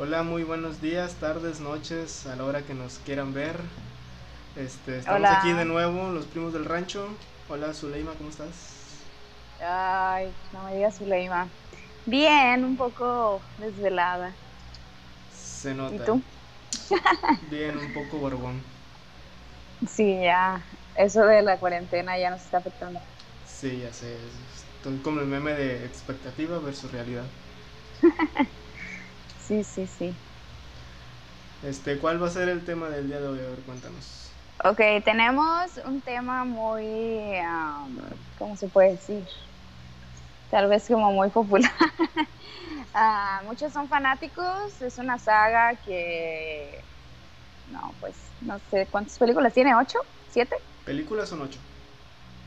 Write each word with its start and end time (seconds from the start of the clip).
Hola, 0.00 0.22
muy 0.22 0.44
buenos 0.44 0.80
días, 0.80 1.14
tardes, 1.16 1.58
noches, 1.58 2.24
a 2.26 2.36
la 2.36 2.44
hora 2.44 2.62
que 2.62 2.72
nos 2.72 2.98
quieran 3.00 3.34
ver. 3.34 3.56
Este, 4.56 4.96
estamos 4.96 5.20
Hola. 5.20 5.38
aquí 5.38 5.52
de 5.52 5.64
nuevo, 5.64 6.10
los 6.12 6.24
primos 6.26 6.52
del 6.52 6.64
rancho. 6.64 7.08
Hola, 7.48 7.74
Zuleima, 7.74 8.12
¿cómo 8.14 8.30
estás? 8.30 8.76
Ay, 9.60 10.32
no 10.52 10.64
me 10.64 10.74
digas 10.76 10.96
Zuleima. 10.98 11.48
Bien, 12.06 12.64
un 12.64 12.76
poco 12.76 13.42
desvelada. 13.58 14.36
Se 15.32 15.74
nota. 15.74 15.94
¿Y 15.94 15.98
tú? 15.98 16.22
Bien, 17.50 17.76
un 17.76 17.92
poco 17.92 18.18
borbón. 18.18 18.62
Sí, 19.86 20.20
ya. 20.22 20.64
Eso 20.94 21.22
de 21.24 21.42
la 21.42 21.58
cuarentena 21.58 22.18
ya 22.18 22.30
nos 22.30 22.42
está 22.42 22.58
afectando. 22.58 23.00
Sí, 23.46 23.80
ya 23.80 23.92
sé. 23.92 24.16
Estoy 24.78 24.98
como 24.98 25.20
el 25.20 25.26
meme 25.26 25.52
de 25.52 25.84
expectativa 25.84 26.58
versus 26.58 26.92
realidad. 26.92 27.24
Sí, 29.48 29.64
sí, 29.64 29.86
sí. 29.86 30.18
Este, 31.62 31.98
¿cuál 31.98 32.22
va 32.22 32.26
a 32.26 32.30
ser 32.30 32.48
el 32.48 32.64
tema 32.64 32.90
del 32.90 33.08
día 33.08 33.20
de 33.20 33.28
hoy? 33.28 33.40
A 33.40 33.48
ver, 33.48 33.62
cuéntanos. 33.62 34.36
Ok, 34.64 34.80
tenemos 35.04 35.76
un 35.84 36.02
tema 36.02 36.44
muy, 36.44 37.38
um, 37.40 37.96
¿cómo 38.36 38.56
se 38.56 38.68
puede 38.68 38.92
decir? 38.92 39.24
Tal 40.50 40.68
vez 40.68 40.86
como 40.88 41.12
muy 41.12 41.30
popular. 41.30 41.70
Ah, 42.94 43.42
muchos 43.44 43.72
son 43.72 43.88
fanáticos, 43.88 44.80
es 44.80 44.98
una 44.98 45.18
saga 45.18 45.76
que, 45.84 46.84
no, 47.66 47.96
pues, 48.00 48.34
no 48.40 48.58
sé, 48.60 48.88
¿cuántas 48.90 49.18
películas 49.18 49.54
tiene? 49.54 49.74
¿Ocho? 49.76 49.98
¿Siete? 50.26 50.56
¿Películas 50.84 51.28
son 51.28 51.42
ocho? 51.42 51.60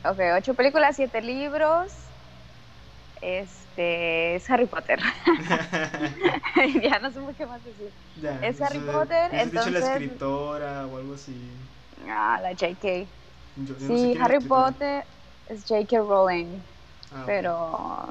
Ok, 0.04 0.20
ocho 0.38 0.54
películas, 0.56 0.96
siete 0.96 1.22
libros. 1.22 2.11
Este 3.22 4.36
es 4.36 4.50
Harry 4.50 4.66
Potter. 4.66 5.00
ya 6.82 7.00
no 7.00 7.12
sé 7.12 7.20
mucho 7.20 7.38
qué 7.38 7.46
más 7.46 7.64
decir. 7.64 7.92
ya, 8.22 8.40
Es 8.42 8.60
Harry 8.62 8.78
eso 8.78 8.86
de- 8.88 8.92
Potter, 8.94 9.30
hubiese 9.32 9.46
dicho 9.46 9.56
la 9.56 9.62
entonces- 9.80 9.90
escritora 9.92 10.86
o 10.88 10.98
algo 10.98 11.14
así. 11.16 11.36
Ah, 12.10 12.40
la 12.42 12.52
JK. 12.54 12.84
Yo- 12.84 13.06
yo 13.56 13.74
no 13.74 13.80
sé 13.80 13.88
Sí, 13.88 14.18
Harry. 14.22 14.40
Potter 14.40 15.04
es 15.50 15.64
J.K. 15.68 15.98
Rowling. 16.00 16.48
Ah. 17.14 17.24
Pero 17.26 18.08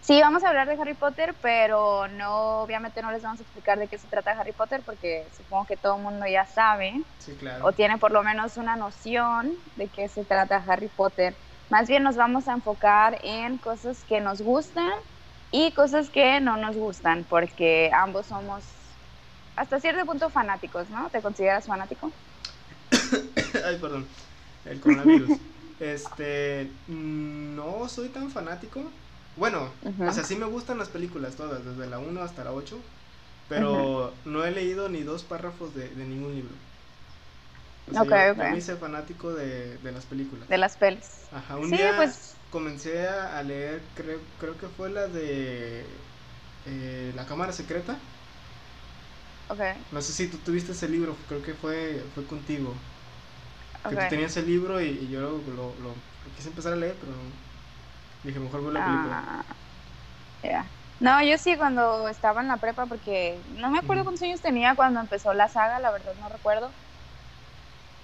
sí, 0.00 0.20
vamos 0.20 0.42
a 0.42 0.48
hablar 0.48 0.66
de 0.68 0.80
Harry 0.80 0.94
Potter, 0.94 1.34
pero 1.40 2.08
no, 2.08 2.62
obviamente 2.62 3.02
no 3.02 3.12
les 3.12 3.22
vamos 3.22 3.38
a 3.40 3.42
explicar 3.42 3.78
de 3.78 3.86
qué 3.88 3.98
se 3.98 4.08
trata 4.08 4.32
Harry 4.32 4.52
Potter, 4.52 4.80
porque 4.84 5.26
supongo 5.36 5.66
que 5.66 5.76
todo 5.76 5.96
el 5.96 6.02
mundo 6.02 6.26
ya 6.26 6.46
sabe 6.46 7.00
Sí, 7.18 7.36
claro. 7.38 7.66
o 7.66 7.72
tiene 7.72 7.98
por 7.98 8.10
lo 8.10 8.22
menos 8.22 8.56
una 8.56 8.74
noción 8.76 9.52
de 9.76 9.86
qué 9.88 10.08
se 10.08 10.24
trata 10.24 10.62
Harry 10.66 10.88
Potter. 10.88 11.34
Más 11.72 11.88
bien 11.88 12.02
nos 12.02 12.16
vamos 12.16 12.48
a 12.48 12.52
enfocar 12.52 13.18
en 13.22 13.56
cosas 13.56 14.04
que 14.06 14.20
nos 14.20 14.42
gustan 14.42 14.92
y 15.50 15.72
cosas 15.72 16.10
que 16.10 16.38
no 16.38 16.58
nos 16.58 16.76
gustan, 16.76 17.24
porque 17.30 17.90
ambos 17.94 18.26
somos 18.26 18.62
hasta 19.56 19.80
cierto 19.80 20.04
punto 20.04 20.28
fanáticos, 20.28 20.90
¿no? 20.90 21.08
¿Te 21.08 21.22
consideras 21.22 21.64
fanático? 21.64 22.12
Ay, 23.64 23.78
perdón. 23.80 24.04
El 24.66 24.80
coronavirus. 24.80 25.30
este. 25.80 26.68
No 26.88 27.88
soy 27.88 28.08
tan 28.08 28.28
fanático. 28.30 28.82
Bueno, 29.38 29.70
Ujú. 29.82 30.10
o 30.10 30.12
sea, 30.12 30.24
sí 30.24 30.36
me 30.36 30.44
gustan 30.44 30.76
las 30.76 30.90
películas 30.90 31.36
todas, 31.36 31.64
desde 31.64 31.88
la 31.88 31.98
1 31.98 32.20
hasta 32.20 32.44
la 32.44 32.52
8. 32.52 32.76
Pero 33.48 34.12
no 34.26 34.44
he 34.44 34.50
leído 34.50 34.90
ni 34.90 35.04
dos 35.04 35.22
párrafos 35.22 35.74
de, 35.74 35.88
de 35.88 36.04
ningún 36.04 36.34
libro. 36.34 36.52
O 37.90 37.94
sea, 37.94 38.04
yo, 38.04 38.34
me 38.34 38.56
hice 38.56 38.76
fanático 38.76 39.34
de, 39.34 39.78
de 39.78 39.92
las 39.92 40.06
películas. 40.06 40.48
De 40.48 40.58
las 40.58 40.76
pelis. 40.76 41.28
Ajá, 41.30 41.56
un 41.58 41.70
Sí, 41.70 41.76
día 41.76 41.96
pues- 41.96 42.38
comencé 42.50 43.08
a 43.08 43.42
leer, 43.42 43.82
creo, 43.94 44.20
creo 44.38 44.56
que 44.58 44.68
fue 44.68 44.90
la 44.90 45.08
de 45.08 45.86
eh, 46.64 47.12
La 47.14 47.26
Cámara 47.26 47.52
Secreta. 47.52 47.98
Ok, 49.48 49.60
No 49.92 50.00
sé 50.02 50.12
si 50.12 50.28
tú 50.30 50.38
tuviste 50.38 50.72
ese 50.72 50.88
libro, 50.88 51.16
creo 51.28 51.42
que 51.42 51.54
fue, 51.54 52.10
fue 52.14 52.26
contigo. 52.26 52.74
Que 53.88 53.96
tú 53.96 54.06
tenías 54.08 54.36
el 54.36 54.46
libro 54.46 54.80
y, 54.80 54.86
y 54.88 55.08
yo 55.08 55.20
lo, 55.20 55.42
lo- 55.52 55.76
lo 55.78 55.94
quise 56.34 56.48
empezar 56.48 56.72
a 56.72 56.76
leer, 56.76 56.98
pero 56.98 57.12
dije, 58.22 58.40
mejor 58.40 58.62
veo 58.62 58.72
la 58.72 58.84
película. 58.84 59.14
Ah, 59.14 59.44
ya. 60.42 60.72
No, 60.98 61.22
yo 61.22 61.38
sí 61.38 61.56
cuando 61.56 62.08
estaba 62.08 62.40
en 62.42 62.48
la 62.48 62.58
prepa, 62.58 62.86
porque 62.86 63.44
no 63.48 63.70
me 63.70 63.78
acuerdo 63.80 64.04
cuántos 64.04 64.22
años 64.22 64.42
tenía 64.42 64.76
cuando 64.76 65.00
empezó 65.00 65.34
la 65.34 65.48
saga, 65.48 65.80
la 65.80 65.90
verdad 65.92 66.14
no 66.16 66.28
recuerdo. 66.28 66.76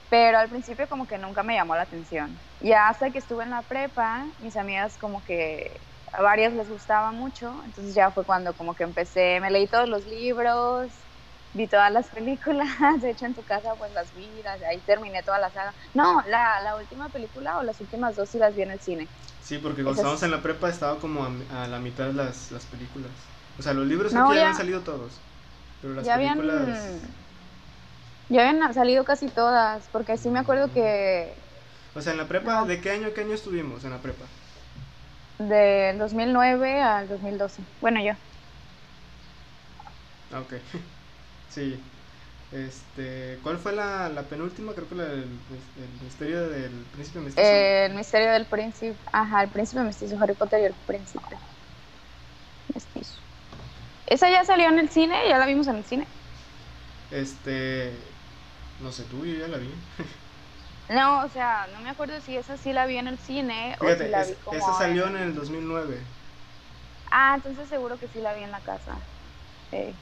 Pero 0.08 0.38
al 0.38 0.48
principio 0.50 0.88
como 0.88 1.06
que 1.06 1.18
nunca 1.18 1.42
me 1.42 1.54
llamó 1.54 1.74
la 1.76 1.82
atención. 1.82 2.42
Ya 2.60 2.88
hasta 2.88 3.10
que 3.12 3.18
estuve 3.18 3.44
en 3.44 3.50
la 3.50 3.62
prepa, 3.64 4.32
mis 4.38 4.56
amigas 4.56 4.98
como 4.98 5.22
que 5.22 5.86
a 6.12 6.22
varias 6.22 6.54
les 6.54 6.70
gustaba 6.70 7.12
mucho, 7.12 7.62
entonces 7.64 7.94
ya 7.94 8.10
fue 8.12 8.24
cuando 8.24 8.56
como 8.56 8.74
que 8.74 8.84
empecé, 8.84 9.40
me 9.40 9.50
leí 9.50 9.68
todos 9.68 9.88
los 9.88 10.06
libros, 10.06 11.06
vi 11.52 11.68
todas 11.68 11.92
las 11.92 12.10
películas, 12.10 12.68
de 13.02 13.10
hecho 13.10 13.26
en 13.26 13.34
tu 13.34 13.44
casa 13.44 13.76
pues 13.76 13.92
las 13.92 14.12
vi, 14.14 14.42
las- 14.42 14.62
ahí 14.62 14.82
terminé 14.82 15.22
toda 15.22 15.38
la 15.38 15.50
saga. 15.52 15.74
No, 15.94 16.22
la, 16.26 16.60
la 16.62 16.76
última 16.76 17.10
película 17.10 17.58
o 17.58 17.62
las 17.62 17.80
últimas 17.80 18.16
dos 18.16 18.30
sí 18.30 18.38
las 18.38 18.54
vi 18.54 18.62
en 18.62 18.70
el 18.70 18.80
cine. 18.80 19.10
Sí, 19.38 19.58
porque 19.58 19.82
cuando 19.82 19.96
estábamos 19.96 20.22
en 20.22 20.30
la 20.30 20.42
prepa 20.42 20.68
estaba 20.68 20.98
como 20.98 21.24
a, 21.24 21.64
a 21.64 21.68
la 21.68 21.78
mitad 21.80 22.12
las, 22.12 22.50
las 22.50 22.66
películas. 22.66 23.32
O 23.56 23.62
sea, 23.62 23.72
los 23.74 23.86
libros 23.86 24.14
No, 24.16 24.24
que 24.24 24.32
ya 24.34 24.40
habían 24.40 24.54
salido 24.54 24.82
todos. 24.84 25.26
Pero 25.80 25.94
las 25.94 26.08
ya 26.08 26.14
habían 26.14 26.42
películas... 26.42 27.02
ya 28.28 28.48
habían 28.48 28.72
salido 28.74 29.04
casi 29.04 29.28
todas 29.28 29.88
porque 29.92 30.16
sí 30.16 30.30
me 30.30 30.38
acuerdo 30.40 30.72
que 30.72 31.34
O 31.96 32.00
sea, 32.00 32.12
en 32.12 32.18
la 32.18 32.28
prepa. 32.28 32.64
¿de 32.64 32.80
qué 32.80 32.90
año 32.90 33.12
qué 33.14 33.22
año 33.22 33.34
estuvimos 33.34 33.84
en 33.84 33.90
la 33.90 33.98
prepa? 33.98 34.24
del 35.38 35.98
2009 35.98 36.80
al 36.82 37.08
2012 37.08 37.62
bueno 37.80 38.00
yo 38.02 38.12
Ah, 40.32 40.40
ok. 40.40 40.52
sí. 41.50 41.80
Este, 42.52 43.38
¿cuál 43.42 43.58
fue 43.58 43.72
la, 43.72 44.08
la 44.08 44.22
penúltima? 44.22 44.72
Creo 44.74 44.88
que 44.88 44.94
la 44.94 45.04
del 45.04 45.24
el 45.24 45.90
misterio 46.04 46.48
del 46.48 46.70
príncipe 46.94 47.20
mestizo. 47.20 47.46
Eh, 47.46 47.86
el 47.86 47.94
misterio 47.94 48.32
del 48.32 48.46
príncipe 48.46 48.96
ajá 49.12 49.42
el 49.42 49.50
príncipe 49.50 49.82
mestizo 49.82 50.16
Harry 50.20 50.34
Potter 50.34 50.60
y 50.62 50.64
el 50.64 50.74
príncipe 50.74 51.36
mestizo 52.74 53.18
esa 54.06 54.30
ya 54.30 54.44
salió 54.44 54.68
en 54.68 54.78
el 54.78 54.88
cine 54.88 55.14
ya 55.28 55.38
la 55.38 55.46
vimos 55.46 55.66
en 55.68 55.76
el 55.76 55.84
cine 55.84 56.06
Este, 57.10 57.90
no 58.78 58.92
sé, 58.92 59.04
tú, 59.04 59.24
yo 59.26 59.34
ya 59.36 59.48
la 59.48 59.58
vi. 59.58 59.74
no 60.88 61.24
o 61.24 61.28
sea 61.28 61.66
no 61.68 61.80
me 61.80 61.90
acuerdo 61.90 62.20
si 62.20 62.36
esa 62.36 62.56
sí 62.56 62.72
la 62.72 62.86
vi 62.86 62.96
en 62.98 63.08
el 63.08 63.18
cine 63.18 63.76
o 63.80 63.94
si 63.94 64.08
la 64.08 64.24
es- 64.24 64.26
vi 64.26 64.36
como 64.36 64.58
esa 64.58 64.72
salió 64.72 65.06
en- 65.08 65.16
el 65.16 65.34
2009. 65.34 66.06
Ah, 67.10 67.34
entonces 67.36 67.68
seguro 67.68 67.98
que 67.98 68.08
sí 68.08 68.20
la 68.20 68.34
vi 68.34 68.42
en 68.44 68.50
la 68.52 68.62
casa. 68.62 69.02
Sí. 69.70 69.98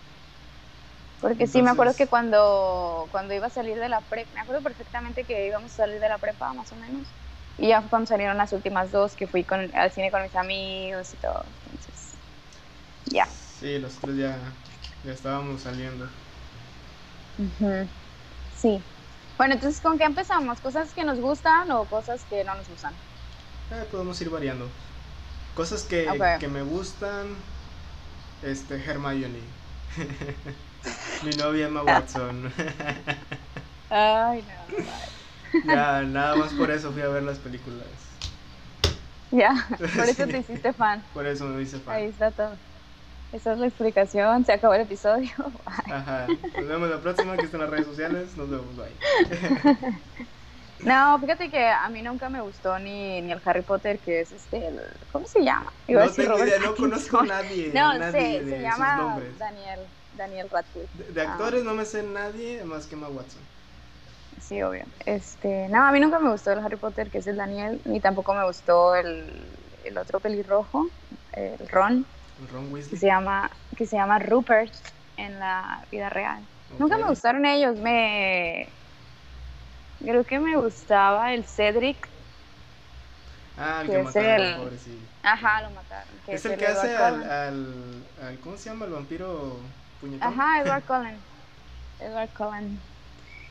Porque 1.20 1.46
sí, 1.46 1.62
me 1.62 1.70
acuerdo 1.70 1.96
que 1.96 2.08
cuando, 2.08 3.08
cuando 3.10 3.32
iba 3.34 3.46
a 3.46 3.50
salir 3.50 3.78
de 3.78 3.88
la 3.88 4.02
prepa, 4.02 4.32
me 4.34 4.40
acuerdo 4.40 4.62
perfectamente 4.62 5.24
que 5.24 5.46
íbamos 5.46 5.72
a 5.72 5.76
salir 5.76 5.98
de 6.00 6.08
la 6.08 6.18
prepa, 6.18 6.52
más 6.52 6.72
o 6.72 6.76
menos. 6.76 7.14
Y 7.56 7.68
ya 7.68 7.80
fue 7.80 7.88
cuando 7.88 8.06
salieron 8.06 8.36
las 8.36 8.52
últimas 8.52 8.92
dos, 8.92 9.16
que 9.16 9.26
fui 9.26 9.44
con, 9.44 9.74
al 9.74 9.90
cine 9.92 10.10
con 10.10 10.22
mis 10.22 10.34
amigos 10.36 11.14
y 11.14 11.16
todo. 11.16 11.46
Entonces, 11.64 12.18
ya. 13.06 13.26
Sí, 13.26 13.78
los 13.78 13.98
tres 14.00 14.16
ya, 14.16 14.56
ya 15.02 15.12
estábamos 15.12 15.62
saliendo. 15.62 16.10
Ujú. 17.38 17.88
Sí. 18.56 18.82
Bueno, 19.36 19.54
entonces, 19.54 19.80
¿con 19.80 19.98
qué 19.98 20.04
empezamos? 20.04 20.60
¿Cosas 20.60 20.94
que 20.94 21.04
nos 21.04 21.20
gustan 21.20 21.70
o 21.70 21.84
cosas 21.84 22.24
que 22.24 22.42
no 22.42 22.54
nos 22.54 22.68
gustan? 22.68 22.94
Eh, 23.70 23.84
podemos 23.90 24.20
ir 24.22 24.30
variando. 24.30 24.66
Cosas 25.54 25.82
que, 25.84 26.48
me 26.50 26.62
gustan. 26.62 27.26
Este, 28.42 28.76
Hermione. 28.76 29.40
Mi 31.24 31.30
novia 31.36 31.66
Emma 31.66 31.82
Watson. 31.82 32.50
Ay, 33.90 34.42
no. 34.42 35.64
ya, 35.74 36.02
nada 36.02 36.36
más 36.36 36.52
por 36.54 36.70
eso 36.70 36.90
fui 36.92 37.02
a 37.02 37.08
ver 37.08 37.22
las 37.22 37.38
películas. 37.38 37.86
Ya, 39.30 39.52
por 39.78 40.08
eso 40.08 40.24
Sí. 40.24 40.30
te 40.30 40.38
hiciste 40.38 40.72
fan. 40.72 41.04
Por 41.12 41.26
eso 41.26 41.44
me 41.44 41.60
hice 41.60 41.78
fan. 41.78 41.96
Ahí 41.96 42.04
está 42.06 42.30
todo. 42.30 42.58
Esa 43.36 43.52
es 43.52 43.58
la 43.58 43.66
explicación. 43.66 44.44
Se 44.44 44.52
acabó 44.52 44.74
el 44.74 44.82
episodio. 44.82 45.30
Ajá. 45.90 46.26
Nos 46.56 46.68
vemos 46.68 46.88
la 46.88 47.00
próxima, 47.00 47.36
que 47.36 47.44
está 47.44 47.56
en 47.58 47.62
las 47.62 47.70
redes 47.70 47.86
sociales. 47.86 48.36
Nos 48.36 48.48
vemos, 48.50 48.66
bye. 48.76 49.96
No, 50.80 51.18
fíjate 51.18 51.50
que 51.50 51.66
a 51.68 51.88
mí 51.88 52.02
nunca 52.02 52.28
me 52.28 52.42
gustó 52.42 52.78
ni, 52.78 53.22
ni 53.22 53.32
el 53.32 53.40
Harry 53.46 53.62
Potter, 53.62 53.98
que 53.98 54.20
es 54.20 54.30
este, 54.30 54.66
el- 54.68 54.78
¿cómo 55.10 55.26
se 55.26 55.42
llama? 55.42 55.72
Iba 55.88 56.04
No 56.04 56.12
tengo 56.12 56.38
idea, 56.38 56.58
no 56.58 56.74
conozco 56.76 57.20
a 57.20 57.24
nadie. 57.24 57.70
No, 57.74 57.94
nadie 57.98 58.38
sé, 58.40 58.44
de 58.44 58.56
se 58.56 58.62
llama. 58.62 59.18
Daniel, 59.38 59.80
Daniel 60.18 60.50
Radcliffe. 60.50 60.88
De, 61.02 61.12
de 61.14 61.22
Ah. 61.26 61.32
actores 61.32 61.64
no 61.64 61.72
me 61.72 61.86
sé 61.86 62.02
nadie 62.02 62.62
más 62.64 62.86
que 62.86 62.94
Emma 62.94 63.08
Watson. 63.08 63.40
Sí, 64.46 64.62
obvio. 64.62 64.84
Este, 65.06 65.66
no, 65.70 65.82
a 65.82 65.92
mí 65.92 65.98
nunca 65.98 66.18
me 66.18 66.30
gustó 66.30 66.52
el 66.52 66.58
Harry 66.58 66.76
Potter, 66.76 67.10
que 67.10 67.18
es 67.18 67.26
el 67.26 67.36
Daniel, 67.36 67.80
ni 67.86 68.00
tampoco 68.00 68.34
me 68.34 68.44
gustó 68.46 68.94
el, 68.94 69.32
el 69.82 69.96
otro 69.96 70.20
pelirrojo, 70.20 70.86
el 71.32 71.66
Ron, 71.70 72.04
Ron 72.50 72.70
que 72.74 72.96
se 72.96 73.06
llama, 73.06 73.50
que 73.76 73.86
se 73.86 73.96
llama 73.96 74.18
Rupert 74.18 74.72
en 75.16 75.38
la 75.38 75.86
vida 75.90 76.08
real. 76.10 76.46
Nunca 76.78 76.96
me 76.98 77.08
gustaron 77.08 77.46
ellos, 77.46 77.76
me 77.76 78.72
creo 80.00 80.24
que 80.24 80.38
me 80.38 80.56
gustaba 80.56 81.32
el 81.34 81.44
Cedric. 81.44 82.08
Ah, 83.56 83.80
el 83.82 83.86
que 83.90 83.98
que 83.98 84.02
mataron, 84.04 84.30
el- 84.36 84.54
pobrecillo. 84.60 85.06
Ajá, 85.22 85.62
lo 85.62 85.70
mataron. 85.70 86.20
Es 86.28 86.44
el 86.44 86.56
que 86.56 86.66
hace 86.66 86.94
al, 86.94 87.22
al, 87.24 88.04
al- 88.22 88.38
¿Cómo 88.40 88.56
se 88.56 88.70
llama 88.70 88.84
el 88.84 88.92
vampiro? 88.92 89.60
puñetón. 90.00 90.32
Ajá, 90.32 90.60
Edward 90.60 90.84
Cullen. 90.86 91.20
Edward 92.00 92.30
Cullen. 92.36 92.78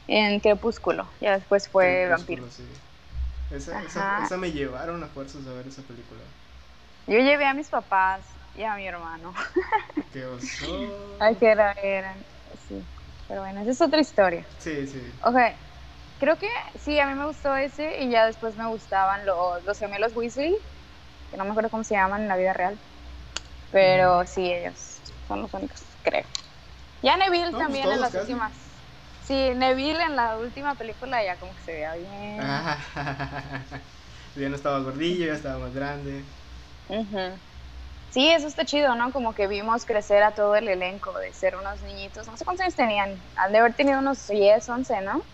En 0.07 0.39
Crepúsculo. 0.39 1.07
Ya 1.19 1.37
después 1.37 1.67
fue 1.67 2.05
Crepúsculo, 2.07 2.45
vampiro. 2.45 2.51
sí. 2.51 2.63
Esa, 3.51 3.83
esa 4.25 4.37
me 4.37 4.51
llevaron 4.51 5.03
a 5.03 5.07
fuerzas 5.07 5.45
a 5.47 5.53
ver 5.53 5.67
esa 5.67 5.81
película. 5.83 6.21
Yo 7.07 7.19
llevé 7.19 7.45
a 7.45 7.53
mis 7.53 7.69
papás 7.69 8.34
y 8.55 8.63
a 8.63 8.75
mi 8.75 8.87
hermano. 8.87 9.33
Qué 10.09 10.25
oso. 10.25 10.91
Ay, 11.19 11.37
que 11.37 11.47
era, 11.51 11.73
eran. 11.81 12.25
Sí. 12.57 12.87
Pero 13.27 13.41
bueno, 13.41 13.61
esa 13.61 13.71
es 13.71 13.81
otra 13.81 13.99
historia. 14.01 14.49
Sí, 14.57 14.87
sí. 14.87 15.21
Ok. 15.21 15.35
Creo 16.19 16.37
que 16.37 16.47
sí, 16.75 16.99
a 16.99 17.07
mí 17.07 17.15
me 17.15 17.27
gustó 17.27 17.55
ese 17.55 18.03
y 18.03 18.11
ya 18.11 18.25
después 18.27 18.55
me 18.57 18.67
gustaban 18.69 19.25
los, 19.25 19.63
los 19.65 19.79
gemelos 19.79 20.13
Weasley, 20.15 20.57
que 21.31 21.37
no 21.37 21.45
me 21.45 21.51
acuerdo 21.51 21.69
cómo 21.71 21.83
se 21.83 21.95
llaman 21.95 22.23
en 22.23 22.29
la 22.29 22.37
vida 22.37 22.53
real. 22.53 22.81
Pero 23.71 24.25
sí, 24.27 24.51
ellos 24.53 25.03
son 25.27 25.41
los 25.43 25.53
únicos, 25.53 25.97
creo. 26.03 26.25
Ya 27.01 27.17
Neville 27.17 27.53
No, 27.53 27.65
pues 27.65 27.79
también 27.79 27.91
en 27.91 28.01
las 28.01 28.11
casi. 28.11 28.17
últimas. 28.17 28.85
Sí, 29.19 29.53
Neville 29.55 30.03
en 30.03 30.15
la 30.17 30.37
última 30.37 30.75
película 30.77 31.23
ya 31.25 31.39
como 31.39 31.55
que 31.55 31.61
se 31.63 31.73
veía 31.73 31.95
bien. 31.95 32.63
Ya 34.35 34.49
no 34.49 34.55
estaba 34.55 34.79
gordillo, 34.81 35.25
ya 35.27 35.33
estaba 35.35 35.59
más 35.59 35.73
grande. 35.73 36.33
Ujú. 36.89 37.41
Sí, 38.15 38.29
eso 38.31 38.47
está 38.47 38.63
chido, 38.65 38.95
¿no? 38.95 39.11
Como 39.11 39.33
que 39.33 39.47
vimos 39.47 39.85
crecer 39.85 40.23
a 40.23 40.33
todo 40.33 40.55
el 40.55 40.69
elenco 40.69 41.19
de 41.19 41.33
ser 41.33 41.55
unos 41.57 41.81
niñitos. 41.83 42.27
No 42.27 42.37
sé 42.37 42.45
cuántos 42.45 42.61
años 42.63 42.75
tenían. 42.75 43.21
Han 43.35 43.51
de 43.51 43.57
haber 43.59 43.75
tenido 43.75 43.99
unos 43.99 44.25
10, 44.27 44.69
11, 44.69 45.01
¿no? 45.01 45.25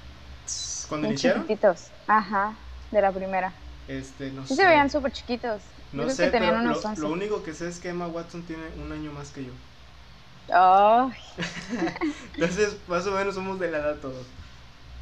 Cuando 0.88 1.08
Bien 1.08 1.08
iniciaron, 1.08 1.48
chiquititos. 1.48 1.92
Ajá, 2.08 2.58
de 2.92 3.02
la 3.02 3.12
primera. 3.14 3.56
este, 3.88 4.32
no 4.32 4.46
Sí 4.46 4.56
sé. 4.56 4.56
se 4.56 4.66
veían 4.66 4.90
súper 4.90 5.12
chiquitos. 5.12 5.64
No 5.92 6.10
sé, 6.10 6.26
que 6.26 6.30
tenían 6.30 6.56
pero 6.56 6.58
unos 6.58 6.84
lo, 6.84 6.86
11. 6.86 7.08
lo 7.08 7.12
único 7.12 7.44
que 7.44 7.54
sé 7.54 7.68
es 7.68 7.80
que 7.80 7.90
Emma 7.90 8.08
Watson 8.08 8.46
tiene 8.46 8.70
un 8.76 8.92
año 8.92 9.12
más 9.14 9.32
que 9.32 9.46
yo. 9.46 9.54
Ay, 10.52 11.18
Entonces, 12.34 12.88
más 12.88 13.06
o 13.08 13.12
menos 13.12 13.36
somos 13.36 13.60
de 13.60 13.72
la 13.72 13.80
edad 13.80 14.00
todos. 14.00 14.28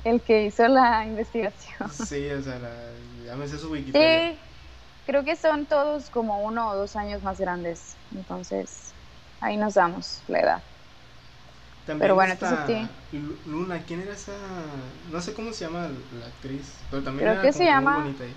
el 0.03 0.21
que 0.23 0.45
hizo 0.45 0.67
la 0.67 1.05
investigación. 1.05 1.89
Sí, 1.89 2.29
o 2.31 2.41
sea, 2.41 2.59
la, 2.59 2.93
ya 3.25 3.35
me 3.35 3.47
sé 3.47 3.57
su 3.57 3.71
Wikipedia. 3.71 4.23
Sí, 4.25 4.39
creo 5.09 5.23
que 5.23 5.35
son 5.35 5.65
todos 5.67 6.09
como 6.11 6.39
uno 6.43 6.69
o 6.69 6.75
dos 6.75 6.95
años 6.95 7.23
más 7.23 7.39
grandes. 7.39 7.97
Entonces, 8.13 8.93
ahí 9.39 9.57
nos 9.57 9.73
damos 9.73 10.23
la 10.27 10.39
edad. 10.39 10.63
También 11.85 12.01
Pero 12.03 12.15
bueno, 12.15 12.33
está 12.33 12.65
entonces 12.67 12.89
Lu- 13.11 13.39
Luna, 13.45 13.83
¿quién 13.85 14.01
era 14.01 14.13
esa? 14.13 14.33
No 15.11 15.19
sé 15.21 15.33
cómo 15.33 15.51
se 15.53 15.65
llama 15.65 15.89
la 16.11 16.27
actriz, 16.27 16.71
pero 16.91 17.01
también 17.03 17.27
Creo 17.27 17.33
era 17.33 17.41
que 17.41 17.51
como 17.51 17.63
se 17.63 17.65
que 17.65 17.71
llama- 17.71 17.91
muy 17.91 18.03
bonita. 18.03 18.23
ahí. 18.23 18.33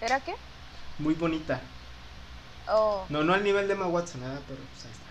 ¿Era 0.00 0.20
qué? 0.20 0.34
Muy 0.98 1.14
bonita. 1.14 1.60
Oh, 2.68 3.06
No, 3.08 3.22
no 3.24 3.34
al 3.34 3.42
nivel 3.44 3.68
de 3.68 3.74
Emma 3.74 3.86
Watson, 3.86 4.20
nada, 4.20 4.40
pero 4.46 4.60
pues 4.70 4.84
ahí 4.84 4.92
está. 4.92 5.10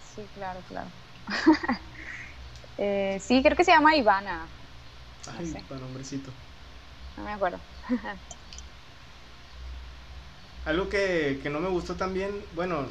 sí, 0.00 0.22
claro, 0.34 0.60
claro. 0.68 0.90
Eh, 2.78 3.18
sí, 3.20 3.42
creo 3.42 3.56
que 3.56 3.64
se 3.64 3.72
llama 3.72 3.96
Ivana. 3.96 4.50
Ay, 5.38 5.46
sé. 5.52 5.60
para 5.68 5.80
nombrecito. 5.80 6.30
No 7.16 7.24
me 7.24 7.32
acuerdo. 7.32 7.60
Algo 10.66 10.88
que, 10.90 11.40
que 11.42 11.48
no 11.50 11.60
me 11.60 11.70
gustó 11.70 11.96
también, 11.96 12.44
bueno, 12.52 12.86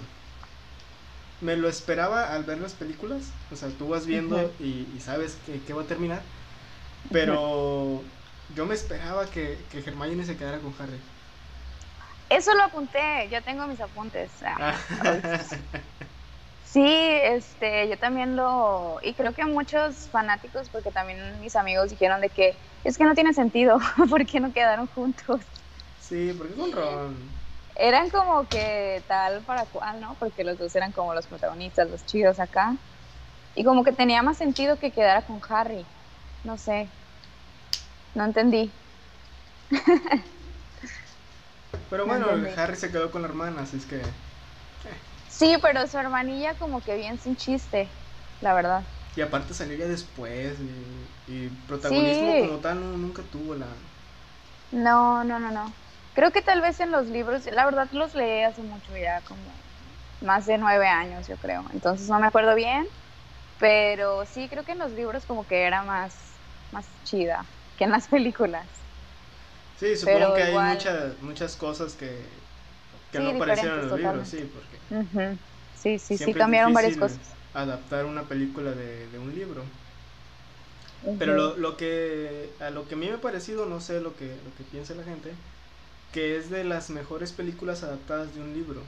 me 1.40 1.58
lo 1.58 1.68
esperaba 1.70 2.34
al 2.34 2.44
ver 2.46 2.60
las 2.60 2.76
películas, 2.76 3.34
o 3.50 3.56
sea, 3.56 3.70
tú 3.78 3.90
vas 3.90 4.06
viendo 4.06 4.56
y, 4.60 4.90
y 4.96 5.00
sabes 5.02 5.36
que, 5.38 5.64
que 5.64 5.74
va 5.74 5.84
a 5.84 5.88
terminar, 5.88 6.22
pero 7.12 8.04
yo 8.50 8.66
me 8.66 8.76
esperaba 8.76 9.30
que, 9.30 9.68
que 9.70 9.80
Hermione 9.80 10.26
se 10.26 10.38
quedara 10.38 10.62
con 10.62 10.74
Harry. 10.80 11.02
Eso 12.30 12.54
lo 12.56 12.64
apunté, 12.64 13.30
yo 13.30 13.44
tengo 13.44 13.68
mis 13.68 13.80
apuntes. 13.82 14.42
Ah. 14.58 14.80
Sí, 16.62 16.82
este, 16.84 17.88
yo 17.90 17.98
también 18.00 18.36
lo, 18.36 18.98
y 19.04 19.14
creo 19.16 19.34
que 19.34 19.46
muchos 19.46 20.10
fanáticos, 20.10 20.70
porque 20.70 20.92
también 20.92 21.40
mis 21.40 21.56
amigos 21.56 21.92
dijeron 21.92 22.22
de 22.22 22.32
que 22.32 22.60
es 22.84 22.98
que 22.98 23.04
no 23.06 23.14
tiene 23.14 23.34
sentido, 23.34 23.78
¿por 24.10 24.26
qué 24.26 24.40
no 24.40 24.52
quedaron 24.52 24.88
juntos? 24.88 25.46
sí, 25.98 26.34
porque 26.38 26.56
con 26.56 26.72
Ron. 26.72 27.45
Eran 27.76 28.10
como 28.10 28.48
que 28.48 29.04
tal 29.08 29.44
para 29.44 29.66
cual, 29.66 30.00
¿no? 30.00 30.16
Porque 30.18 30.44
los 30.44 30.58
dos 30.58 30.76
eran 30.76 30.92
como 30.92 31.14
los 31.14 31.28
protagonistas, 31.28 31.90
los 31.90 32.06
chidos 32.06 32.40
acá. 32.40 32.78
Y 33.56 33.64
como 33.64 33.84
que 33.84 33.94
tenía 33.94 34.24
más 34.24 34.38
sentido 34.38 34.80
que 34.80 34.92
quedara 34.94 35.24
con 35.24 35.42
Harry. 35.50 35.88
No 36.44 36.58
sé. 36.58 36.92
No 38.16 38.24
entendí. 38.26 38.74
Pero 41.90 42.06
No 42.06 42.14
bueno. 42.18 42.28
Harry 42.58 42.76
se 42.76 42.92
quedó 42.92 43.12
con 43.12 43.22
la 43.22 43.28
hermana, 43.28 43.62
así 43.62 43.78
es 43.78 43.86
que... 43.86 44.02
Sí, 45.28 45.56
pero 45.62 45.86
su 45.88 45.98
hermanilla 45.98 46.56
como 46.58 46.82
que 46.82 46.96
bien 46.96 47.20
sin 47.20 47.36
chiste, 47.36 47.92
la 48.42 48.54
verdad. 48.54 48.88
Y 49.16 49.22
aparte 49.22 49.54
salió 49.54 49.78
ya 49.78 49.88
después, 49.88 50.60
y, 50.60 51.08
y 51.26 51.50
protagonismo 51.68 52.32
Sí. 52.34 52.40
como 52.42 52.60
tal 52.60 52.80
no- 52.82 52.98
nunca 52.98 53.24
tuvo 53.24 53.56
la... 53.56 53.68
No, 54.72 55.24
no, 55.24 55.40
no, 55.40 55.50
no. 55.52 55.74
Creo 56.16 56.32
que 56.34 56.42
tal 56.42 56.62
vez 56.62 56.80
en 56.82 56.92
los 56.92 57.10
libros, 57.10 57.46
la 57.48 57.66
verdad 57.66 57.90
los 57.94 58.16
leí 58.16 58.44
hace 58.44 58.64
mucho 58.64 58.96
ya, 58.98 59.22
como 59.24 59.64
más 60.22 60.48
de 60.48 60.58
nueve 60.58 60.88
años, 60.88 61.28
yo 61.28 61.38
creo. 61.40 61.66
Entonces 61.74 62.10
no 62.10 62.20
me 62.20 62.28
acuerdo 62.28 62.56
bien, 62.56 62.88
pero 63.58 64.26
sí 64.26 64.50
creo 64.50 64.66
que 64.66 64.74
en 64.74 64.80
los 64.80 64.94
libros 64.94 65.26
como 65.28 65.48
que 65.48 65.64
era 65.64 65.84
más, 65.84 66.42
más 66.72 67.02
chida 67.04 67.50
que 67.78 67.86
en 67.86 67.92
las 67.92 68.10
películas. 68.10 68.86
Sí, 69.76 69.96
supongo 69.98 70.28
Pero 70.28 70.34
que 70.34 70.44
hay 70.44 70.52
igual- 70.52 70.68
muchas, 70.76 71.20
muchas 71.22 71.56
cosas 71.58 71.96
que, 71.96 72.44
que 73.12 73.20
Sí, 73.20 73.22
no 73.22 73.30
aparecieron 73.32 73.80
en 73.80 73.86
los 73.90 74.00
diferentes 74.00 74.00
libros, 74.00 74.30
sí, 74.30 74.46
porque... 74.46 74.80
Ujú. 74.90 75.40
Sí, 75.74 76.00
sí, 76.00 76.18
sí, 76.18 76.32
es 76.32 76.36
cambiaron 76.36 76.74
varias 76.74 76.98
cosas. 76.98 77.36
Adaptar 77.54 78.06
una 78.06 78.28
película 78.28 78.74
de, 78.74 79.08
de 79.10 79.18
un 79.20 79.34
libro. 79.34 79.66
Pero 81.18 81.34
lo, 81.34 81.58
lo 81.58 81.78
que 81.78 82.56
a 82.60 82.70
lo 82.70 82.88
que 82.88 82.96
a 82.96 82.98
mí 82.98 83.08
me 83.08 83.14
ha 83.14 83.22
parecido, 83.22 83.66
no 83.66 83.80
sé 83.80 84.02
lo 84.02 84.16
que, 84.16 84.42
lo 84.44 84.54
que 84.54 84.64
piensa 84.66 84.96
la 84.96 85.04
gente, 85.04 85.38
que 86.16 86.38
es 86.38 86.50
de 86.50 86.64
las 86.64 86.90
mejores 86.90 87.32
películas 87.34 87.84
adaptadas 87.84 88.34
de 88.34 88.42
un 88.42 88.54
libro. 88.54 88.82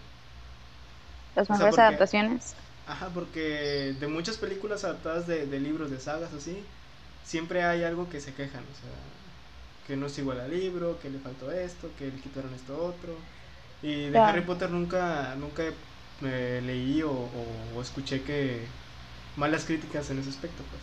Las 1.36 1.44
o 1.44 1.46
sea, 1.48 1.56
mejores 1.58 1.76
porque- 1.76 1.82
adaptaciones. 1.82 2.56
Ajá, 2.88 3.10
porque 3.14 3.94
de 4.00 4.08
muchas 4.08 4.38
películas 4.38 4.86
adaptadas 4.86 5.28
de, 5.28 5.46
de 5.46 5.60
libros, 5.60 5.92
de 5.92 6.00
sagas 6.00 6.34
así, 6.34 6.64
siempre 7.26 7.64
hay 7.64 7.84
algo 7.84 8.10
que 8.10 8.22
se 8.22 8.34
quejan, 8.34 8.62
o 8.64 8.76
sea, 8.82 8.96
que 9.86 9.98
no 9.98 10.06
es 10.08 10.18
igual 10.18 10.40
al 10.40 10.52
libro, 10.52 10.98
que 11.02 11.10
le 11.10 11.20
faltó 11.20 11.52
esto, 11.52 11.90
que 12.00 12.06
le 12.06 12.20
quitaron 12.22 12.54
esto 12.54 12.82
otro. 12.82 13.14
Y 13.84 14.10
de. 14.10 14.18
Harry 14.18 14.42
Potter 14.42 14.70
nunca, 14.72 15.36
nunca 15.38 15.64
eh, 16.24 16.62
leí 16.66 17.04
o, 17.04 17.12
o- 17.12 17.78
o 17.78 17.82
escuché 17.82 18.24
que 18.24 18.62
malas 19.36 19.66
críticas 19.66 20.10
en 20.10 20.20
ese 20.20 20.30
aspecto, 20.30 20.64
pues. 20.72 20.82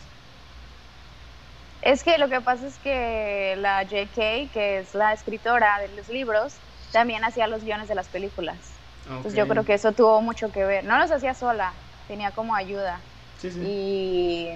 Es 1.85 2.03
que 2.03 2.17
lo 2.17 2.29
que 2.29 2.41
pasa 2.41 2.67
es 2.67 2.79
que 2.79 3.55
la 3.57 3.83
J.K., 3.83 4.51
que 4.51 4.79
es 4.79 4.93
la 4.95 5.13
escritora 5.13 5.79
de 5.79 5.89
los 5.89 6.09
libros, 6.09 6.61
también 6.91 7.23
hacía 7.23 7.47
los 7.47 7.63
guiones 7.63 7.87
de 7.87 7.95
las 7.95 8.09
películas. 8.09 8.81
Entonces 9.17 9.37
yo 9.37 9.47
creo 9.47 9.65
que 9.65 9.75
eso 9.75 9.93
tuvo 9.93 10.21
mucho 10.21 10.51
que 10.51 10.65
ver. 10.65 10.83
No 10.83 10.97
los 10.99 11.11
hacía 11.11 11.33
sola, 11.35 11.79
tenía 12.07 12.33
como 12.33 12.55
ayuda. 12.55 13.05
Sí, 13.37 13.51
sí. 13.51 13.61
Y 13.61 14.49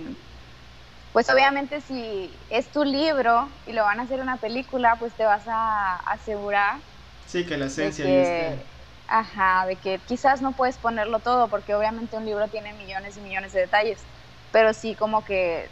pues 1.11 1.29
obviamente 1.29 1.81
si 1.81 2.45
es 2.49 2.71
tu 2.71 2.83
libro 2.83 3.61
y 3.65 3.73
lo 3.73 3.83
van 3.83 3.99
a 3.99 4.03
hacer 4.03 4.21
una 4.21 4.39
película, 4.39 4.97
pues 4.99 5.15
te 5.15 5.25
vas 5.25 5.45
a 5.47 5.95
asegurar 5.97 6.83
Sí, 7.25 7.45
que 7.45 7.57
la 7.57 7.67
de 7.75 7.93
esencia 7.93 8.05
ahí 8.05 8.17
que, 8.17 8.19
esté. 8.19 8.69
ajá, 9.07 9.65
de 9.67 9.77
que 9.79 10.01
quizás 10.05 10.41
no 10.41 10.55
puedes 10.55 10.79
ponerlo 10.79 11.21
todo, 11.21 11.49
porque 11.49 11.75
obviamente 11.75 12.17
un 12.17 12.25
libro 12.25 12.49
tiene 12.49 12.73
millones 12.73 13.17
y 13.17 13.21
millones 13.21 13.53
de 13.53 13.61
detalles, 13.61 14.07
pero 14.51 14.73
sí 14.73 14.95
como 14.95 15.23
que, 15.23 15.71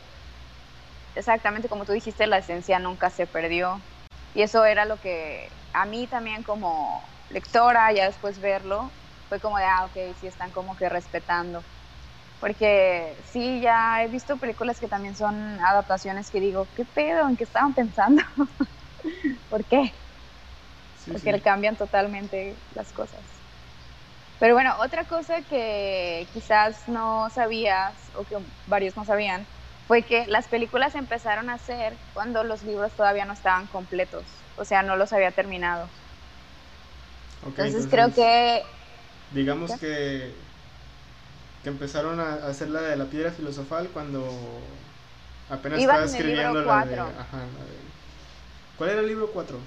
exactamente 1.17 1.69
como 1.69 1.85
tú 1.85 1.93
dijiste, 1.93 2.27
la 2.27 2.37
esencia 2.39 2.79
nunca 2.79 3.09
se 3.09 3.27
perdió. 3.27 3.83
Y 4.33 4.41
eso 4.43 4.65
era 4.65 4.85
lo 4.85 4.99
que 4.99 5.49
a 5.73 5.85
mí 5.85 6.07
también 6.07 6.43
como 6.43 7.09
lectora, 7.29 7.91
ya 7.93 8.05
después 8.05 8.39
verlo, 8.39 8.93
fue 9.29 9.39
como 9.39 9.57
de, 9.57 9.65
ah, 9.65 9.85
ok, 9.85 10.15
sí 10.17 10.27
están 10.27 10.51
como 10.51 10.75
que 10.75 10.89
respetando. 10.89 11.65
Porque 12.39 13.21
sí, 13.25 13.61
ya 13.61 14.03
he 14.03 14.07
visto 14.09 14.37
películas 14.37 14.79
que 14.79 14.87
también 14.87 15.15
son 15.15 15.59
adaptaciones 15.59 16.29
que 16.29 16.39
digo, 16.39 16.69
¿qué 16.75 16.85
pedo? 16.85 17.27
¿En 17.27 17.35
qué 17.35 17.43
estaban 17.45 17.73
pensando? 17.73 18.21
¿Por 19.49 19.65
qué? 19.65 19.93
Sí, 20.93 21.11
porque 21.11 21.31
sí. 21.31 21.31
le 21.31 21.41
cambian 21.41 21.75
totalmente 21.77 22.57
las 22.71 22.91
cosas. 22.93 23.41
Pero 24.39 24.53
bueno, 24.53 24.75
otra 24.79 25.05
cosa 25.05 25.41
que 25.43 26.29
quizás 26.31 26.87
no 26.87 27.29
sabías 27.29 28.11
o 28.15 28.23
que 28.25 28.37
varios 28.65 28.95
no 28.95 29.03
sabían 29.03 29.47
fue 29.87 30.03
que 30.05 30.27
las 30.27 30.47
películas 30.49 30.95
empezaron 30.95 31.49
a 31.49 31.55
hacer 31.55 31.99
cuando 32.13 32.43
los 32.43 32.63
libros 32.63 32.95
todavía 32.95 33.25
no 33.25 33.33
estaban 33.33 33.67
completos, 33.67 34.45
o 34.55 34.65
sea, 34.65 34.83
no 34.83 34.95
los 34.97 35.13
había 35.13 35.31
terminado. 35.33 35.91
Entonces, 37.41 37.87
creo 37.89 38.11
que 38.13 38.63
Digamos 39.31 39.71
¿Qué? 39.71 39.79
que, 39.79 40.35
que 41.63 41.69
empezaron 41.69 42.19
a 42.19 42.35
hacer 42.47 42.69
la 42.69 42.81
de 42.81 42.95
la 42.95 43.09
piedra 43.09 43.31
filosofal 43.31 43.89
cuando 43.91 44.67
apenas 45.49 45.81
Iban 45.81 45.95
estaba 45.95 46.05
escribiendo 46.05 46.61
la 46.63 46.85
de, 46.85 46.97
ajá, 46.99 47.37
la 47.57 47.65
de- 47.65 47.81
¿Cuál 48.77 48.91
era 48.91 49.01
el 49.01 49.07
libro 49.07 49.31
4? 49.31 49.59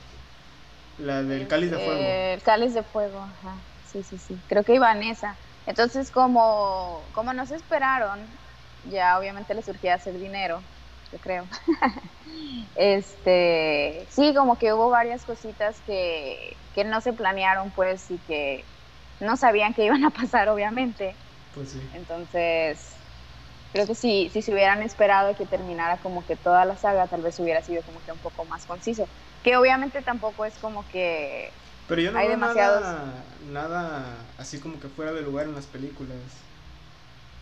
La 0.99 1.23
del 1.23 1.49
cáliz 1.49 1.71
de 1.71 1.79
fuego. 1.79 2.07
el 2.35 2.43
cáliz 2.43 2.75
de 2.75 2.83
fuego, 2.85 3.21
ajá. 3.23 3.67
Sí, 3.83 4.03
sí, 4.03 4.19
sí. 4.19 4.43
Creo 4.49 4.65
que 4.65 4.75
iba 4.75 4.91
en 4.93 5.03
esa. 5.03 5.39
Entonces, 5.67 6.11
como, 6.11 7.11
como 7.13 7.33
no 7.33 7.47
se 7.47 7.57
esperaron, 7.57 8.40
ya 8.85 9.19
obviamente 9.19 9.55
le 9.55 9.63
surgía 9.63 9.95
hacer 9.95 10.19
dinero, 10.19 10.67
yo 11.13 11.19
creo. 11.21 11.49
este, 12.75 14.07
sí, 14.11 14.35
como 14.35 14.59
que 14.59 14.73
hubo 14.73 14.91
varias 14.91 15.25
cositas 15.25 15.83
que, 15.83 16.59
que 16.73 16.85
no 16.85 17.01
se 17.01 17.13
planearon, 17.13 17.73
pues, 17.73 18.11
y 18.11 18.21
que 18.21 18.69
no 19.21 19.37
sabían 19.37 19.75
que 19.75 19.85
iban 19.85 20.05
a 20.05 20.11
pasar, 20.13 20.49
obviamente. 20.49 21.19
Pues 21.51 21.71
sí. 21.73 21.81
Entonces, 21.93 23.05
creo 23.73 23.87
que 23.87 23.95
si, 23.95 24.31
si 24.31 24.43
se 24.43 24.53
hubieran 24.53 24.83
esperado 24.83 25.35
que 25.37 25.47
terminara 25.47 26.01
como 26.01 26.27
que 26.27 26.37
toda 26.37 26.65
la 26.65 26.77
saga, 26.77 27.09
tal 27.09 27.23
vez 27.23 27.39
hubiera 27.41 27.63
sido 27.63 27.85
como 27.85 28.03
que 28.03 28.13
un 28.13 28.21
poco 28.21 28.45
más 28.47 28.67
conciso. 28.67 29.09
Que 29.43 29.57
obviamente 29.57 30.03
tampoco 30.03 30.45
es 30.45 30.59
como 30.59 30.87
que 30.89 31.55
Pero 31.87 32.01
yo 32.03 32.13
no 32.13 32.21
Hay 32.21 32.29
veo 32.29 32.37
demasiados- 32.37 32.83
nada, 32.83 33.37
nada 33.41 34.35
así 34.39 34.61
como 34.61 34.81
que 34.81 34.89
fuera 34.89 35.13
de 35.13 35.23
lugar 35.23 35.47
en 35.47 35.55
las 35.55 35.67
películas. 35.67 36.50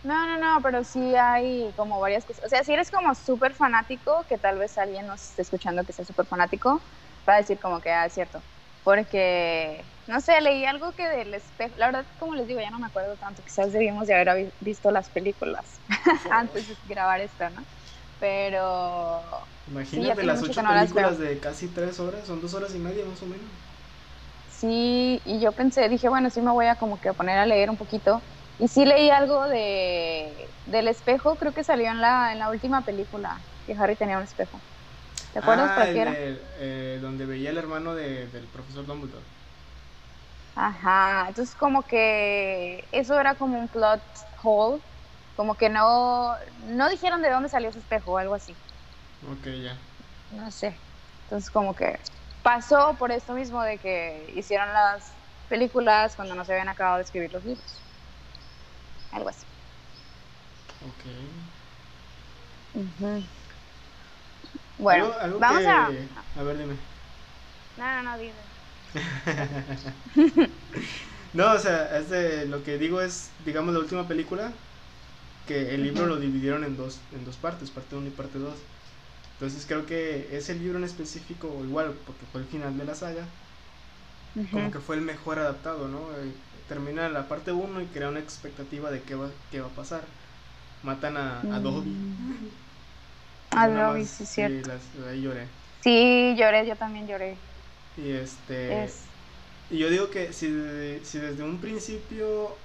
No, 0.01 0.25
no, 0.27 0.37
no, 0.37 0.61
pero 0.63 0.83
sí 0.83 1.15
hay 1.15 1.73
como 1.75 1.99
varias 1.99 2.25
cosas. 2.25 2.45
O 2.45 2.49
sea, 2.49 2.63
si 2.63 2.71
eres 2.73 2.89
como 2.89 3.13
súper 3.15 3.53
fanático, 3.53 4.25
que 4.27 4.37
tal 4.37 4.57
vez 4.57 4.77
alguien 4.77 5.05
nos 5.07 5.21
esté 5.29 5.41
escuchando 5.41 5.83
que 5.85 5.91
sea 5.93 6.05
súper 6.05 6.25
fanático, 6.25 6.81
va 7.27 7.33
a 7.35 7.37
decir 7.37 7.59
como 7.59 7.81
que, 7.81 7.91
ah, 7.91 8.05
es 8.05 8.13
cierto. 8.13 8.43
Porque, 8.81 9.91
no 10.07 10.21
sé, 10.21 10.39
leí 10.41 10.63
algo 10.65 10.93
que 10.95 11.07
del 11.07 11.33
espejo, 11.33 11.75
la 11.77 11.87
verdad, 11.87 12.07
como 12.17 12.33
les 12.35 12.47
digo, 12.47 12.61
ya 12.61 12.71
no 12.71 12.79
me 12.79 12.87
acuerdo 12.87 13.17
tanto, 13.17 13.43
quizás 13.43 13.73
debimos 13.73 14.07
de 14.07 14.13
haber 14.15 14.45
vi- 14.47 14.53
visto 14.61 14.89
las 14.91 15.09
películas 15.09 15.81
antes 16.29 16.67
de 16.69 16.77
grabar 16.83 17.19
esto, 17.19 17.49
¿no? 17.49 17.67
Pero, 18.19 19.49
Imagínate 19.67 20.23
tiene 20.23 20.41
las 20.41 20.43
ocho 20.43 20.65
las 20.67 20.93
películas 20.93 21.17
de 21.17 21.39
casi 21.39 21.69
tres 21.69 22.01
horas, 22.01 22.27
son 22.27 22.41
dos 22.41 22.53
horas 22.55 22.75
y 22.75 22.79
media 22.79 23.05
más 23.05 23.21
o 23.23 23.25
menos. 23.27 23.53
sí, 24.45 25.21
y 25.25 25.39
yo 25.41 25.53
pensé, 25.53 25.87
dije, 25.89 26.09
bueno, 26.09 26.29
sí 26.29 26.41
me 26.41 26.51
voy 26.51 26.65
a 26.67 26.75
como 26.75 26.99
que 26.99 27.13
poner 27.13 27.37
a 27.37 27.45
leer 27.45 27.69
un 27.69 27.77
poquito. 27.77 28.23
Y 28.59 28.69
sí 28.69 28.85
leí 28.85 29.09
algo 29.09 29.47
de, 29.49 30.55
del 30.65 30.87
espejo, 30.89 31.37
creo 31.37 31.53
que 31.55 31.63
salió 31.65 31.89
en 31.91 32.01
la, 32.01 32.33
en 32.33 32.39
la 32.39 32.49
última 32.49 32.85
película, 32.85 33.47
que 33.65 33.73
Harry 33.73 33.97
tenía 33.97 34.17
un 34.17 34.23
espejo. 34.23 34.63
¿Te 35.33 35.39
acuerdas 35.39 35.71
ah, 35.71 35.73
para 35.73 35.89
qué 35.89 36.01
era? 36.01 36.19
eh, 36.57 36.99
donde 37.01 37.25
veía 37.25 37.49
el 37.51 37.57
hermano 37.57 37.95
de- 37.95 38.27
del 38.27 38.49
profesor 38.49 38.85
Dumbledore. 38.85 39.27
Ajá, 40.55 41.25
entonces 41.29 41.55
como 41.55 41.83
que 41.87 42.89
eso 42.91 43.19
era 43.19 43.35
como 43.35 43.57
un 43.59 43.69
plot 43.69 44.03
hole, 44.43 44.83
como 45.35 45.55
que 45.55 45.69
no, 45.69 46.35
no 46.57 46.89
dijeron 46.89 47.21
de 47.21 47.29
dónde 47.31 47.49
salió 47.49 47.69
ese 47.69 47.79
espejo 47.79 48.13
o 48.13 48.17
algo 48.17 48.35
así, 48.35 48.57
Ok, 49.21 49.47
ya. 49.63 49.79
no 50.29 50.51
sé. 50.51 50.81
Entonces 51.21 51.49
como 51.51 51.75
que 51.75 51.99
pasó 52.41 52.95
por 52.97 53.11
esto 53.11 53.33
mismo 53.33 53.61
de 53.63 53.79
que 53.79 54.27
hicieron 54.35 54.73
las 54.73 55.17
películas 55.47 56.15
cuando 56.15 56.35
no 56.35 56.45
se 56.45 56.53
habían 56.53 56.69
acabado 56.69 56.97
de 56.97 57.03
escribir 57.03 57.33
los 57.33 57.43
libros. 57.45 57.88
Algo 59.11 59.29
así. 59.29 59.45
Ok. 60.81 61.05
Ujú. 62.73 63.29
Bueno, 64.77 65.05
Algo- 65.05 65.19
algo 65.19 65.39
vamos 65.39 65.61
que- 65.61 65.67
a... 65.67 65.93
A 66.35 66.43
ver, 66.43 66.57
dime. 66.57 66.75
No, 67.75 67.85
no, 67.85 68.03
no, 68.03 68.17
dime. 68.17 68.51
No, 71.33 71.53
o 71.53 71.59
sea, 71.59 71.97
es 71.97 72.09
de, 72.09 72.45
lo 72.47 72.63
que 72.63 72.77
digo 72.77 73.01
es, 73.01 73.33
digamos, 73.39 73.73
la 73.73 73.79
última 73.79 74.07
película, 74.07 74.53
que 75.45 75.75
el 75.75 75.83
libro 75.83 76.07
lo 76.07 76.19
dividieron 76.19 76.63
en 76.63 76.77
dos, 76.77 77.01
en 77.11 77.25
dos 77.25 77.37
partes, 77.37 77.71
parte 77.71 77.95
1 77.95 78.07
y 78.09 78.11
parte 78.11 78.39
2. 78.39 78.65
Entonces 79.33 79.65
creo 79.67 79.85
que 79.85 80.37
ese 80.37 80.55
libro 80.55 80.77
en 80.79 80.85
específico, 80.85 81.53
o 81.53 81.65
igual, 81.65 82.01
porque 82.05 82.25
fue 82.25 82.41
el 82.41 82.47
final 82.47 82.77
de 82.77 82.85
la 82.85 82.95
saga, 82.95 83.29
como 84.51 84.69
que 84.71 84.79
fue 84.79 84.95
el 84.95 85.01
mejor 85.01 85.39
adaptado, 85.39 85.87
¿no? 85.87 86.09
Termina 86.69 87.09
la 87.09 87.27
parte 87.27 87.51
1 87.51 87.81
y 87.81 87.85
crea 87.87 88.09
una 88.09 88.19
expectativa 88.19 88.89
de 88.91 89.01
qué 89.01 89.15
va, 89.15 89.29
qué 89.51 89.59
va 89.59 89.67
a 89.67 89.71
pasar. 89.71 90.03
Matan 90.83 91.17
a, 91.17 91.41
a 91.41 91.59
Dobby. 91.59 91.89
Mm. 91.89 92.49
Yo 93.51 93.57
A 93.59 93.67
nada 93.67 93.87
Dobby, 93.89 94.05
sí, 94.05 94.23
es 94.23 94.29
cierto. 94.29 94.69
las- 94.69 95.07
ahí 95.09 95.21
lloré. 95.21 95.47
Sí, 95.81 96.35
lloré, 96.37 96.67
yo 96.67 96.75
también 96.75 97.07
lloré. 97.07 97.35
Y 97.97 98.11
este... 98.11 98.83
Es... 98.85 99.01
Y 99.71 99.77
yo 99.79 99.89
digo 99.89 100.09
que 100.09 100.31
si, 100.33 100.47
si 101.03 101.17
desde 101.19 101.43
un 101.43 101.59
principio 101.59 102.55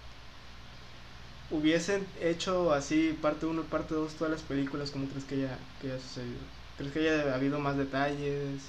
hubiesen 1.50 2.06
hecho 2.20 2.72
así 2.72 3.16
parte 3.20 3.46
1 3.46 3.60
y 3.62 3.64
parte 3.64 3.94
2 3.94 4.14
todas 4.14 4.32
las 4.32 4.42
películas, 4.42 4.90
¿cómo 4.90 5.06
crees 5.08 5.24
que 5.24 5.34
haya, 5.36 5.58
que 5.80 5.88
haya 5.92 6.00
sucedido? 6.00 6.40
¿Crees 6.78 6.92
que 6.92 6.98
haya 7.00 7.34
habido 7.34 7.58
más 7.60 7.76
detalles? 7.76 8.62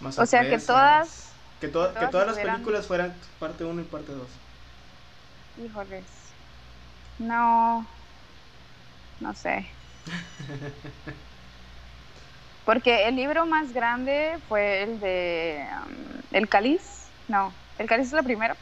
Más 0.00 0.18
O 0.18 0.26
sea, 0.26 0.48
que 0.48 0.58
todas- 0.58 1.29
Que, 1.60 1.68
to- 1.68 1.88
que 1.88 1.94
que 1.94 2.06
todas 2.06 2.10
todas 2.10 2.26
las 2.26 2.38
películas 2.38 2.86
fueran 2.86 3.14
parte 3.38 3.64
1 3.64 3.80
y 3.80 3.84
parte 3.84 4.12
2. 4.12 4.26
Híjoles. 5.64 6.04
No. 7.18 7.86
No 9.20 9.34
sé. 9.34 9.66
Porque 12.64 13.08
el 13.08 13.16
libro 13.16 13.46
más 13.46 13.72
grande 13.72 14.36
fue 14.48 14.82
el 14.82 15.00
de 15.00 15.64
um, 15.86 16.36
El 16.36 16.48
Cáliz. 16.48 16.82
No, 17.28 17.52
El 17.78 17.86
Cáliz 17.86 18.08
es 18.08 18.12
la 18.12 18.22
primera. 18.22 18.56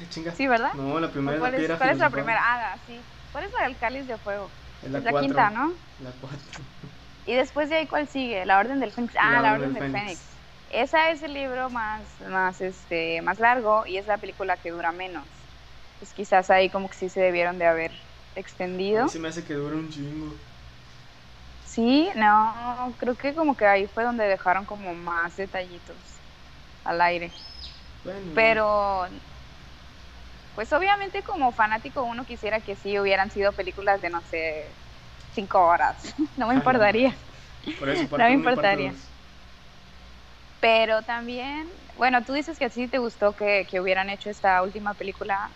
Ay, 0.00 0.06
chinga. 0.10 0.34
Sí, 0.34 0.46
¿verdad? 0.46 0.72
No, 0.74 0.98
la 0.98 1.08
primera 1.08 1.32
¿O 1.32 1.34
es 1.34 1.40
¿Cuál, 1.40 1.52
la 1.52 1.58
piedra 1.58 1.78
cuál 1.78 1.90
es 1.90 1.98
la 1.98 2.10
primera? 2.10 2.40
Ah, 2.42 2.76
sí. 2.86 2.98
¿Cuál 3.32 3.44
es 3.44 3.52
la 3.52 3.68
del 3.68 3.76
Cáliz 3.78 4.06
de 4.06 4.16
Fuego? 4.18 4.50
Es 4.84 4.90
la 4.90 4.98
Es 4.98 5.04
la 5.04 5.10
4. 5.10 5.26
quinta, 5.26 5.50
¿no? 5.50 5.72
La 6.02 6.10
4. 6.20 6.38
Y 7.26 7.34
después 7.34 7.68
de 7.70 7.76
ahí, 7.76 7.86
¿cuál 7.86 8.08
sigue? 8.08 8.44
La 8.44 8.58
Orden 8.58 8.80
del 8.80 8.92
Fénix. 8.92 9.14
Ah, 9.18 9.40
la, 9.40 9.52
Orden 9.54 9.74
del 9.74 9.92
Fénix. 9.92 10.20
Esa 10.82 11.10
es 11.10 11.22
el 11.22 11.34
libro 11.34 11.70
más, 11.70 12.20
más, 12.20 12.60
este, 12.60 13.22
más 13.22 13.38
largo 13.38 13.86
y 13.86 13.98
es 13.98 14.06
la 14.06 14.18
película 14.18 14.58
que 14.58 14.70
dura 14.70 14.92
menos. 14.92 15.28
Pues 15.98 16.12
quizás 16.14 16.50
ahí 16.50 16.70
como 16.70 16.88
que 16.88 16.96
sí 16.96 17.08
se 17.08 17.20
debieron 17.20 17.58
de 17.58 17.66
haber 17.66 17.92
extendido. 18.34 19.06
se 19.08 19.18
me 19.18 19.28
hace 19.28 19.44
que 19.44 19.54
dura 19.54 19.76
un 19.76 19.90
chingo. 19.90 20.40
Sí, 21.60 22.10
no, 22.16 22.94
creo 22.98 23.16
que 23.16 23.34
como 23.34 23.56
que 23.56 23.66
ahí 23.66 23.86
fue 23.88 24.04
donde 24.04 24.24
dejaron 24.24 24.66
como 24.66 24.94
más 24.94 25.36
detallitos 25.36 26.22
al 26.84 27.00
aire. 27.02 27.34
Bueno, 28.04 28.32
Pero, 28.34 29.08
pues 30.54 30.72
obviamente 30.72 31.22
como 31.22 31.52
fanático 31.52 32.02
uno 32.04 32.24
quisiera 32.26 32.60
que 32.60 32.76
sí 32.76 32.98
hubieran 32.98 33.30
sido 33.30 33.54
películas 33.54 34.00
de, 34.00 34.10
no 34.10 34.22
sé, 34.22 34.78
cinco 35.30 35.60
horas. 35.66 36.14
No 36.36 36.48
me 36.48 36.54
Ajá. 36.54 36.54
importaría. 36.54 37.18
Por 37.78 37.88
eso, 37.90 38.08
no 38.16 38.26
me 38.26 38.34
uno 38.34 38.44
y 38.44 38.50
parte 38.50 38.76
importaría. 38.76 38.76
dos. 38.76 39.13
Pero 40.64 41.02
también, 41.02 41.68
bueno, 41.94 42.24
tú 42.24 42.32
dices 42.32 42.58
que 42.58 42.70
sí 42.70 42.88
te 42.88 42.96
gustó 42.96 43.36
que, 43.36 43.66
que 43.70 43.80
hubieran 43.80 44.08
hecho 44.08 44.30
esta 44.30 44.62
última 44.62 44.94
película 44.94 45.52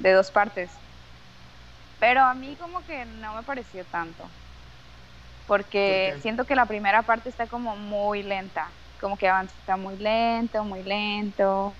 de 0.00 0.12
dos 0.12 0.32
partes. 0.32 0.72
Pero 2.00 2.22
a 2.22 2.34
mí 2.34 2.56
como 2.56 2.84
que 2.84 3.04
no 3.04 3.34
me 3.36 3.44
pareció 3.44 3.84
tanto. 3.84 4.28
Porque 5.46 6.16
siento 6.20 6.44
que 6.46 6.56
la 6.56 6.66
primera 6.66 7.04
parte 7.04 7.28
está 7.28 7.46
como 7.46 7.76
muy 7.76 8.24
lenta. 8.24 8.72
Como 8.98 9.16
que 9.16 9.28
avanza 9.28 9.76
muy 9.76 9.96
lento, 9.98 10.64
muy 10.64 10.82
lento. 10.82 11.76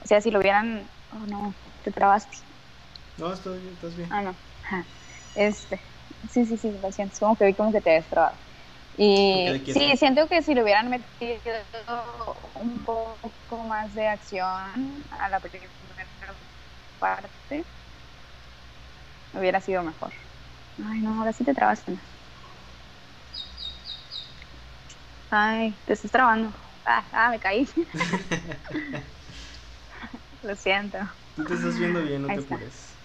O 0.00 0.06
sea, 0.06 0.22
si 0.22 0.30
lo 0.30 0.38
hubieran... 0.38 0.88
Oh, 1.12 1.26
no, 1.26 1.54
te 1.82 1.92
trabaste. 1.92 2.38
No, 3.18 3.30
estoy 3.30 3.60
bien, 3.60 3.74
estás 3.74 3.94
bien. 3.94 4.08
Ah, 4.10 4.22
no. 4.22 4.34
Este. 5.34 5.82
Sí, 6.30 6.46
sí, 6.46 6.56
sí, 6.56 6.72
lo 6.80 6.90
siento. 6.90 7.12
Es 7.12 7.20
como 7.20 7.36
que 7.36 7.44
vi 7.44 7.52
como 7.52 7.72
que 7.72 7.82
te 7.82 7.90
habías 7.90 8.08
trabado. 8.08 8.38
Y 8.96 9.44
sí, 9.72 9.96
siento 9.96 10.28
que 10.28 10.42
si 10.42 10.54
le 10.54 10.62
hubieran 10.62 10.88
metido 10.88 11.40
un 12.54 12.84
poco 12.84 13.64
más 13.64 13.94
de 13.94 14.06
acción 14.06 15.04
a 15.10 15.28
la 15.28 15.40
primera 15.40 16.38
parte, 16.98 17.66
hubiera 19.32 19.60
sido 19.60 19.82
mejor. 19.82 20.14
Ay, 20.78 21.00
no, 21.00 21.18
ahora 21.18 21.32
sí 21.32 21.44
te 21.44 21.54
trabaste. 21.54 21.98
Ay, 25.30 25.80
te 25.84 25.94
estás 25.94 26.12
trabando. 26.12 26.54
Ah, 26.84 27.08
ah, 27.12 27.30
me 27.30 27.40
caí. 27.40 27.68
Lo 30.42 30.54
siento. 30.54 30.98
Tú 31.34 31.44
te 31.44 31.54
estás 31.54 31.78
viendo 31.78 32.02
bien, 32.02 32.22
no 32.22 32.28
Ahí 32.28 32.36
te 32.36 32.42
está. 32.42 32.54
apures. 32.54 33.00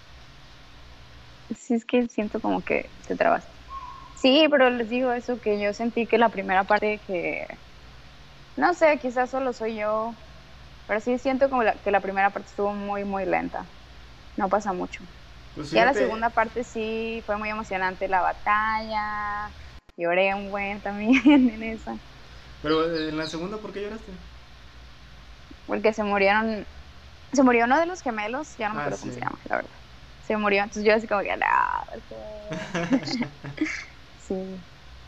Sí, 1.54 1.74
es 1.74 1.84
que 1.84 2.06
siento 2.08 2.40
como 2.40 2.62
que 2.62 2.92
te 3.06 3.16
trabas. 3.16 3.48
Sí, 4.20 4.46
pero 4.50 4.70
les 4.70 4.88
digo 4.88 5.12
eso, 5.12 5.40
que 5.40 5.60
yo 5.60 5.72
sentí 5.72 6.06
que 6.06 6.18
la 6.18 6.30
primera 6.30 6.64
parte 6.64 7.00
que... 7.06 7.46
No 8.56 8.74
sé, 8.74 8.98
quizás 8.98 9.30
solo 9.30 9.52
soy 9.52 9.76
yo, 9.76 10.16
pero 10.86 11.00
sí 11.00 11.18
siento 11.18 11.48
como 11.50 11.62
la- 11.62 11.80
que 11.82 11.90
la 11.90 12.00
primera 12.02 12.32
parte 12.32 12.50
estuvo 12.50 12.72
muy, 12.72 13.04
muy 13.04 13.24
lenta. 13.26 13.70
No 14.36 14.48
pasa 14.48 14.72
mucho. 14.72 15.04
Pues 15.54 15.70
Ya 15.72 15.84
la 15.84 15.94
segunda 15.94 16.30
parte 16.30 16.64
sí 16.64 17.22
fue 17.26 17.38
muy 17.38 17.50
emocionante 17.50 18.08
la 18.08 18.22
batalla. 18.22 19.54
Lloré 19.96 20.34
un 20.34 20.50
buen 20.50 20.82
también 20.82 21.12
en 21.50 21.62
esa. 21.64 22.00
Pero 22.62 22.90
eh, 22.94 23.08
en 23.10 23.16
la 23.18 23.26
segunda, 23.26 23.60
¿por 23.60 23.72
qué 23.72 23.82
lloraste? 23.82 24.18
Porque 25.66 25.92
se 25.92 26.04
murieron... 26.04 26.68
Se 27.32 27.42
murió 27.44 27.64
uno 27.66 27.78
de 27.78 27.86
los 27.86 28.02
gemelos, 28.02 28.56
ya 28.58 28.68
no 28.68 28.74
me 28.74 28.78
Ah, 28.78 28.80
acuerdo 28.80 28.98
cómo 29.00 29.12
se 29.12 29.20
llama, 29.20 29.40
la 29.44 29.56
verdad. 29.56 29.76
Se 30.20 30.36
murió, 30.36 30.60
entonces 30.62 30.84
yo 30.84 30.94
así 30.94 31.06
como 31.08 31.22
que... 31.22 31.36
"No, 31.36 31.46
¿por 31.86 32.02
qué?". 32.04 32.16
Sí, 34.30 34.56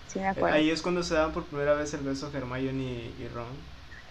sí 0.09 0.19
me 0.19 0.29
acuerdo. 0.29 0.57
Ahí 0.57 0.71
es 0.71 0.83
cuando 0.83 1.05
se 1.05 1.15
dan 1.15 1.33
por 1.33 1.45
primera 1.45 1.75
vez 1.75 1.95
el 1.95 2.01
beso 2.01 2.29
Hermione 2.35 2.83
y, 2.83 3.15
y 3.21 3.29
Ron. 3.33 3.47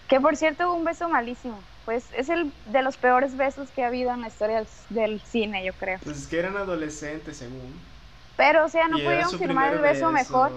Que 0.08 0.20
por 0.20 0.36
cierto 0.36 0.68
hubo 0.68 0.78
un 0.78 0.84
beso 0.84 1.06
malísimo. 1.10 1.60
Pues 1.84 2.06
es 2.16 2.30
el 2.30 2.50
de 2.66 2.82
los 2.82 2.96
peores 2.96 3.36
besos 3.36 3.68
que 3.70 3.84
ha 3.84 3.88
habido 3.88 4.12
en 4.12 4.22
la 4.22 4.28
historia 4.28 4.56
del, 4.56 4.68
del 4.88 5.20
cine, 5.20 5.64
yo 5.64 5.74
creo. 5.74 5.98
Pues 6.02 6.16
es 6.16 6.26
que 6.28 6.38
eran 6.38 6.56
adolescentes, 6.56 7.36
según. 7.36 7.74
Pero, 8.36 8.64
o 8.64 8.68
sea, 8.68 8.88
no 8.88 8.98
Y 8.98 9.02
pudieron 9.02 9.38
firmar 9.38 9.74
el 9.74 9.80
beso 9.80 10.10
mejor. 10.10 10.50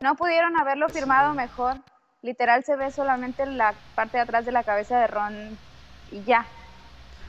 No 0.00 0.14
pudieron 0.14 0.58
haberlo 0.58 0.88
firmado 0.88 1.34
mejor. 1.34 1.76
Literal 2.22 2.64
se 2.64 2.76
ve 2.76 2.90
solamente 2.90 3.44
la 3.44 3.74
parte 3.94 4.16
de 4.16 4.22
atrás 4.22 4.46
de 4.46 4.52
la 4.52 4.64
cabeza 4.64 4.98
de 4.98 5.06
Ron 5.08 5.58
y 6.10 6.22
ya. 6.24 6.46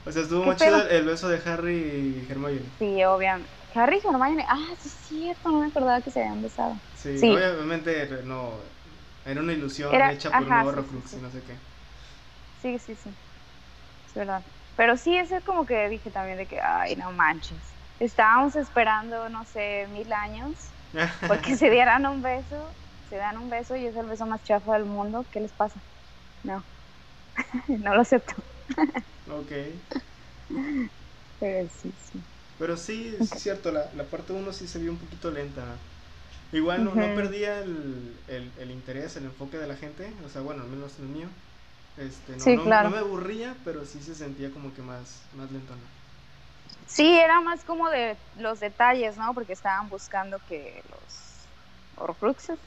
O 0.06 0.12
sea, 0.12 0.22
estuvo 0.22 0.42
¿Qué 0.42 0.48
más 0.48 0.58
chido 0.58 0.88
el 0.88 1.04
beso 1.04 1.28
de 1.28 1.40
Harry 1.44 1.76
y 1.76 2.26
Hermione. 2.30 2.62
Sí, 2.78 3.04
obviamente. 3.04 3.59
Harry 3.74 3.98
y 4.02 4.06
Hermione. 4.08 4.44
Ah, 4.48 4.74
sí 4.78 4.88
es 4.88 4.94
cierto, 4.94 5.50
no 5.50 5.60
me 5.60 5.66
acordaba 5.66 6.02
que 6.02 6.10
se 6.10 6.20
habían 6.20 6.42
besado. 6.42 6.80
Sí, 6.92 7.18
Sí. 7.18 7.30
obviamente 7.30 8.08
no. 8.24 8.60
Era 9.24 9.40
una 9.40 9.52
ilusión 9.52 9.94
Era- 9.94 10.10
hecha 10.10 10.36
por 10.36 10.48
ajá, 10.48 10.62
un 10.62 10.66
Horrocrux 10.66 11.10
sí, 11.10 11.16
y 11.16 11.20
no 11.20 11.30
sé 11.30 11.42
qué. 11.42 11.58
Sí, 12.56 12.78
sí, 12.78 12.94
sí. 12.96 13.16
Es 14.06 14.14
verdad. 14.14 14.44
Pero 14.76 14.96
sí, 14.96 15.16
ese 15.16 15.38
es 15.38 15.44
como 15.44 15.66
que 15.66 15.88
dije 15.88 16.10
también 16.10 16.38
de 16.38 16.48
que, 16.48 16.60
ay, 16.62 16.96
no 16.96 17.12
manches. 17.12 17.76
Estábamos 17.98 18.56
esperando, 18.56 19.28
no 19.28 19.44
sé, 19.46 19.86
mil 19.88 20.12
años 20.12 20.74
porque 21.26 21.56
se 21.56 21.70
dieran 21.70 22.06
un 22.06 22.22
beso. 22.22 22.76
Se 23.04 23.16
dan 23.16 23.38
un 23.38 23.50
beso 23.50 23.76
y 23.76 23.86
es 23.86 23.96
el 23.96 24.06
beso 24.06 24.26
más 24.26 24.42
chafa 24.42 24.74
del 24.74 24.86
mundo. 24.86 25.28
¿Qué 25.32 25.40
les 25.40 25.52
pasa? 25.54 25.84
No. 26.42 26.66
no 27.68 27.94
lo 27.94 28.02
acepto. 28.02 28.34
ok. 29.26 29.52
Pero 31.38 31.68
sí, 31.68 31.92
sí. 31.98 32.24
Pero 32.60 32.78
sí, 32.78 33.14
es 33.18 33.26
cierto, 33.28 33.72
la, 33.72 33.92
la 33.94 34.04
parte 34.04 34.34
1 34.34 34.52
sí 34.54 34.68
se 34.68 34.80
vio 34.80 34.92
un 34.92 34.98
poquito 34.98 35.32
lenta. 35.32 35.78
Igual 36.52 36.84
no, 36.84 36.96
no 36.96 37.14
perdía 37.14 37.60
el, 37.60 38.20
el, 38.28 38.52
el 38.58 38.70
interés, 38.72 39.16
el 39.16 39.26
enfoque 39.26 39.58
de 39.58 39.68
la 39.68 39.76
gente. 39.76 40.14
O 40.24 40.30
sea, 40.30 40.42
bueno, 40.42 40.62
al 40.62 40.68
menos 40.70 40.98
el 41.00 41.06
mío. 41.08 41.28
Este, 41.96 42.36
no, 42.36 42.50
Sí, 42.50 42.52
no- 42.52 42.64
claro. 42.64 42.80
no 42.80 42.90
me 42.90 42.98
aburría, 42.98 43.56
pero 43.64 43.84
sí 43.86 44.02
se 44.02 44.14
sentía 44.16 44.52
como 44.52 44.74
que 44.74 44.82
más, 44.82 45.28
más 45.34 45.52
lentona. 45.52 45.88
Sí, 46.86 47.18
era 47.18 47.40
más 47.40 47.64
como 47.64 47.88
de 47.90 48.18
los 48.34 48.60
detalles, 48.60 49.16
¿no? 49.16 49.34
Porque 49.34 49.52
estaban 49.52 49.88
buscando 49.88 50.40
que 50.40 50.82
los 50.90 51.48
Horcruxes. 51.96 52.58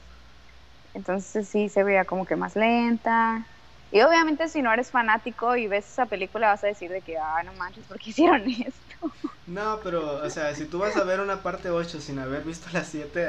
Entonces 0.94 1.48
sí 1.48 1.68
se 1.68 1.84
veía 1.84 2.04
como 2.06 2.24
que 2.24 2.36
más 2.36 2.56
lenta. 2.56 3.48
Y 3.94 4.02
obviamente 4.02 4.48
si 4.48 4.60
no 4.60 4.72
eres 4.72 4.90
fanático 4.90 5.54
y 5.56 5.68
ves 5.68 5.88
esa 5.88 6.06
película 6.06 6.48
vas 6.48 6.64
a 6.64 6.66
decir 6.66 6.90
de 6.90 7.00
que, 7.00 7.16
ah, 7.16 7.44
no 7.44 7.52
manches, 7.54 7.86
¿por 7.86 7.96
qué 7.96 8.10
hicieron 8.10 8.42
esto? 8.50 8.96
No, 9.46 9.78
pero, 9.84 10.22
o 10.24 10.30
sea, 10.30 10.54
si 10.54 10.64
tú 10.64 10.78
vas 10.78 10.96
a 10.96 11.04
ver 11.04 11.20
una 11.20 11.42
parte 11.42 11.70
8 11.70 12.00
sin 12.00 12.18
haber 12.18 12.42
visto 12.44 12.66
las 12.72 12.88
7, 12.88 13.28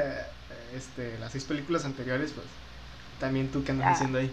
este, 0.74 1.18
las 1.20 1.32
6 1.32 1.44
películas 1.44 1.84
anteriores, 1.84 2.32
pues 2.32 2.46
también 3.20 3.50
tú 3.50 3.62
que 3.64 3.72
andas 3.72 3.86
Ah. 3.88 3.92
haciendo 3.92 4.18
ahí. 4.18 4.30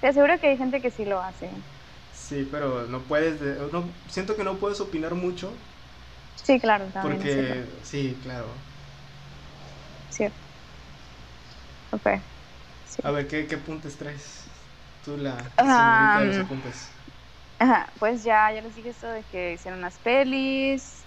Te 0.00 0.08
aseguro 0.08 0.38
que 0.40 0.48
hay 0.48 0.56
gente 0.56 0.80
que 0.80 0.90
sí 0.90 1.04
lo 1.04 1.20
hace. 1.20 1.50
Sí, 2.12 2.46
pero 2.50 2.86
no 2.86 3.00
puedes, 3.02 3.40
de- 3.40 3.56
no, 3.72 3.84
siento 4.08 4.36
que 4.36 4.44
no 4.44 4.54
puedes 4.58 4.80
opinar 4.80 5.14
mucho 5.14 5.50
Sí, 6.34 6.60
claro, 6.60 6.86
también. 6.92 7.20
porque, 7.20 7.64
sí, 7.82 8.14
claro. 8.22 8.46
Cierto. 10.08 10.46
Ok. 11.92 12.06
Sí. 12.84 13.02
A 13.02 13.10
ver, 13.10 13.26
¿qué, 13.28 13.46
qué 13.46 13.54
apuntes 13.56 13.96
traes? 13.96 14.45
Tú, 15.06 15.16
la 15.16 15.54
señorita 15.62 16.18
de 16.20 16.26
los 16.26 16.38
apuntes. 16.38 16.92
Ajá, 17.58 17.92
pues 17.98 18.22
ya, 18.24 18.52
ya 18.52 18.60
les 18.62 18.74
dije 18.74 18.90
esto 18.90 19.08
de 19.08 19.24
que 19.24 19.54
hicieron 19.54 19.80
unas 19.80 19.98
pelis. 19.98 21.06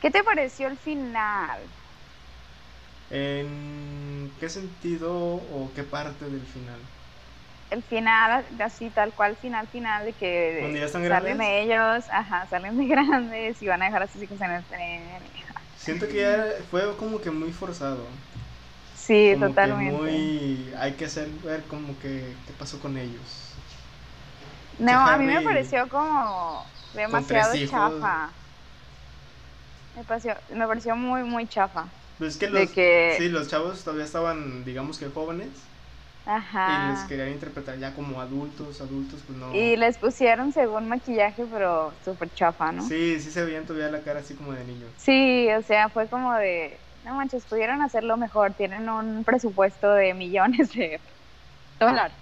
¿Qué 0.00 0.10
te 0.10 0.24
pareció 0.24 0.68
el 0.68 0.78
final? 0.78 1.74
¿En 3.10 4.36
qué 4.38 4.48
sentido 4.48 5.12
o 5.16 5.72
qué 5.74 5.82
parte 5.84 6.30
del 6.30 6.46
final? 6.46 6.88
el 7.70 7.82
final, 7.82 8.46
así 8.60 8.90
tal 8.90 9.14
cual, 9.14 9.36
final, 9.36 9.68
final, 9.68 10.04
de 10.06 10.14
que 10.14 10.60
¿Donde 10.60 10.80
ya 10.80 10.86
están 10.86 11.02
salen 11.02 11.40
grandes? 11.40 11.42
ellos, 11.42 12.06
ajá, 12.10 12.46
salen 12.48 12.76
de 12.76 12.86
grandes 12.88 13.60
y 13.62 13.66
van 13.66 13.82
a 13.82 13.86
dejar 13.86 14.02
a 14.02 14.08
sus 14.08 14.22
hijos 14.22 14.40
en 14.40 14.50
el 14.52 14.66
tren. 14.66 15.32
Siento 15.76 16.08
que 16.08 16.16
ya 16.16 16.64
fue 16.70 16.96
como 16.96 17.20
que 17.20 17.30
muy 17.30 17.52
forzado. 17.52 18.08
Sí, 19.06 19.36
como 19.36 19.38
totalmente. 19.38 19.60
Que 19.60 19.72
muy, 19.74 20.72
hay 20.78 20.94
que 20.96 21.06
hacer 21.06 21.30
ver 21.44 21.66
como 21.66 21.98
que 21.98 22.36
qué 22.46 22.52
pasó 22.54 22.80
con 22.80 22.96
ellos. 22.96 23.54
No, 24.78 24.92
a 25.08 25.16
mí 25.18 25.26
me 25.26 25.42
pareció 25.42 25.88
como 25.88 26.70
demasiado 26.92 27.56
chafa. 27.58 28.34
Me 29.94 30.04
pareció, 30.04 30.34
me 30.48 30.66
pareció 30.66 30.94
muy, 30.96 31.24
muy 31.24 31.48
chafa. 31.48 31.92
Pues 32.18 32.34
es 32.34 32.38
que 32.38 32.48
De 32.48 32.48
los, 32.48 32.70
que- 32.70 33.18
sí, 33.18 33.28
los 33.28 33.48
chavos 33.48 33.84
todavía 33.84 34.04
estaban, 34.04 34.64
digamos 34.64 34.98
que 34.98 35.08
jóvenes, 35.08 35.70
y 36.64 36.76
Ajá. 36.76 36.76
les 36.78 37.04
querían 37.04 37.30
interpretar 37.32 37.78
ya 37.78 37.94
como 37.94 38.20
adultos, 38.20 38.80
adultos, 38.82 39.22
pues 39.26 39.38
no. 39.38 39.52
Y 39.52 39.76
les 39.76 39.98
pusieron 39.98 40.52
según 40.52 40.88
maquillaje, 40.88 41.44
pero 41.46 41.98
súper 42.04 42.30
chafa, 42.32 42.70
¿no? 42.70 42.92
Sí, 42.92 43.20
sí 43.20 43.30
se 43.30 43.44
veían 43.44 43.66
todavía 43.66 43.90
la 43.90 44.02
cara 44.02 44.20
así 44.20 44.34
como 44.34 44.52
de 44.52 44.64
niños. 44.64 44.94
Sí, 44.96 45.48
o 45.52 45.62
sea, 45.62 45.90
fue 45.90 46.08
como 46.08 46.34
de, 46.34 46.85
no 47.06 47.14
manches, 47.16 47.46
pudieron 47.46 47.82
hacerlo 47.82 48.16
mejor, 48.18 48.54
tienen 48.56 48.88
un 48.90 49.24
presupuesto 49.24 49.90
de 49.92 50.14
millones 50.14 50.72
de 50.74 51.02
dólares. 51.80 52.16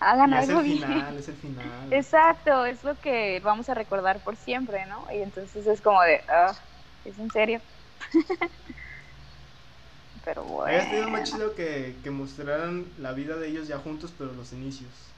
Hagan 0.00 0.32
Y 0.32 0.38
es 0.38 0.48
algo 0.48 0.50
el 0.50 0.62
bien. 0.62 0.84
final, 0.84 1.16
es 1.18 1.28
el 1.28 1.36
final. 1.36 1.90
Exacto, 1.90 2.64
es 2.66 2.84
lo 2.84 3.00
que 3.00 3.40
vamos 3.40 3.68
a 3.68 3.74
recordar 3.74 4.22
por 4.24 4.36
siempre, 4.36 4.86
¿no? 4.86 5.06
Y 5.12 5.22
entonces 5.22 5.66
es 5.66 5.80
como 5.82 6.02
de, 6.02 6.22
ah, 6.28 6.58
¿es 7.04 7.18
en 7.18 7.30
serio? 7.30 7.62
Pero 10.24 10.44
bueno. 10.44 10.78
Había 10.78 10.80
sido 10.90 11.08
más 11.10 11.30
chido 11.30 11.54
que, 11.54 12.00
que 12.02 12.10
mostraran 12.10 12.92
la 12.96 13.12
vida 13.12 13.36
de 13.36 13.48
ellos 13.48 13.68
ya 13.68 13.78
juntos, 13.78 14.12
pero 14.18 14.32
los 14.32 14.52
inicios. 14.52 15.16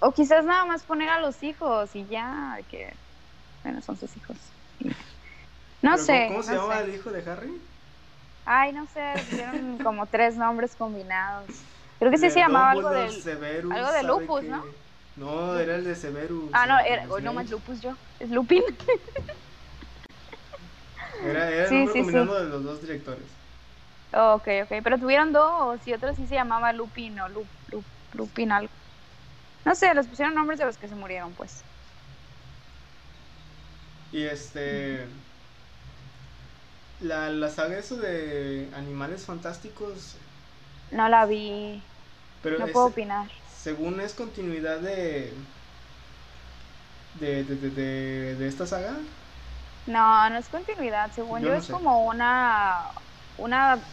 O 0.00 0.12
quizás 0.12 0.44
nada 0.44 0.64
más 0.66 0.84
poner 0.84 1.08
a 1.08 1.20
los 1.20 1.42
hijos 1.42 1.94
y 1.96 2.06
ya, 2.06 2.58
que, 2.68 3.00
bueno, 3.64 3.82
son 3.82 3.96
sus 3.96 4.16
hijos. 4.16 4.54
No 5.88 5.98
sé. 5.98 6.16
¿Cómo, 6.16 6.26
cómo 6.26 6.42
se 6.42 6.52
no 6.52 6.56
llamaba 6.56 6.80
sé. 6.80 6.82
el 6.82 6.94
hijo 6.94 7.10
de 7.12 7.28
Harry? 7.30 7.62
Ay, 8.44 8.72
no 8.72 8.86
sé, 8.86 9.22
pusieron 9.26 9.78
como 9.80 10.08
tres 10.08 10.36
nombres 10.36 10.76
combinados. 10.76 11.66
Creo 11.98 12.10
que 12.10 12.18
sí 12.18 12.30
De 12.30 12.30
se 12.30 12.40
llamaba 12.40 12.70
algo 12.70 12.90
del... 12.92 13.24
Severus, 13.24 13.62
algo 13.68 13.92
de 13.92 14.02
¿sabe 14.02 14.28
lupus? 14.28 14.46
¿no? 14.46 14.62
No, 15.16 15.58
era 15.58 15.76
el 15.76 15.84
de 15.84 15.94
Severus. 15.96 16.52
Ah, 16.52 16.66
no, 16.66 16.78
era, 16.80 17.04
de 17.04 17.10
oh, 17.10 17.20
no 17.20 17.32
más 17.32 17.50
lupus 17.50 17.80
yo, 17.80 17.98
es 18.18 18.30
Lupin. 18.30 18.62
Era, 21.20 21.50
era 21.50 21.68
el 21.68 21.74
Sí, 21.74 21.86
nombre 21.86 21.92
sí, 21.92 22.04
sí. 22.04 22.30
combinado 22.30 22.34
de 22.38 22.44
los 22.48 22.62
dos 22.62 22.80
directores. 22.80 23.40
ok, 24.12 24.48
ok, 24.64 24.72
pero 24.82 24.98
tuvieron 24.98 25.32
dos 25.32 25.86
y 25.86 25.92
otro 25.92 26.14
sí 26.14 26.26
se 26.26 26.34
llamaba 26.36 26.72
Lupin 26.72 27.18
o 27.20 27.28
Lup, 27.28 27.50
Lup- 27.68 27.86
Lupin 28.12 28.52
algo. 28.52 28.74
No 29.64 29.74
sé, 29.76 29.94
les 29.94 30.08
pusieron 30.08 30.34
nombres 30.34 30.58
de 30.60 30.66
los 30.66 30.78
que 30.78 30.88
se 30.88 30.96
murieron, 30.96 31.34
pues. 31.34 31.66
Y 34.10 34.22
este. 34.24 35.23
La, 36.98 37.28
la 37.30 37.50
saga 37.50 37.78
eso 37.78 37.96
de 37.96 38.70
animales 38.74 39.24
fantásticos. 39.24 40.16
No 40.98 41.08
la 41.14 41.26
vi, 41.26 41.42
Pero 42.40 42.58
no 42.58 42.68
es- 42.68 42.72
puedo 42.72 42.86
opinar. 42.86 43.30
según 43.44 44.00
es 44.00 44.14
continuidad 44.14 44.80
de. 44.80 45.34
De, 47.14 47.44
de, 47.44 47.56
de, 47.56 48.34
de, 48.36 48.46
esta 48.48 48.66
saga. 48.66 49.00
No, 49.86 50.30
no 50.30 50.38
es 50.38 50.48
continuidad, 50.48 51.10
según 51.12 51.44
Yo 51.44 51.44
yo, 51.44 51.52
no 51.52 51.60
es 51.60 51.68
sé. 51.68 51.78
como 51.78 52.06
una, 52.06 52.90
una, 53.36 53.86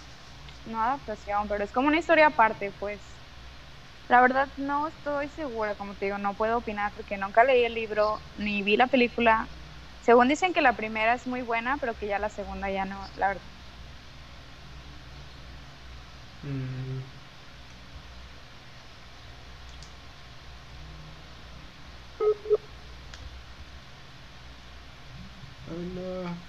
no 0.65 0.81
adaptación, 0.81 1.47
pero 1.49 1.63
es 1.63 1.71
como 1.71 1.87
una 1.89 1.99
historia 1.99 2.27
aparte, 2.27 2.71
pues. 2.71 3.19
La 4.09 4.21
verdad 4.21 4.53
no 4.57 4.87
estoy 4.87 5.29
segura, 5.29 5.75
como 5.77 5.95
te 5.97 6.05
digo, 6.07 6.17
no 6.19 6.35
puedo 6.37 6.59
opinar 6.59 6.93
porque 6.95 7.17
nunca 7.17 7.43
leí 7.45 7.63
el 7.65 7.75
libro 7.75 8.21
ni 8.35 8.63
vi 8.63 8.77
la 8.77 8.87
película. 8.87 9.49
Según 10.01 10.27
dicen 10.27 10.53
que 10.53 10.61
la 10.61 10.75
primera 10.75 11.13
es 11.13 11.27
muy 11.27 11.41
buena, 11.43 11.77
pero 11.79 11.95
que 11.97 12.07
ya 12.07 12.19
la 12.19 12.29
segunda 12.29 12.69
ya 12.71 12.85
no, 12.85 12.99
la 13.17 13.27
verdad. 13.29 13.41
Mm. 16.43 17.01
Hola. 25.65 26.43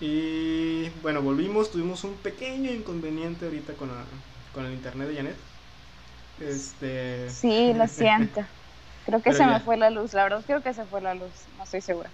Y 0.00 0.45
bueno, 1.06 1.22
volvimos, 1.22 1.70
tuvimos 1.70 2.02
un 2.02 2.14
pequeño 2.16 2.68
inconveniente 2.72 3.44
ahorita 3.44 3.74
con, 3.74 3.86
la- 3.86 4.02
con 4.52 4.66
el 4.66 4.72
internet 4.72 5.06
de 5.08 5.14
Janet. 5.14 5.36
Este. 6.40 7.30
Sí, 7.30 7.72
lo 7.74 7.86
siento. 7.88 8.44
Creo 9.04 9.18
que 9.22 9.30
Pero 9.30 9.36
se 9.36 9.46
me 9.46 9.60
fue 9.60 9.76
la 9.76 9.88
luz, 9.90 10.14
la 10.14 10.24
verdad 10.24 10.42
creo 10.44 10.64
que 10.64 10.74
se 10.74 10.84
fue 10.84 11.00
la 11.00 11.14
luz, 11.14 11.30
no 11.56 11.62
estoy 11.62 11.80
segura. 11.80 12.10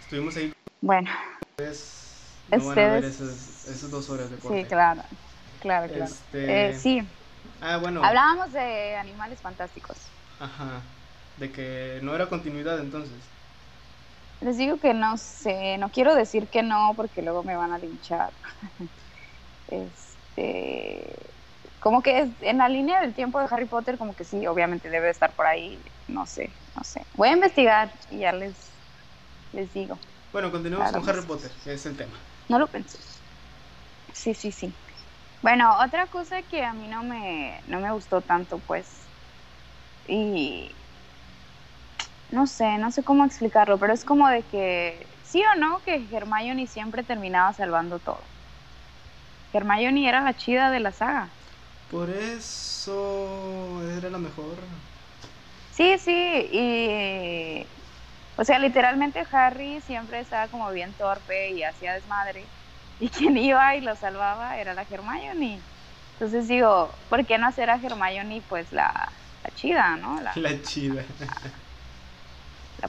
Estuvimos 0.00 0.36
ahí 0.36 0.52
Bueno, 0.80 1.08
Ustedes 1.50 2.24
no 2.50 2.66
van 2.66 2.78
a 2.80 2.82
ver 2.88 3.04
Ustedes- 3.04 3.20
esas, 3.20 3.76
esas 3.76 3.90
dos 3.92 4.10
horas 4.10 4.28
de 4.28 4.38
corte. 4.38 4.60
sí, 4.62 4.64
claro, 4.68 5.02
claro, 5.60 5.86
claro. 5.86 6.04
Este, 6.06 6.70
Eh, 6.70 6.74
sí, 6.76 7.08
Ah, 7.60 7.76
bueno. 7.76 8.02
hablábamos 8.04 8.52
de 8.52 8.96
animales 8.96 9.38
fantásticos. 9.40 9.98
Ajá. 10.40 10.80
De 11.36 11.52
que 11.52 12.00
no 12.02 12.12
era 12.12 12.26
continuidad 12.26 12.80
entonces. 12.80 13.14
Les 14.40 14.56
digo 14.58 14.78
que 14.78 14.94
no 14.94 15.16
sé, 15.16 15.78
no 15.78 15.90
quiero 15.90 16.14
decir 16.14 16.48
que 16.48 16.62
no 16.62 16.92
porque 16.96 17.22
luego 17.22 17.42
me 17.42 17.56
van 17.56 17.72
a 17.72 17.78
linchar. 17.78 18.34
este, 19.68 21.34
como 21.78 22.02
que 22.02 22.32
en 22.40 22.58
la 22.58 22.68
línea 22.68 23.00
del 23.00 23.14
tiempo 23.14 23.38
de 23.38 23.46
Harry 23.50 23.66
Potter, 23.66 23.98
como 23.98 24.14
que 24.14 24.24
sí, 24.24 24.46
obviamente 24.46 24.90
debe 24.90 25.10
estar 25.10 25.34
por 25.34 25.46
ahí, 25.46 25.84
no 26.08 26.26
sé, 26.26 26.54
no 26.74 26.84
sé. 26.84 27.06
Voy 27.14 27.28
a 27.28 27.32
investigar 27.32 27.92
y 28.10 28.20
ya 28.20 28.32
les, 28.32 28.78
les 29.52 29.72
digo. 29.72 29.98
Bueno, 30.32 30.50
continuemos 30.50 30.90
con 30.92 31.08
Harry 31.08 31.26
Potter, 31.26 31.50
que 31.64 31.72
es 31.74 31.86
el 31.86 31.96
tema. 31.96 32.14
No 32.48 32.58
lo 32.58 32.66
pensé. 32.68 32.98
Sí, 34.12 34.34
sí, 34.34 34.52
sí. 34.52 34.74
Bueno, 35.42 35.78
otra 35.84 36.08
cosa 36.08 36.42
que 36.42 36.64
a 36.64 36.72
mí 36.72 36.88
no 36.88 37.04
me, 37.04 37.62
no 37.66 37.80
me 37.80 37.92
gustó 37.92 38.20
tanto, 38.22 38.58
pues, 38.58 39.08
y 40.08 40.85
no 42.30 42.46
sé, 42.46 42.78
no 42.78 42.90
sé 42.90 43.04
cómo 43.04 43.24
explicarlo, 43.24 43.78
pero 43.78 43.92
es 43.92 44.04
como 44.04 44.28
de 44.28 44.42
que 44.44 45.18
sí 45.22 45.42
o 45.54 45.58
no 45.58 45.82
que 45.82 46.08
Hermione 46.12 46.66
siempre 46.66 47.02
terminaba 47.04 47.52
salvando 47.52 47.98
todo. 48.00 48.28
Hermione 49.52 50.08
era 50.08 50.20
la 50.20 50.36
chida 50.36 50.70
de 50.70 50.78
la 50.78 50.92
saga. 50.92 51.34
Por 51.88 52.10
eso 52.10 53.82
era 53.96 54.10
la 54.10 54.18
mejor. 54.18 54.58
Sí, 55.70 55.98
sí, 55.98 56.12
y 56.52 57.68
o 58.36 58.44
sea, 58.44 58.58
literalmente 58.58 59.24
Harry 59.30 59.80
siempre 59.80 60.20
estaba 60.20 60.48
como 60.48 60.70
bien 60.72 60.94
torpe 60.94 61.50
y 61.52 61.62
hacía 61.62 61.94
desmadre. 61.94 62.50
Y 62.98 63.10
quien 63.10 63.36
iba 63.36 63.76
y 63.76 63.80
lo 63.82 63.94
salvaba 63.96 64.58
era 64.58 64.74
la 64.74 64.82
Hermione. 64.88 65.64
Entonces 66.12 66.48
digo, 66.48 66.98
¿por 67.08 67.26
qué 67.26 67.38
no 67.38 67.46
hacer 67.46 67.70
a 67.70 67.76
Hermione 67.76 68.42
pues 68.48 68.72
la, 68.72 69.12
la 69.42 69.50
chida, 69.52 69.96
¿no? 69.96 70.20
La, 70.20 70.34
la 70.36 70.60
chida. 70.62 71.04
La 71.18 71.65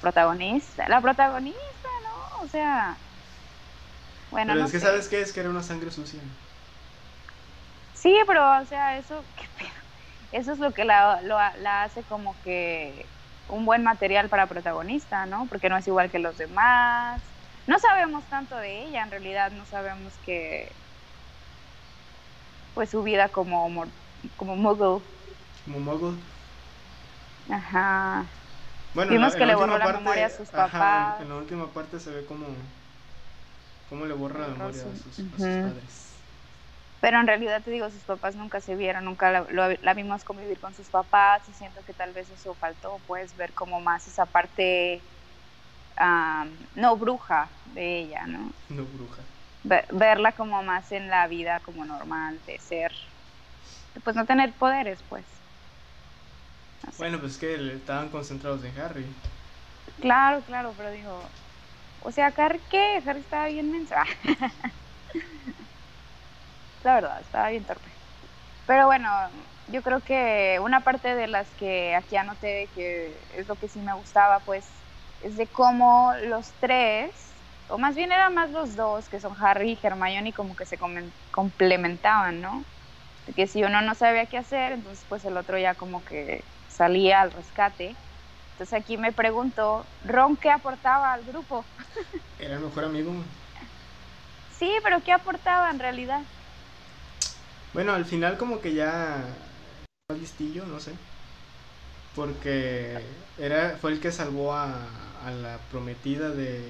protagonista, 0.01 0.87
la 0.89 1.01
protagonista, 1.01 1.87
¿no? 2.03 2.43
O 2.43 2.47
sea, 2.47 3.01
bueno, 4.29 4.53
pero 4.53 4.65
es 4.65 4.71
que 4.71 4.79
sabes 4.79 5.07
qué 5.09 5.21
es 5.21 5.31
que 5.33 5.39
era 5.41 5.49
una 5.49 5.63
sangre 5.63 5.91
sucia. 5.91 6.21
Sí, 7.93 8.15
pero 8.27 8.61
o 8.61 8.65
sea, 8.65 8.97
eso, 8.97 9.27
eso 10.31 10.51
es 10.53 10.59
lo 10.59 10.73
que 10.73 10.85
la, 10.85 11.21
la 11.23 11.83
hace 11.83 12.05
como 12.05 12.39
que 12.41 13.11
un 13.47 13.65
buen 13.65 13.83
material 13.83 14.29
para 14.29 14.47
protagonista, 14.47 15.25
¿no? 15.25 15.47
Porque 15.49 15.69
no 15.69 15.77
es 15.77 15.87
igual 15.87 16.11
que 16.11 16.19
los 16.19 16.37
demás. 16.37 17.35
No 17.65 17.79
sabemos 17.79 18.27
tanto 18.29 18.55
de 18.57 18.83
ella, 18.85 19.03
en 19.03 19.11
realidad 19.11 19.51
no 19.51 19.65
sabemos 19.65 20.19
que 20.19 20.77
pues 22.73 22.89
su 22.91 23.03
vida 23.03 23.29
como 23.29 23.67
como 24.35 24.55
muggle. 24.55 25.03
Como 25.63 25.79
muggle. 25.79 26.17
Ajá. 27.49 28.36
Bueno, 28.97 29.11
Vimos 29.11 29.35
que 29.35 29.45
le 29.45 29.53
borró 29.53 29.77
la 29.77 29.93
memoria 29.93 30.25
a 30.25 30.29
sus 30.31 30.49
papás. 30.49 31.21
en 31.21 31.29
la 31.29 31.35
última 31.35 31.71
parte 31.71 31.99
se 31.99 32.09
ve 32.09 32.25
como, 32.25 32.47
como 33.91 34.07
le 34.07 34.15
borra 34.15 34.47
la 34.47 34.55
memoria 34.55 34.81
a 34.81 34.95
sus, 34.95 35.15
padres. 35.37 36.15
Pero 36.99 37.19
en 37.19 37.27
realidad 37.27 37.61
te 37.61 37.69
digo, 37.69 37.91
sus 37.91 38.01
papás 38.01 38.35
nunca 38.35 38.59
se 38.59 38.75
vieron, 38.75 39.05
nunca 39.05 39.29
la, 39.31 39.93
vimos 39.93 40.23
convivir 40.23 40.59
con 40.59 40.73
sus 40.73 40.89
papás 40.89 41.47
y 41.47 41.53
siento 41.53 41.83
que 41.83 41.93
tal 41.93 42.11
vez 42.11 42.31
eso 42.31 42.55
faltó, 42.55 42.99
puedes 43.05 43.37
ver 43.37 43.53
como 43.53 43.79
más 43.79 44.07
esa 44.07 44.25
parte 44.25 45.03
no 46.73 46.97
bruja 46.97 47.51
de 47.65 47.99
ella, 47.99 48.25
¿no? 48.25 48.51
No 48.69 48.83
bruja. 48.83 49.21
verla 49.91 50.31
como 50.31 50.63
más 50.63 50.91
en 50.91 51.07
la 51.07 51.27
vida 51.27 51.59
como 51.59 51.85
normal, 51.85 52.41
de 52.47 52.57
ser, 52.57 52.91
pues 54.03 54.15
no 54.15 54.25
tener 54.25 54.53
poderes, 54.53 55.03
pues. 55.03 55.46
Bueno, 56.97 57.19
pues 57.19 57.37
que 57.37 57.73
estaban 57.73 58.09
concentrados 58.09 58.63
en 58.63 58.77
Harry. 58.79 59.05
Claro, 59.99 60.43
claro, 60.45 60.73
pero 60.77 60.91
digo, 60.91 61.19
o 62.01 62.11
sea, 62.11 62.27
Harry, 62.37 62.61
¿qué? 62.69 63.01
Harry 63.05 63.21
estaba 63.21 63.47
bien 63.47 63.71
mensa. 63.71 64.03
la 66.83 66.95
verdad, 66.95 67.19
estaba 67.21 67.49
bien 67.49 67.65
torpe. 67.65 67.91
Pero 68.65 68.85
bueno, 68.85 69.09
yo 69.67 69.81
creo 69.81 70.01
que 70.01 70.59
una 70.61 70.83
parte 70.83 71.15
de 71.15 71.27
las 71.27 71.53
que 71.55 71.95
aquí 71.95 72.15
anoté, 72.17 72.69
que 72.73 73.25
es 73.31 73.47
lo 73.47 73.55
que 73.57 73.69
sí 73.69 73.81
me 73.81 73.93
gustaba, 73.95 74.43
pues, 74.45 74.83
es 75.21 75.37
de 75.37 75.47
cómo 75.47 76.11
los 76.23 76.53
tres, 76.59 77.35
o 77.67 77.77
más 77.77 77.95
bien 77.95 78.11
eran 78.11 78.33
más 78.33 78.51
los 78.51 78.75
dos, 78.75 79.09
que 79.09 79.19
son 79.19 79.35
Harry 79.41 79.73
y 79.73 79.79
Hermione, 79.85 80.33
como 80.33 80.55
que 80.55 80.65
se 80.65 80.77
complementaban, 81.31 82.41
¿no? 82.41 82.65
que 83.35 83.47
si 83.47 83.63
uno 83.63 83.81
no 83.81 83.93
sabía 83.95 84.27
qué 84.27 84.37
hacer, 84.37 84.71
entonces 84.73 85.05
pues 85.07 85.25
el 85.25 85.37
otro 85.37 85.57
ya 85.59 85.75
como 85.75 86.03
que 86.05 86.45
salía 86.77 87.21
al 87.21 87.31
rescate. 87.31 87.95
Entonces 88.53 88.79
aquí 88.79 88.97
me 88.97 89.11
pregunto, 89.11 89.85
¿Ron 90.05 90.37
qué 90.37 90.51
aportaba 90.51 91.11
al 91.13 91.23
grupo? 91.23 91.65
Era 92.39 92.55
el 92.55 92.61
mejor 92.61 92.85
amigo. 92.85 93.11
Sí, 94.57 94.71
pero 94.83 95.03
¿qué 95.03 95.11
aportaba 95.11 95.69
en 95.71 95.79
realidad? 95.79 96.21
Bueno, 97.73 97.93
al 97.93 98.05
final 98.05 98.37
como 98.37 98.61
que 98.61 98.73
ya 98.73 99.23
más 100.09 100.19
listillo, 100.19 100.65
no 100.65 100.79
sé. 100.79 100.93
Porque 102.15 102.99
era 103.37 103.77
fue 103.79 103.91
el 103.91 103.99
que 103.99 104.11
salvó 104.11 104.53
a, 104.53 104.87
a 105.25 105.31
la 105.31 105.57
prometida 105.71 106.29
de 106.29 106.61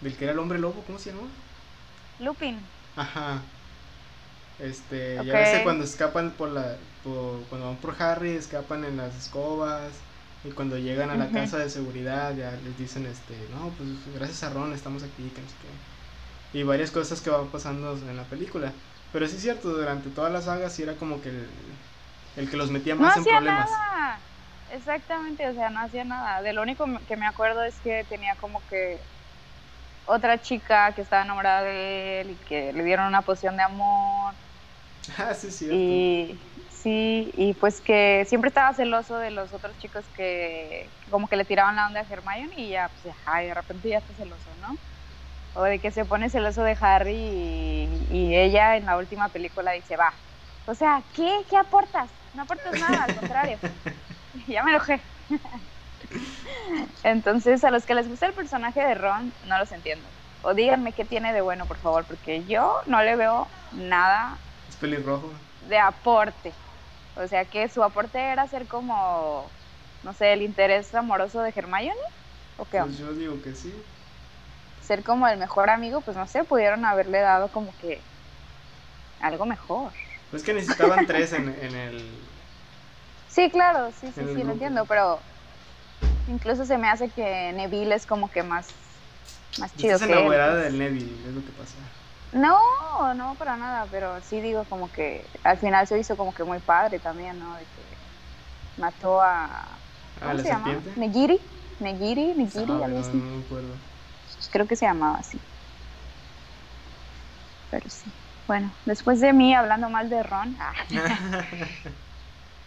del 0.00 0.16
que 0.16 0.24
era 0.24 0.32
el 0.32 0.38
hombre 0.38 0.58
lobo, 0.58 0.82
¿cómo 0.86 0.98
se 0.98 1.12
llama? 1.12 1.28
Lupin. 2.18 2.58
Ajá. 2.96 3.40
Este, 4.62 5.16
ya 5.24 5.32
ves 5.32 5.60
cuando 5.64 5.82
escapan 5.82 6.30
por 6.30 6.48
la 6.50 6.76
cuando 7.50 7.66
van 7.66 7.76
por 7.76 8.00
Harry, 8.00 8.30
escapan 8.30 8.84
en 8.84 8.96
las 8.96 9.12
escobas 9.16 9.90
y 10.44 10.50
cuando 10.50 10.78
llegan 10.78 11.10
a 11.10 11.16
la 11.16 11.30
casa 11.30 11.58
de 11.58 11.68
seguridad 11.68 12.34
ya 12.36 12.52
les 12.64 12.78
dicen 12.78 13.06
este, 13.06 13.34
no, 13.52 13.70
pues 13.70 13.88
gracias 14.14 14.44
a 14.44 14.50
Ron 14.50 14.72
estamos 14.72 15.02
aquí, 15.02 15.28
que 15.34 15.40
no 15.40 15.48
sé 15.48 15.54
qué. 15.62 16.58
Y 16.58 16.62
varias 16.62 16.92
cosas 16.92 17.20
que 17.20 17.30
van 17.30 17.48
pasando 17.48 17.92
en 17.92 18.16
la 18.16 18.22
película. 18.24 18.72
Pero 19.12 19.26
sí 19.26 19.36
es 19.36 19.42
cierto, 19.42 19.68
durante 19.70 20.10
todas 20.10 20.32
las 20.32 20.44
sagas 20.44 20.72
sí 20.72 20.84
era 20.84 20.94
como 20.94 21.20
que 21.20 21.30
el, 22.36 22.48
que 22.48 22.56
los 22.56 22.70
metía 22.70 22.94
más 22.94 23.16
en 23.16 23.24
problemas. 23.24 23.68
Nada. 23.68 24.18
Exactamente, 24.72 25.48
o 25.48 25.54
sea, 25.54 25.70
no 25.70 25.80
hacía 25.80 26.04
nada. 26.04 26.40
De 26.40 26.52
lo 26.52 26.62
único 26.62 26.86
que 27.06 27.16
me 27.16 27.26
acuerdo 27.26 27.64
es 27.64 27.74
que 27.80 28.04
tenía 28.08 28.36
como 28.36 28.62
que 28.70 28.98
otra 30.06 30.40
chica 30.40 30.92
que 30.92 31.02
estaba 31.02 31.24
enamorada 31.24 31.62
de 31.62 32.20
él 32.20 32.30
y 32.30 32.34
que 32.36 32.72
le 32.72 32.84
dieron 32.84 33.06
una 33.06 33.22
poción 33.22 33.56
de 33.56 33.64
amor. 33.64 34.34
Ah, 35.18 35.34
sí, 35.34 35.50
cierto. 35.50 35.76
Y 35.76 36.40
sí, 36.70 37.30
y 37.34 37.54
pues 37.54 37.80
que 37.80 38.24
siempre 38.26 38.48
estaba 38.48 38.72
celoso 38.72 39.16
de 39.16 39.30
los 39.30 39.52
otros 39.52 39.76
chicos 39.78 40.08
que 40.08 40.92
como 41.10 41.28
que 41.28 41.36
le 41.36 41.44
tiraban 41.44 41.76
la 41.76 41.86
onda 41.86 42.00
a 42.00 42.06
Hermione 42.08 42.54
y 42.56 42.70
ya, 42.70 42.90
pues, 42.90 43.14
ay, 43.26 43.46
de 43.48 43.54
repente 43.54 43.88
ya 43.88 43.98
está 43.98 44.14
celoso, 44.14 44.54
¿no? 44.56 44.78
O 45.54 45.62
de 45.62 45.80
que 45.80 45.90
se 45.90 46.04
pone 46.04 46.30
celoso 46.30 46.62
de 46.62 46.76
Harry 46.80 47.14
y, 48.10 48.34
ella 48.34 48.76
en 48.76 48.86
la 48.86 48.96
última 48.96 49.30
película 49.30 49.72
dice, 49.72 49.96
va, 49.96 50.14
o 50.64 50.74
sea, 50.74 51.04
¿qué? 51.12 51.30
¿Qué 51.48 51.56
aportas? 51.56 52.10
No 52.32 52.42
aportas 52.42 52.76
nada, 52.76 53.04
al 53.04 53.14
contrario. 53.14 53.60
ya 54.48 54.62
me 54.62 54.70
enojé. 54.70 55.02
Entonces, 57.02 57.64
a 57.64 57.70
los 57.70 57.84
que 57.84 57.94
les 57.94 58.08
gusta 58.08 58.26
el 58.26 58.34
personaje 58.34 58.80
de 58.80 58.94
Ron, 58.94 59.34
no 59.42 59.58
los 59.58 59.72
entiendo. 59.72 60.08
O 60.42 60.54
díganme 60.54 60.92
qué 60.92 61.04
tiene 61.04 61.32
de 61.32 61.40
bueno, 61.40 61.66
por 61.66 61.78
favor, 61.78 62.06
porque 62.06 62.44
yo 62.46 62.80
no 62.86 63.02
le 63.02 63.16
veo 63.16 63.48
nada. 63.72 64.40
Pelirrojo. 64.82 65.30
De 65.68 65.78
aporte. 65.78 66.52
O 67.16 67.26
sea, 67.26 67.46
que 67.46 67.68
su 67.70 67.82
aporte 67.82 68.18
era 68.18 68.46
ser 68.48 68.66
como, 68.66 69.48
no 70.02 70.12
sé, 70.12 70.34
el 70.34 70.42
interés 70.42 70.94
amoroso 70.94 71.40
de 71.40 71.54
Hermione. 71.56 71.94
¿O 72.58 72.66
qué? 72.66 72.80
Pues 72.80 72.98
yo 72.98 73.14
digo 73.14 73.40
que 73.42 73.54
sí. 73.54 73.72
Ser 74.82 75.02
como 75.02 75.26
el 75.26 75.38
mejor 75.38 75.70
amigo, 75.70 76.02
pues 76.02 76.16
no 76.16 76.26
sé, 76.26 76.44
pudieron 76.44 76.84
haberle 76.84 77.20
dado 77.20 77.48
como 77.48 77.72
que 77.80 78.00
algo 79.20 79.46
mejor. 79.46 79.92
Pues 80.30 80.42
que 80.42 80.52
necesitaban 80.52 81.06
tres 81.06 81.32
en, 81.32 81.48
en 81.48 81.74
el. 81.74 82.10
Sí, 83.28 83.48
claro, 83.50 83.90
sí, 83.92 84.08
sí, 84.14 84.20
sí, 84.34 84.44
lo 84.44 84.52
entiendo, 84.52 84.84
pero 84.84 85.18
Incluso 86.28 86.64
se 86.64 86.78
me 86.78 86.88
hace 86.88 87.08
que 87.08 87.52
Neville 87.52 87.94
es 87.94 88.06
como 88.06 88.30
que 88.30 88.42
más, 88.42 88.68
más 89.58 89.74
chido. 89.76 89.94
Estás 89.94 90.08
enamorada 90.08 90.56
del 90.56 90.78
Neville, 90.78 91.12
es 91.26 91.34
lo 91.34 91.44
que 91.44 91.50
pasa. 91.52 91.74
No, 92.32 93.14
no, 93.14 93.34
para 93.34 93.56
nada, 93.56 93.86
pero 93.90 94.20
sí 94.22 94.40
digo 94.40 94.64
como 94.64 94.90
que 94.90 95.24
al 95.44 95.58
final 95.58 95.86
se 95.86 95.98
hizo 95.98 96.16
como 96.16 96.34
que 96.34 96.44
muy 96.44 96.58
padre 96.60 96.98
también, 96.98 97.38
¿no? 97.38 97.54
De 97.54 97.60
que 97.60 98.80
mató 98.80 99.20
a... 99.20 99.48
¿cómo 100.20 100.38
se 100.38 100.48
llama? 100.48 100.80
Negiri, 100.96 101.40
Negiri, 101.80 102.34
Negiri, 102.34 102.82
algo 102.82 103.00
así. 103.00 103.16
No, 103.16 103.36
me 103.36 103.44
acuerdo. 103.44 103.74
Creo 104.50 104.66
que 104.66 104.76
se 104.76 104.86
llamaba 104.86 105.18
así. 105.18 105.38
Pero 107.70 107.88
sí. 107.90 108.10
Bueno, 108.46 108.70
después 108.86 109.20
de 109.20 109.32
mí 109.32 109.54
hablando 109.54 109.88
mal 109.88 110.08
de 110.08 110.22
Ron, 110.22 110.56
ah. 110.58 110.72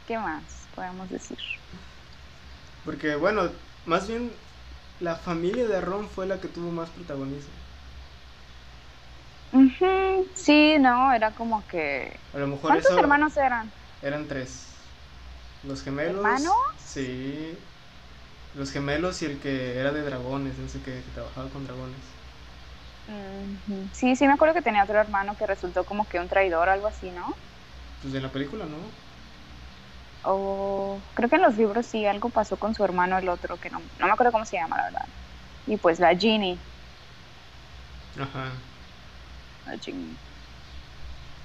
¿qué 0.08 0.18
más 0.18 0.44
podemos 0.76 1.10
decir? 1.10 1.38
Porque, 2.84 3.16
bueno, 3.16 3.50
más 3.86 4.08
bien 4.08 4.32
la 5.00 5.16
familia 5.16 5.68
de 5.68 5.82
Ron 5.82 6.08
fue 6.08 6.28
la 6.28 6.40
que 6.40 6.48
tuvo 6.48 6.72
más 6.72 6.90
protagonismo. 6.90 7.65
Sí, 10.36 10.78
no, 10.80 11.14
era 11.14 11.34
como 11.34 11.66
que... 11.68 12.22
A 12.32 12.40
lo 12.40 12.48
mejor 12.48 12.74
¿Cuántos 12.74 12.98
hermanos 12.98 13.38
eran? 13.38 13.74
Eran 14.02 14.28
tres. 14.28 14.96
Los 15.62 15.84
gemelos. 15.84 16.26
¿Hermanos? 16.28 16.56
Sí. 16.76 17.60
los 18.54 18.72
gemelos 18.72 19.22
y 19.24 19.26
el 19.28 19.40
que 19.42 19.80
era 19.80 19.92
de 19.94 20.04
dragones, 20.04 20.60
no 20.60 20.70
sé 20.70 20.82
qué, 20.84 21.04
que 21.04 21.12
trabajaba 21.12 21.52
con 21.52 21.64
dragones. 21.66 22.20
Ujú. 23.08 23.90
Sí, 23.94 24.16
sí 24.16 24.28
me 24.28 24.34
acuerdo 24.34 24.54
que 24.56 24.62
tenía 24.62 24.84
otro 24.84 25.00
hermano 25.00 25.36
que 25.38 25.46
resultó 25.48 25.86
como 25.86 26.08
que 26.08 26.20
un 26.20 26.28
traidor 26.28 26.68
o 26.70 26.72
algo 26.72 26.88
así, 26.88 27.12
¿no? 27.12 27.40
Pues 28.00 28.14
en 28.14 28.24
la 28.24 28.32
película, 28.32 28.66
¿no? 28.66 28.94
O 30.24 31.04
creo 31.14 31.30
que 31.30 31.36
en 31.38 31.44
los 31.44 31.56
libros 31.58 31.86
sí 31.88 32.06
algo 32.06 32.30
pasó 32.32 32.58
con 32.58 32.74
su 32.74 32.84
hermano 32.84 33.18
el 33.18 33.30
otro, 33.30 33.60
que 33.60 33.70
no, 33.70 33.80
no 33.80 34.08
me 34.08 34.12
acuerdo 34.12 34.32
cómo 34.32 34.46
se 34.46 34.58
llama, 34.58 34.78
la 34.78 34.84
verdad. 34.86 35.10
Y 35.66 35.78
pues 35.78 36.00
la 36.00 36.16
Ginny. 36.18 36.64
Ajá. 38.20 38.75
Ginny. 39.82 40.20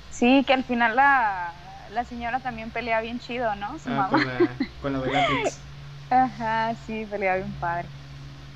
Sí, 0.08 0.44
que 0.46 0.52
al 0.54 0.64
final 0.64 0.96
la, 0.96 1.86
la 1.90 2.04
señora 2.04 2.40
también 2.40 2.72
pelea 2.72 3.00
bien 3.00 3.18
chido, 3.18 3.54
¿no? 3.54 3.78
Su 3.78 3.90
Ah, 3.90 3.92
mamá. 3.92 4.08
con 4.08 4.24
la, 4.24 4.64
con 4.78 4.92
la 4.94 5.00
Bellatrix. 5.00 5.68
Ajá, 6.10 6.74
sí, 6.76 7.06
pelea 7.06 7.36
bien 7.36 7.54
padre. 7.56 7.90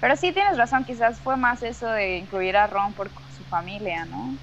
Pero 0.00 0.16
sí 0.16 0.33
tienes 0.35 0.59
razón, 0.59 0.85
quizás 0.85 1.22
fue 1.22 1.37
más 1.37 1.62
eso 1.62 1.88
de 1.88 2.18
incluir 2.18 2.57
a 2.57 2.66
Ron 2.68 2.94
por 2.94 3.14
su 3.31 3.44
familia, 3.46 4.07
¿no? 4.07 4.40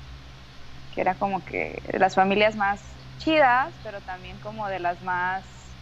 Que 0.91 1.01
era 1.01 1.17
como 1.17 1.45
que 1.45 1.81
de 1.91 1.99
las 1.99 2.15
familias 2.15 2.55
más 2.57 2.97
chidas, 3.17 3.79
pero 3.83 4.01
también 4.03 4.39
como 4.39 4.67
de 4.69 4.79
las 4.79 5.01
más, 5.01 5.77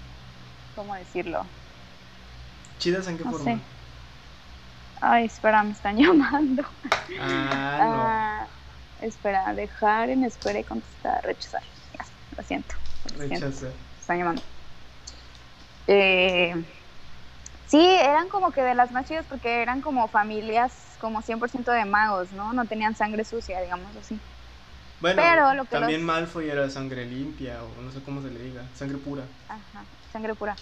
¿cómo 0.73 0.95
decirlo? 0.95 1.53
¿Chidas 2.79 3.07
en 3.07 3.17
qué 3.17 3.25
No 3.25 3.33
forma? 3.33 3.57
sé. 3.57 3.57
Ay, 5.01 5.25
espera, 5.25 5.63
me 5.63 5.71
están 5.71 5.97
llamando. 5.97 6.63
Ah, 7.17 7.69
Ah, 7.77 8.18
espera, 9.09 9.53
dejar 9.53 10.09
en 10.09 10.23
espera 10.23 10.59
y 10.59 10.63
contestar, 10.63 11.23
rechazar. 11.23 11.63
Ya, 11.93 12.05
lo 12.37 12.43
siento. 12.43 12.75
lo. 13.15 13.19
Rechazar. 13.19 13.73
Están 13.99 14.17
llamando. 14.19 14.41
Eh, 15.87 16.53
sí, 17.65 17.79
eran 17.79 18.29
como 18.29 18.51
que 18.51 18.61
de 18.61 18.75
las 18.75 18.91
más 18.91 19.07
chidas 19.07 19.25
porque 19.27 19.61
eran 19.61 19.81
como 19.81 20.07
familias 20.09 20.97
como 20.99 21.21
100% 21.21 21.71
de 21.71 21.85
magos, 21.85 22.31
¿no? 22.31 22.53
No 22.53 22.67
tenían 22.67 22.95
sangre 22.95 23.25
sucia, 23.25 23.61
digamos 23.61 23.95
así. 23.95 24.21
Bueno, 24.99 25.21
Pero 25.21 25.53
lo 25.53 25.65
que 25.65 25.75
también 25.79 26.01
los- 26.01 26.07
Malfoy 26.07 26.49
era 26.49 26.69
sangre 26.69 27.05
limpia, 27.05 27.63
o 27.63 27.81
no 27.81 27.89
sé 27.91 28.03
cómo 28.03 28.21
se 28.21 28.29
le 28.29 28.39
diga, 28.41 28.69
sangre 28.73 28.97
pura. 28.97 29.29
Ajá, 29.47 29.85
sangre 30.11 30.35
pura. 30.35 30.55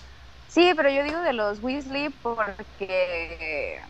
Sí, 0.48 0.72
pero 0.76 0.90
yo 0.90 1.04
digo 1.04 1.20
de 1.22 1.34
los 1.34 1.60
Weasley 1.60 2.10
porque, 2.10 3.82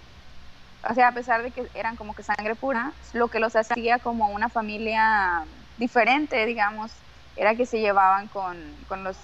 o 0.84 0.94
sea, 0.94 1.10
a 1.10 1.14
pesar 1.14 1.44
de 1.44 1.52
que 1.52 1.70
eran 1.74 1.96
como 1.96 2.16
que 2.16 2.24
sangre 2.24 2.56
pura, 2.56 2.96
lo 3.14 3.30
que 3.30 3.40
los 3.40 3.56
hacía 3.56 4.00
como 4.00 4.30
una 4.30 4.50
familia 4.50 5.46
diferente, 5.76 6.46
digamos, 6.46 7.04
era 7.36 7.56
que 7.56 7.66
se 7.66 7.80
llevaban 7.80 8.28
con, 8.30 8.84
con 8.88 9.04
los, 9.04 9.18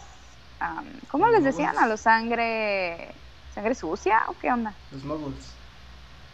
am, 0.59 0.99
¿cómo 1.09 1.25
les 1.29 1.43
decían? 1.43 1.77
A 1.79 1.87
los 1.87 2.01
sangre, 2.01 3.23
sangre 3.49 3.75
sucia 3.75 4.21
o 4.29 4.37
qué 4.37 4.51
onda. 4.51 4.77
Los 4.91 5.03
muggles. 5.03 5.57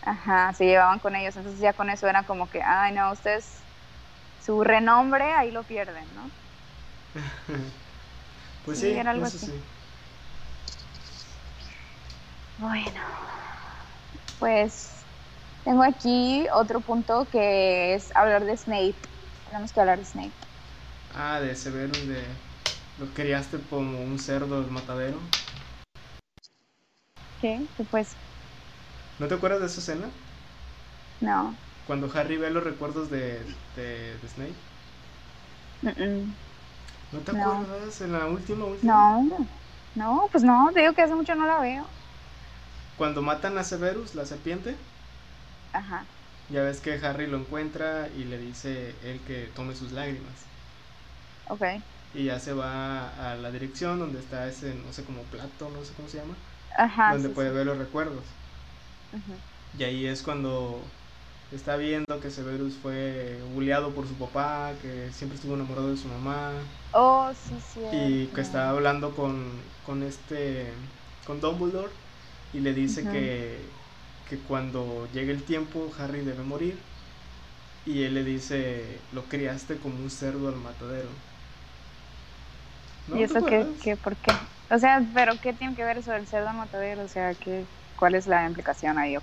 Ajá, 0.02 0.54
se 0.54 0.66
llevaban 0.66 1.00
con 1.00 1.16
ellos, 1.16 1.36
entonces 1.38 1.62
ya 1.62 1.74
con 1.74 1.90
eso 1.90 2.08
era 2.08 2.24
como 2.26 2.50
que, 2.50 2.62
ay 2.62 2.94
no, 2.94 3.12
ustedes, 3.12 3.66
su 4.40 4.64
renombre 4.64 5.34
ahí 5.34 5.52
lo 5.52 5.66
pierden, 5.66 6.14
¿no? 6.16 6.32
Pues 8.64 8.80
Sí, 8.80 8.82
sí, 8.82 8.88
era 8.94 9.12
algo 9.12 9.26
eso 9.26 9.38
así. 9.38 9.48
sí. 9.48 9.52
Bueno, 12.58 13.02
pues 14.38 14.99
tengo 15.64 15.84
aquí 15.84 16.48
otro 16.54 16.80
punto 16.80 17.28
que 17.32 17.94
es 17.94 18.16
hablar 18.16 18.46
de 18.46 18.56
Snape. 18.58 18.96
Tenemos 19.48 19.72
que 19.72 19.80
hablar 19.80 20.00
de 20.00 20.06
Snape. 20.06 20.32
Ah, 21.16 21.40
de 21.40 21.56
Severus, 21.56 22.08
de 22.08 22.24
lo 23.00 23.06
criaste 23.16 23.58
como 23.70 24.02
un 24.04 24.20
cerdo 24.20 24.62
del 24.62 24.72
matadero. 24.72 25.18
¿Qué? 27.42 27.62
¿Qué 27.78 27.84
pues? 27.86 28.16
¿No 29.20 29.28
te 29.28 29.36
acuerdas 29.36 29.62
de 29.62 29.66
esa 29.68 29.80
escena? 29.80 30.08
No. 31.22 31.54
Cuando 31.88 32.10
Harry 32.14 32.38
ve 32.38 32.52
los 32.52 32.64
recuerdos 32.64 33.10
de, 33.10 33.40
de, 33.76 34.14
de 34.22 34.28
Snape. 34.28 34.54
¿No 37.12 37.20
te 37.20 37.34
No. 37.34 37.52
acuerdas? 37.52 38.02
En 38.02 38.12
la 38.12 38.26
última, 38.26 38.66
última. 38.66 38.94
No. 38.94 39.48
No, 39.96 40.30
pues 40.32 40.44
no, 40.44 40.70
te 40.74 40.82
digo 40.82 40.94
que 40.94 41.02
hace 41.02 41.16
mucho 41.16 41.36
no 41.36 41.46
la 41.46 41.60
veo. 41.60 41.84
Cuando 42.98 43.22
matan 43.22 43.58
a 43.58 43.64
Severus, 43.64 44.14
la 44.16 44.26
serpiente, 44.26 44.76
Ajá. 45.74 46.06
ya 46.50 46.64
ves 46.64 46.82
que 46.82 46.96
Harry 46.96 47.28
lo 47.28 47.38
encuentra 47.38 48.10
y 48.10 48.26
le 48.26 48.38
dice 48.38 49.00
él 49.04 49.24
que 49.24 49.48
tome 49.48 49.74
sus 49.76 49.92
lágrimas. 49.94 50.50
Ok. 51.50 51.64
Y 52.14 52.26
ya 52.26 52.40
se 52.40 52.54
va 52.54 53.32
a 53.32 53.36
la 53.36 53.52
dirección 53.52 54.00
donde 54.00 54.20
está 54.20 54.48
ese, 54.48 54.76
no 54.76 54.94
sé, 54.94 55.06
como 55.06 55.24
plato, 55.30 55.70
no 55.70 55.84
sé 55.86 55.94
cómo 55.96 56.08
se 56.08 56.18
llama, 56.18 56.36
Ajá. 56.78 57.18
donde 57.18 57.30
sí, 57.30 57.30
puede 57.30 57.52
sí. 57.52 57.52
ver 57.52 57.66
los 57.68 57.78
recuerdos. 57.78 58.26
Ujú. 59.14 59.42
Y 59.74 59.84
ahí 59.84 60.06
es 60.08 60.24
cuando 60.24 60.92
está 61.52 61.78
viendo 61.78 62.20
que 62.20 62.32
Severus 62.32 62.78
fue 62.78 63.42
bulleado 63.44 63.94
por 63.94 64.08
su 64.08 64.18
papá, 64.18 64.78
que 64.82 65.12
siempre 65.14 65.36
estuvo 65.36 65.56
enamorado 65.56 65.90
de 65.92 65.98
su 65.98 66.08
mamá 66.08 66.54
Oh, 66.94 67.34
sí, 67.34 67.60
sí. 67.62 67.80
y 67.92 68.28
que 68.34 68.42
está 68.42 68.70
hablando 68.70 69.16
con, 69.16 69.74
con 69.82 70.04
este, 70.04 70.74
con 71.24 71.40
Dumbledore 71.42 71.94
y 72.52 72.60
le 72.62 72.74
dice 72.74 73.08
que, 73.08 73.79
que 74.30 74.44
cuando 74.44 75.08
llegue 75.12 75.34
el 75.34 75.44
tiempo 75.46 75.92
Harry 76.00 76.22
debe 76.24 76.44
morir 76.46 76.86
y 77.86 78.04
él 78.04 78.14
le 78.16 78.24
dice, 78.24 79.08
lo 79.12 79.28
criaste 79.30 79.80
como 79.80 80.02
un 80.02 80.10
cerdo 80.10 80.48
al 80.50 80.58
matadero. 80.58 81.22
¿No 83.08 83.18
¿Y 83.18 83.24
eso 83.24 83.44
qué, 83.44 83.66
qué, 83.82 83.98
por 83.98 84.18
qué? 84.18 84.32
O 84.70 84.78
sea, 84.78 85.02
pero 85.14 85.40
¿qué 85.40 85.54
tiene 85.54 85.76
que 85.76 85.84
ver 85.84 85.98
eso 85.98 86.12
del 86.12 86.28
cerdo 86.28 86.54
matadero? 86.54 87.04
O 87.06 87.08
sea, 87.08 87.36
¿qué, 87.36 87.68
¿cuál 87.96 88.16
es 88.16 88.28
la 88.28 88.46
implicación 88.46 88.98
ahí? 89.00 89.16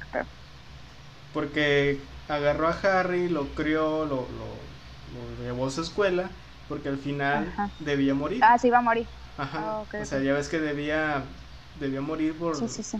Porque 1.30 2.08
agarró 2.28 2.68
a 2.68 2.72
Harry, 2.72 3.28
lo 3.28 3.54
crió, 3.54 4.06
lo, 4.06 4.30
lo, 4.30 4.70
lo 5.06 5.34
llevó 5.42 5.66
a 5.66 5.70
su 5.70 5.82
escuela, 5.82 6.36
porque 6.66 6.88
al 6.88 6.98
final 6.98 7.54
Ajá. 7.56 7.70
debía 7.78 8.14
morir. 8.14 8.46
Ah, 8.48 8.58
sí, 8.58 8.70
va 8.70 8.78
a 8.78 8.82
morir. 8.82 9.10
Ajá. 9.36 9.82
ok, 9.82 9.94
o 9.98 10.04
sea, 10.04 10.20
ya 10.22 10.34
ves 10.34 10.48
que 10.48 10.60
debía, 10.60 11.36
debía 11.74 12.00
morir 12.02 12.38
por, 12.38 12.58
Sí, 12.58 12.68
sí, 12.68 12.82
sí. 12.82 12.98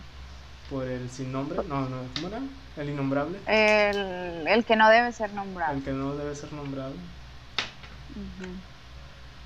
Por 0.66 0.88
el 0.88 1.10
sin 1.10 1.32
nombre. 1.32 1.62
No, 1.66 1.88
no, 1.88 2.12
¿cómo 2.14 2.28
era? 2.28 2.48
El 2.76 2.90
innombrable. 2.90 3.42
El, 3.46 4.46
el 4.48 4.64
que 4.66 4.76
no 4.76 4.88
debe 4.90 5.12
ser 5.12 5.32
nombrado. 5.32 5.74
El 5.74 5.82
que 5.84 5.92
no 5.92 6.16
debe 6.16 6.34
ser 6.34 6.52
nombrado. 6.54 6.96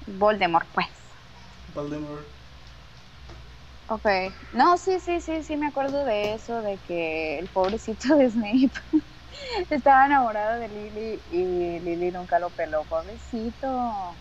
Voldemort, 0.06 0.68
pues. 0.74 1.16
Voldemort. 1.68 2.28
Ok. 3.86 4.06
No, 4.52 4.76
sí, 4.78 5.00
sí, 5.00 5.20
sí, 5.20 5.42
sí, 5.42 5.56
me 5.56 5.66
acuerdo 5.66 6.04
de 6.04 6.34
eso, 6.34 6.62
de 6.62 6.78
que 6.78 7.38
el 7.40 7.48
pobrecito 7.48 8.16
de 8.16 8.30
Snape 8.30 8.70
estaba 9.70 10.06
enamorado 10.06 10.58
de 10.60 10.68
Lily 10.68 11.24
y 11.26 11.80
Lily 11.80 12.12
nunca 12.12 12.38
lo 12.38 12.52
peló, 12.52 12.86
pobrecito. 12.86 14.20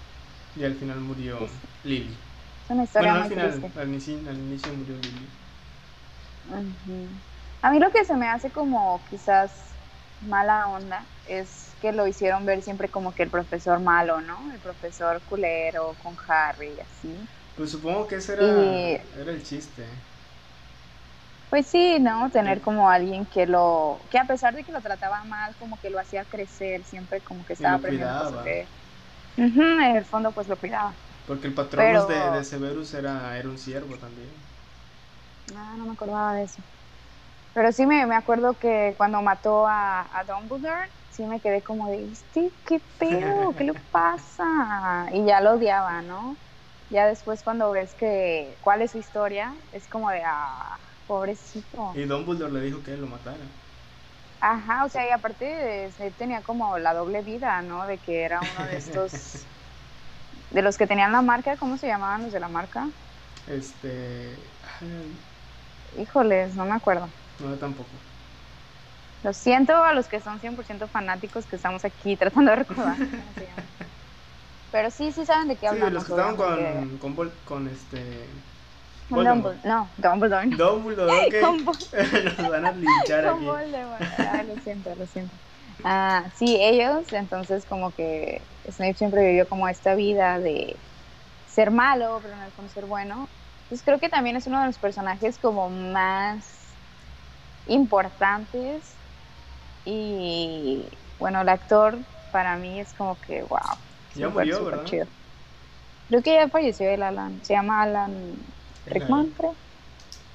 Y 0.53 0.63
al 0.63 0.75
final 0.75 0.99
murió 1.01 1.67
Lily. 1.83 2.23
Es 2.63 2.69
una 2.69 2.83
historia 2.85 3.13
Bueno, 3.13 3.17
al 3.17 3.25
muy 3.25 3.29
final, 3.29 3.71
triste. 3.71 3.73
al 3.75 3.89
inicio, 3.89 4.19
al 4.29 4.39
inicio 4.39 4.75
murió 4.75 4.97
Lily. 4.97 5.39
A 7.61 7.71
mí 7.71 7.79
lo 7.79 7.91
que 7.91 8.05
se 8.05 8.15
me 8.15 8.27
hace 8.27 8.51
como 8.51 9.03
quizás 9.09 9.51
mala 10.21 10.67
onda 10.67 11.05
es 11.25 11.75
que 11.81 11.91
lo 11.91 12.07
hicieron 12.07 12.45
ver 12.45 12.61
siempre 12.61 12.89
como 12.89 13.13
que 13.13 13.23
el 13.23 13.29
profesor 13.29 13.79
malo, 13.79 14.21
¿no? 14.21 14.51
El 14.51 14.59
profesor 14.59 15.21
culero 15.23 15.95
con 15.95 16.15
Harry 16.27 16.75
y 16.77 16.79
así. 16.81 17.29
Pues 17.55 17.71
supongo 17.71 18.07
que 18.07 18.15
ese 18.15 18.33
era, 18.33 18.45
Y- 18.45 19.19
era 19.19 19.31
el 19.31 19.43
chiste. 19.43 19.83
Pues 21.49 21.65
sí, 21.67 21.97
¿no? 21.99 22.29
Tener 22.29 22.61
como 22.61 22.89
alguien 22.89 23.25
que 23.25 23.47
lo, 23.47 24.01
que 24.11 24.19
a 24.19 24.25
pesar 24.27 24.53
de 24.53 24.63
que 24.63 24.71
lo 24.71 24.81
trataba 24.81 25.23
mal, 25.23 25.55
como 25.57 25.79
que 25.79 25.89
lo 25.89 25.99
hacía 25.99 26.23
crecer, 26.25 26.85
siempre 26.85 27.21
como 27.21 27.43
que 27.43 27.53
estaba 27.53 27.73
lo 27.73 27.77
aprendiendo 27.79 28.43
que... 28.43 28.67
En 29.37 29.81
el 29.95 30.05
fondo 30.05 30.31
pues 30.33 30.47
lo 30.47 30.57
cuidaba. 30.57 30.95
Porque 31.25 31.47
el 31.47 31.55
Pero- 31.71 32.05
de, 32.07 32.37
de 32.37 32.43
Severus 32.43 32.93
era, 32.93 33.37
era 33.37 33.49
un 33.49 33.57
siervo 33.57 33.97
también. 33.97 34.48
Ah, 35.55 35.75
no 35.77 35.85
me 35.85 35.93
acordaba 35.93 36.33
de 36.35 36.43
eso. 36.43 36.63
Pero 37.53 37.71
sí 37.71 37.85
me, 37.87 38.05
me 38.07 38.15
acuerdo 38.15 38.59
que 38.59 38.95
cuando 38.97 39.21
mató 39.21 39.67
a, 39.67 40.01
a 40.17 40.23
Dumbledore, 40.25 40.91
sí 41.09 41.25
me 41.27 41.41
quedé 41.41 41.63
como 41.63 41.89
de, 41.89 42.11
este, 42.11 42.53
¿qué 42.65 42.79
pedo? 42.97 43.55
¿Qué 43.55 43.65
le 43.65 43.75
pasa? 43.91 44.45
Y 45.13 45.25
ya 45.25 45.41
lo 45.41 45.53
odiaba, 45.53 46.01
¿no? 46.01 46.39
Ya 46.89 47.07
después 47.07 47.43
cuando 47.43 47.71
ves 47.71 47.95
que 47.95 48.59
cuál 48.61 48.81
es 48.81 48.91
su 48.91 48.99
historia, 48.99 49.55
es 49.71 49.87
como 49.89 50.09
de, 50.11 50.21
ah, 50.25 50.79
pobrecito. 51.07 51.95
Y 51.95 52.05
Dumbledore 52.05 52.51
le 52.51 52.61
dijo 52.61 52.81
que 52.81 52.93
él 52.93 53.01
lo 53.01 53.07
matara. 53.07 53.51
Ajá, 54.41 54.85
o 54.85 54.89
sea, 54.89 55.05
y 55.07 55.11
aparte 55.11 55.91
Snape 55.91 56.13
tenía 56.13 56.41
como 56.43 56.77
la 56.77 56.93
doble 56.93 57.21
vida, 57.23 57.61
¿no? 57.61 57.85
De 57.85 57.99
que 57.99 58.23
era 58.23 58.43
uno 58.43 58.65
de 58.65 58.77
estos, 58.77 59.49
de 60.49 60.61
los 60.61 60.77
que 60.77 60.87
tenían 60.87 61.11
la 61.11 61.21
marca, 61.21 61.57
¿cómo 61.57 61.77
se 61.77 61.87
llamaban 61.87 62.23
los 62.23 62.31
de 62.33 62.39
la 62.39 62.49
marca? 62.49 62.91
Este. 63.47 64.57
ay, 64.61 65.28
Híjoles, 65.93 66.55
no 66.55 66.65
me 66.65 66.75
acuerdo. 66.75 67.13
no, 67.39 67.49
yo 67.49 67.57
tampoco. 67.57 68.01
Lo 69.21 69.33
siento 69.33 69.73
a 69.83 69.93
los 69.93 70.07
que 70.09 70.19
son 70.21 70.39
100% 70.41 70.89
fanáticos 70.89 71.45
que 71.47 71.55
estamos 71.55 71.85
aquí 71.85 72.17
tratando 72.17 72.51
de 72.51 72.57
recordar 72.57 72.99
cómo 73.15 73.33
se 73.33 73.45
llama. 73.45 73.69
Pero 74.71 74.91
sí, 74.91 75.11
sí 75.11 75.25
saben 75.25 75.47
de 75.47 75.57
qué 75.57 75.67
Sí, 75.67 75.75
hablamos. 75.75 75.93
los 75.93 76.03
que 76.05 76.09
estaban 76.11 76.35
con, 76.35 76.97
con, 76.99 77.15
Vol- 77.15 77.43
con 77.43 77.67
este. 77.67 78.43
Voldemort. 79.09 79.63
No, 79.63 79.93
Dumbledore. 79.97 80.47
no. 80.47 80.57
Dumbledore, 80.57 81.17
ok. 81.17 81.33
Nos 82.37 82.47
van 82.47 82.65
a 82.65 82.71
linchar 82.71 83.25
con 83.25 83.33
aquí. 83.35 83.45
Voldemort. 83.45 84.09
Ah, 84.11 84.43
lo 84.43 84.57
siento, 84.57 84.95
lo 84.95 85.05
siento. 85.07 85.39
Ah, 85.83 86.29
sí, 86.35 86.57
ellos, 86.61 87.11
entonces 87.13 87.65
como 87.65 87.93
que 87.93 88.47
Snape 88.69 88.95
siempre 88.95 89.23
vivió 89.27 89.47
como 89.47 89.67
esta 89.67 89.95
vida 89.95 90.39
de 90.39 90.81
ser 91.45 91.71
malo, 91.71 92.19
pero 92.21 92.35
en 92.35 92.43
el 92.43 92.53
fondo 92.53 92.69
ser 92.69 92.85
bueno. 92.85 93.31
Entonces 93.69 93.85
creo 93.85 93.99
que 93.99 94.09
también 94.09 94.35
es 94.35 94.47
uno 94.47 94.59
de 94.61 94.65
los 94.65 94.79
personajes 94.79 95.37
como 95.37 95.69
más 95.69 96.75
importantes 97.67 98.97
y 99.85 100.89
bueno, 101.19 101.41
el 101.41 101.49
actor 101.49 101.99
para 102.31 102.57
mí 102.57 102.79
es 102.79 102.95
como 102.95 103.21
que 103.21 103.43
wow. 103.43 103.59
Ya 104.15 104.27
murió, 104.27 104.65
¿verdad? 104.65 104.85
chido. 104.85 105.05
Creo 106.07 106.23
que 106.23 106.33
ya 106.33 106.49
falleció 106.49 106.89
el 106.89 107.03
Alan, 107.03 107.45
se 107.45 107.53
llama 107.53 107.83
Alan 107.83 108.37
Rickman, 108.87 109.29
creo. 109.33 109.55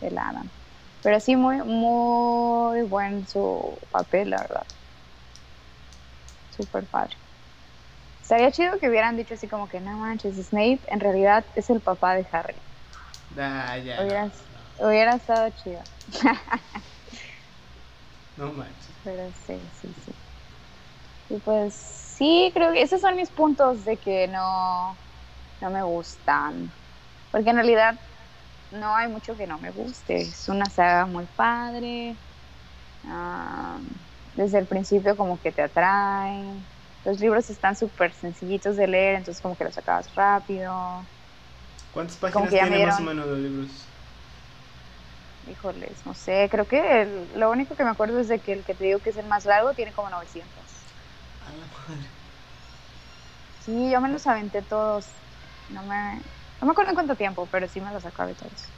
El 0.01 0.17
Alan. 0.17 0.53
Pero 1.03 1.19
sí, 1.19 1.35
muy, 1.35 1.57
muy 1.65 2.83
buen 2.83 3.27
su 3.27 3.81
papel, 3.91 4.31
la 4.31 4.39
verdad. 4.39 4.67
Súper 6.51 6.87
padre. 6.87 7.17
Estaría 8.23 8.53
chido 8.53 8.79
que 8.79 8.89
hubieran 8.89 9.17
dicho 9.17 9.35
así 9.35 9.49
como 9.49 9.69
que, 9.69 9.81
no 9.81 9.99
manches, 9.99 10.37
Snape 10.37 10.83
en 10.87 11.01
realidad 11.01 11.45
es 11.57 11.69
el 11.71 11.81
papá 11.81 12.15
de 12.15 12.27
Harry. 12.31 12.63
Ah, 13.37 13.77
ya. 13.77 13.97
Hubiera, 13.97 14.31
hubiera 14.79 15.15
estado 15.17 15.51
chido. 15.51 15.83
No 18.37 18.53
manches. 18.53 19.01
Pero 19.05 19.33
sí, 19.33 19.71
sí, 19.73 19.95
sí. 19.95 20.13
Y 21.29 21.39
pues 21.41 21.75
sí, 22.17 22.51
creo 22.55 22.73
que 22.73 22.83
esos 22.83 23.01
son 23.01 23.17
mis 23.17 23.31
puntos 23.31 23.85
de 23.85 23.99
que 23.99 24.29
no, 24.29 25.01
no 25.61 25.71
me 25.71 25.83
gustan. 25.83 26.75
Porque 27.31 27.51
en 27.51 27.57
realidad 27.57 28.01
no 28.71 28.97
hay 28.97 29.09
mucho 29.09 29.37
que 29.37 29.47
no 29.47 29.59
me 29.59 29.71
guste. 29.73 30.17
Es 30.17 30.49
una 30.49 30.67
saga 30.67 31.07
muy 31.07 31.27
padre. 31.27 32.21
ah, 33.05 33.81
desde 34.35 34.59
el 34.61 34.69
principio 34.69 35.17
como 35.17 35.41
que 35.41 35.53
te 35.53 35.63
atraen. 35.63 36.69
Los 37.05 37.21
libros 37.21 37.51
están 37.51 37.77
súper 37.77 38.15
sencillitos 38.15 38.77
de 38.77 38.89
leer, 38.89 39.17
entonces 39.17 39.43
como 39.43 39.57
que 39.57 39.65
los 39.65 39.79
acabas 39.79 40.15
rápido. 40.17 41.11
¿Cuántas 41.95 42.19
páginas 42.19 42.59
tiene 42.59 42.79
más 42.79 43.01
o 43.01 43.03
menos 43.03 43.27
los 43.27 43.39
libros? 43.39 43.89
Híjoles, 45.47 46.05
no 46.07 46.15
sé, 46.15 46.49
creo 46.51 46.67
que 46.67 47.03
el- 47.03 47.29
lo 47.39 47.51
único 47.51 47.77
que 47.77 47.85
me 47.85 47.91
acuerdo 47.91 48.19
es 48.19 48.27
de 48.29 48.41
que 48.43 48.53
el 48.53 48.65
que 48.65 48.75
te 48.75 48.85
digo 48.85 49.01
que 49.01 49.11
es 49.11 49.17
el 49.17 49.27
más 49.27 49.45
largo 49.45 49.73
tiene 49.75 49.93
como 49.93 50.11
900. 50.11 50.87
A 51.41 51.53
la 51.53 51.67
madre. 51.69 52.11
Sí, 53.53 53.91
yo 53.91 54.01
me 54.01 54.11
los 54.11 54.27
aventé 54.27 54.63
todos. 54.63 55.23
No 55.69 55.83
me, 55.85 56.23
no 56.61 56.67
me 56.67 56.73
acuerdo 56.73 56.91
en 56.91 56.95
cuánto 56.97 57.17
tiempo, 57.17 57.49
pero 57.49 57.69
sí 57.69 57.81
me 57.81 57.93
los 57.93 58.05
acabé 58.07 58.35
todos. 58.35 58.75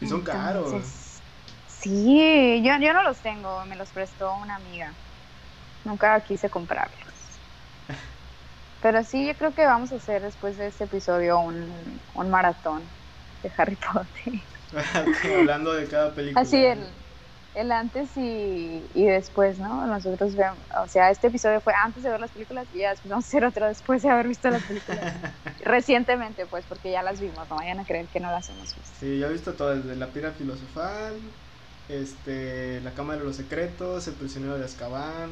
Y 0.00 0.06
son 0.06 0.22
caros. 0.22 1.22
Sí, 1.66 2.62
yo, 2.64 2.72
yo 2.80 2.92
no 2.92 3.02
los 3.02 3.20
tengo, 3.22 3.64
me 3.66 3.76
los 3.76 3.92
prestó 3.92 4.34
una 4.36 4.56
amiga. 4.56 4.98
Nunca 5.84 6.22
quise 6.24 6.50
comprarlos. 6.50 7.11
Pero 8.82 9.04
sí, 9.04 9.26
yo 9.26 9.36
creo 9.36 9.54
que 9.54 9.64
vamos 9.64 9.92
a 9.92 9.96
hacer 9.96 10.22
después 10.22 10.56
de 10.56 10.66
este 10.66 10.84
episodio 10.84 11.38
un, 11.40 12.00
un 12.14 12.30
maratón 12.30 12.82
de 13.42 13.52
Harry 13.56 13.76
Potter. 13.76 14.34
Hablando 15.38 15.72
de 15.72 15.86
cada 15.86 16.14
película. 16.14 16.40
Así 16.40 16.56
el, 16.64 16.84
el 17.54 17.70
antes 17.72 18.16
y, 18.16 18.90
y 18.94 19.06
después, 19.06 19.58
¿no? 19.58 19.86
Nosotros 19.86 20.34
vemos, 20.34 20.58
o 20.82 20.88
sea, 20.88 21.10
este 21.10 21.28
episodio 21.28 21.60
fue 21.60 21.74
antes 21.84 22.02
de 22.02 22.10
ver 22.10 22.20
las 22.20 22.32
películas 22.32 22.66
y 22.72 22.78
ya 22.80 22.90
después 22.90 23.10
vamos 23.10 23.26
a 23.26 23.28
hacer 23.28 23.44
otro 23.44 23.68
después 23.68 24.02
de 24.02 24.10
haber 24.10 24.26
visto 24.28 24.50
las 24.50 24.64
películas. 24.64 25.14
Recientemente, 25.64 26.46
pues, 26.46 26.66
porque 26.66 26.90
ya 26.90 27.02
las 27.02 27.20
vimos, 27.20 27.48
no 27.48 27.56
vayan 27.56 27.78
a 27.78 27.84
creer 27.84 28.08
que 28.08 28.20
no 28.20 28.30
las 28.30 28.48
hemos 28.48 28.74
visto. 28.74 28.98
Sí, 28.98 29.18
yo 29.18 29.26
he 29.28 29.32
visto 29.32 29.54
todo, 29.54 29.76
desde 29.76 29.96
La 29.96 30.12
Piedra 30.12 30.32
Filosofal, 30.32 31.36
este, 31.88 32.80
La 32.80 32.94
Cámara 32.94 33.20
de 33.20 33.26
los 33.26 33.36
Secretos, 33.36 34.08
El 34.08 34.14
Prisionero 34.16 34.58
de 34.58 34.64
Azkaban, 34.64 35.30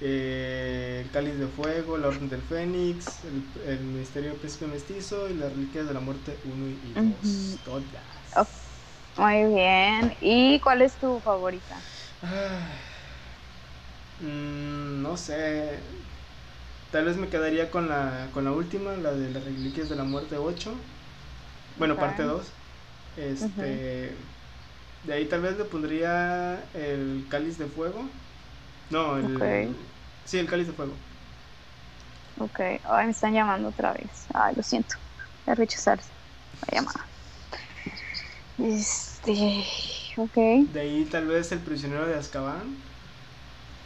eh, 0.00 1.02
El 1.04 1.10
Cáliz 1.10 1.38
de 1.38 1.48
Fuego, 1.48 1.98
La 1.98 2.08
Orden 2.08 2.28
del 2.28 2.42
Fénix, 2.42 3.24
El, 3.24 3.52
el 3.64 3.84
Misterio 3.84 4.30
del 4.30 4.38
Príncipe 4.40 4.66
Mestizo 4.66 5.28
y 5.30 5.34
Las 5.34 5.52
Reliquias 5.52 5.86
de 5.86 5.94
la 5.94 6.00
Muerte 6.00 6.40
1 6.44 6.68
y 6.68 6.94
2. 6.94 7.56
Ujú. 7.56 7.62
Todas. 7.64 8.84
Muy 9.16 9.46
bien. 9.46 10.16
¿Y 10.20 10.60
cuál 10.60 10.82
es 10.82 10.98
tu 10.98 11.20
favorita? 11.20 11.86
Ay, 12.22 12.80
mm, 14.18 15.02
no 15.02 15.16
sé. 15.16 15.82
Tal 16.90 17.04
vez 17.06 17.16
me 17.16 17.28
quedaría 17.30 17.70
con 17.70 17.88
la, 17.88 18.30
con 18.32 18.44
la 18.44 18.52
última, 18.52 18.96
la 18.96 19.12
de 19.14 19.30
las 19.30 19.44
Reliquias 19.44 19.88
de 19.88 19.96
la 19.96 20.04
Muerte 20.04 20.36
8. 20.38 20.88
Bueno, 21.76 21.98
parte 21.98 22.22
2. 22.24 22.62
Este. 23.16 24.28
De 25.02 25.14
ahí 25.14 25.28
tal 25.28 25.42
vez 25.42 25.58
le 25.58 25.66
pondría 25.66 26.70
el 26.74 27.28
Cáliz 27.30 27.58
de 27.58 27.68
Fuego. 27.68 28.23
No, 28.90 29.16
el. 29.16 29.36
Ok. 29.36 29.76
Sí, 30.24 30.38
el 30.38 30.48
Cáliz 30.48 30.66
de 30.66 30.72
Fuego. 30.72 30.92
Ok, 32.38 32.60
ay, 32.84 33.04
me 33.06 33.10
están 33.12 33.32
llamando 33.32 33.68
otra 33.68 33.92
vez. 33.92 34.26
Ay, 34.32 34.54
lo 34.56 34.62
siento. 34.62 34.96
Voy 35.46 35.52
a 35.52 35.54
rechazar 35.54 36.00
la 36.68 36.78
llamada. 36.80 37.06
Este, 38.58 39.64
ok. 40.16 40.34
De 40.72 40.80
ahí 40.80 41.04
tal 41.10 41.26
vez 41.26 41.50
el 41.52 41.60
Prisionero 41.60 42.06
de 42.06 42.14
Azkaban. 42.16 42.76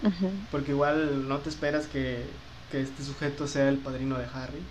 Ujú. 0.02 0.30
Porque 0.50 0.70
igual 0.72 1.28
no 1.28 1.38
te 1.38 1.48
esperas 1.48 1.87
que, 1.87 2.24
que 2.70 2.82
este 2.82 3.02
sujeto 3.02 3.46
sea 3.46 3.68
el 3.68 3.78
padrino 3.78 4.16
de 4.18 4.26
Harry. 4.34 4.62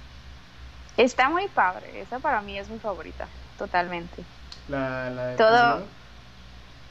Está 0.95 1.29
muy 1.29 1.47
padre. 1.49 2.01
Esa 2.01 2.19
para 2.19 2.41
mí 2.41 2.57
es 2.57 2.69
mi 2.69 2.79
favorita. 2.79 3.27
Totalmente. 3.57 4.23
La, 4.69 5.09
la 5.09 5.25
del 5.27 5.37
Todo- 5.37 5.49
prisionero. 5.49 5.96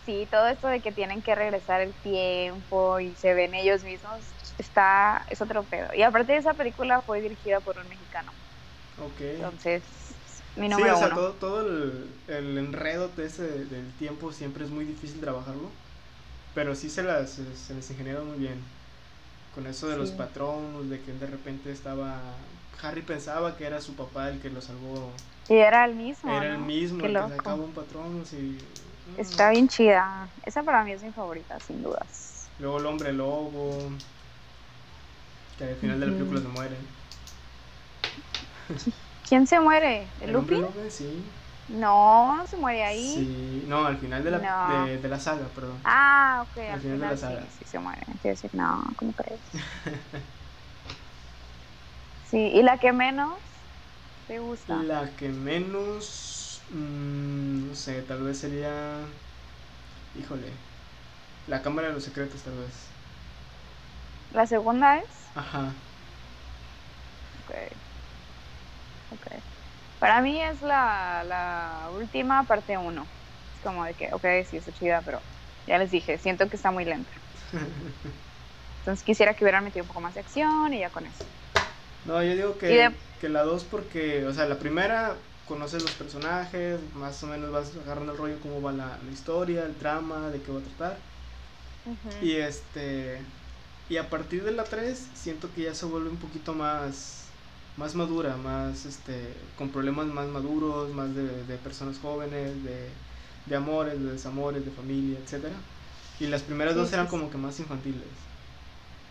Sí, 0.06 0.28
todo 0.30 0.46
esto 0.48 0.68
de 0.68 0.80
que 0.82 0.92
tienen 0.92 1.22
que 1.22 1.34
regresar 1.34 1.80
el 1.80 1.94
tiempo 2.00 3.00
y 3.00 3.16
se 3.16 3.34
ven 3.34 3.54
ellos 3.54 3.82
mismos, 3.84 4.36
está, 4.58 5.26
es 5.28 5.42
otro 5.42 5.68
pedo. 5.68 5.88
Y 5.94 6.02
aparte 6.02 6.32
de 6.32 6.38
esa 6.38 6.54
película 6.54 7.02
fue 7.02 7.20
dirigida 7.20 7.60
por 7.60 7.78
un 7.78 7.88
mexicano. 7.88 8.36
Ok. 8.98 9.20
Entonces, 9.38 10.44
mi 10.54 10.68
Sí, 10.68 10.68
número 10.68 10.94
o 10.94 10.96
sea, 10.96 11.08
uno. 11.08 11.14
todo, 11.14 11.34
todo 11.34 11.60
el, 11.62 12.04
el 12.28 12.58
enredo 12.58 13.08
de 13.08 13.26
ese, 13.26 13.42
del 13.64 13.92
tiempo 13.94 14.32
siempre 14.32 14.64
es 14.64 14.70
muy 14.70 14.84
difícil 14.84 15.20
trabajarlo. 15.20 15.70
Pero 16.54 16.74
sí 16.74 16.90
se, 16.90 17.02
las, 17.02 17.30
se, 17.32 17.74
les 17.74 17.90
ingeniaron 17.90 18.28
muy 18.28 18.38
bien. 18.38 18.60
Con 19.54 19.66
eso 19.66 19.88
de 19.88 19.96
los 19.96 20.10
Sí. 20.10 20.16
patronos, 20.18 20.90
de 20.90 21.00
que 21.02 21.12
de 21.12 21.26
repente 21.26 21.72
estaba. 21.72 22.20
Harry 22.82 23.02
pensaba 23.02 23.56
que 23.56 23.66
era 23.66 23.80
su 23.80 23.94
papá 23.96 24.30
el 24.30 24.40
que 24.40 24.50
lo 24.50 24.60
salvó. 24.62 25.12
Y 25.48 25.56
era 25.56 25.84
el 25.84 25.94
mismo. 25.96 26.42
era 26.42 26.48
el 26.48 26.58
¿no? 26.58 26.66
mismo 26.66 27.00
Qué 27.00 27.08
el 27.08 27.16
que 27.16 27.24
loco. 27.24 27.28
sacaba 27.28 27.62
un 27.64 27.72
patrón. 27.72 28.24
Y, 28.32 28.58
mm. 29.06 29.20
Está 29.20 29.50
bien 29.50 29.68
chida. 29.68 30.28
Esa 30.44 30.62
para 30.62 30.84
mí 30.84 30.92
es 30.92 31.02
mi 31.02 31.12
favorita, 31.12 31.58
sin 31.60 31.82
dudas. 31.82 32.50
Luego 32.58 32.78
el 32.78 32.86
hombre 32.86 33.12
lobo. 33.12 33.78
Que 35.58 35.64
al 35.64 35.76
final 35.76 36.00
de 36.00 36.06
la 36.06 36.12
película 36.12 36.40
se 36.40 36.48
muere. 36.48 36.76
¿Quién 39.28 39.46
se 39.46 39.58
muere? 39.60 40.08
¿El 40.20 40.30
¿El 40.30 40.36
hombre 40.36 40.56
Lupin? 40.56 40.74
lobo? 40.76 40.90
Sí. 40.90 41.24
No, 41.68 42.36
no 42.36 42.46
se 42.46 42.56
muere 42.56 42.84
ahí. 42.84 43.14
Sí. 43.14 43.64
No, 43.66 43.84
al 43.84 43.98
final 43.98 44.22
de 44.22 44.30
la, 44.30 44.38
No. 44.38 44.86
de, 44.86 44.98
de 44.98 45.08
la 45.08 45.18
saga, 45.18 45.46
perdón. 45.54 45.78
Ah, 45.84 46.44
ok, 46.46 46.58
Al 46.58 46.74
al 46.74 46.80
final 46.80 47.00
de 47.00 47.06
la 47.06 47.16
final 47.16 47.18
saga. 47.18 47.50
sí, 47.50 47.58
sí 47.58 47.64
se 47.70 47.78
muere. 47.78 48.02
Quiero 48.22 48.34
decir, 48.34 48.50
no, 48.54 48.84
¿cómo 48.96 49.12
crees? 49.14 49.40
Sí, 52.24 52.38
¿y 52.38 52.62
la 52.62 52.78
que 52.78 52.92
menos 52.92 53.38
te 54.26 54.38
gusta? 54.40 54.76
La 54.84 55.14
que 55.16 55.28
menos, 55.28 56.04
mm, 56.68 57.66
no 57.66 57.74
sé, 57.74 58.02
tal 58.02 58.22
vez 58.22 58.38
sería, 58.38 59.12
híjole, 60.14 60.60
la 61.46 61.62
Cámara 61.62 61.88
de 61.88 61.94
los 61.94 62.04
Secretos 62.04 62.42
tal 62.44 62.58
vez. 62.58 62.94
La 64.30 64.46
segunda 64.46 64.98
es, 65.00 65.34
Ajá. 65.34 65.76
ok, 67.40 67.50
ok. 69.08 69.26
Para 69.98 70.22
mí 70.22 70.42
es 70.42 70.62
la, 70.62 71.24
la 71.24 71.90
última 71.92 72.46
parte 72.46 72.78
uno. 72.78 73.12
Es 73.54 73.60
como 73.60 73.84
de 73.84 73.96
que, 73.96 74.10
ok, 74.14 74.26
sí 74.48 74.56
está 74.58 74.72
chida, 74.72 75.02
pero 75.04 75.24
ya 75.66 75.78
les 75.78 75.90
dije, 75.92 76.18
siento 76.18 76.48
que 76.50 76.56
está 76.56 76.70
muy 76.72 76.84
lenta. 76.84 77.12
Entonces 78.80 79.04
quisiera 79.04 79.34
que 79.34 79.44
hubieran 79.44 79.64
metido 79.64 79.82
un 79.84 79.88
poco 79.88 80.00
más 80.00 80.14
de 80.14 80.20
acción 80.20 80.72
y 80.72 80.80
ya 80.80 80.90
con 80.90 81.04
eso. 81.06 81.28
No, 82.02 82.22
yo 82.22 82.34
digo 82.36 82.56
que, 82.58 82.84
de- 82.84 82.96
que 83.18 83.28
la 83.28 83.42
dos 83.42 83.64
porque, 83.64 84.24
o 84.26 84.32
sea, 84.32 84.46
la 84.46 84.58
primera 84.58 85.28
conoces 85.46 85.82
los 85.82 85.92
personajes, 85.92 86.80
más 86.94 87.22
o 87.22 87.26
menos 87.28 87.50
vas 87.52 87.76
agarrando 87.76 88.12
el 88.12 88.18
rollo 88.18 88.40
cómo 88.40 88.60
va 88.62 88.72
la, 88.72 88.98
la 89.04 89.10
historia, 89.12 89.64
el 89.64 89.76
trama, 89.76 90.30
de 90.30 90.42
qué 90.42 90.52
va 90.52 90.60
a 90.60 90.62
tratar. 90.62 90.98
Y 92.20 92.32
este 92.32 93.20
y 93.88 93.98
a 93.98 94.10
partir 94.10 94.42
de 94.44 94.50
la 94.52 94.64
3 94.64 94.98
siento 95.14 95.52
que 95.52 95.62
ya 95.62 95.74
se 95.74 95.86
vuelve 95.86 96.08
un 96.10 96.18
poquito 96.18 96.54
más 96.54 97.22
más 97.76 97.94
madura, 97.94 98.36
más 98.36 98.84
este 98.86 99.34
con 99.56 99.70
problemas 99.70 100.06
más 100.06 100.26
maduros, 100.28 100.92
más 100.94 101.14
de, 101.14 101.44
de 101.44 101.58
personas 101.58 101.98
jóvenes, 101.98 102.62
de, 102.64 102.90
de 103.46 103.56
amores, 103.56 104.00
de 104.02 104.12
desamores, 104.12 104.64
de 104.64 104.70
familia, 104.70 105.18
etcétera. 105.18 105.54
Y 106.18 106.26
las 106.26 106.42
primeras 106.42 106.74
Sí, 106.74 106.80
dos 106.80 106.92
eran 106.92 107.06
sí. 107.06 107.10
como 107.10 107.30
que 107.30 107.36
más 107.38 107.58
infantiles. 107.60 108.02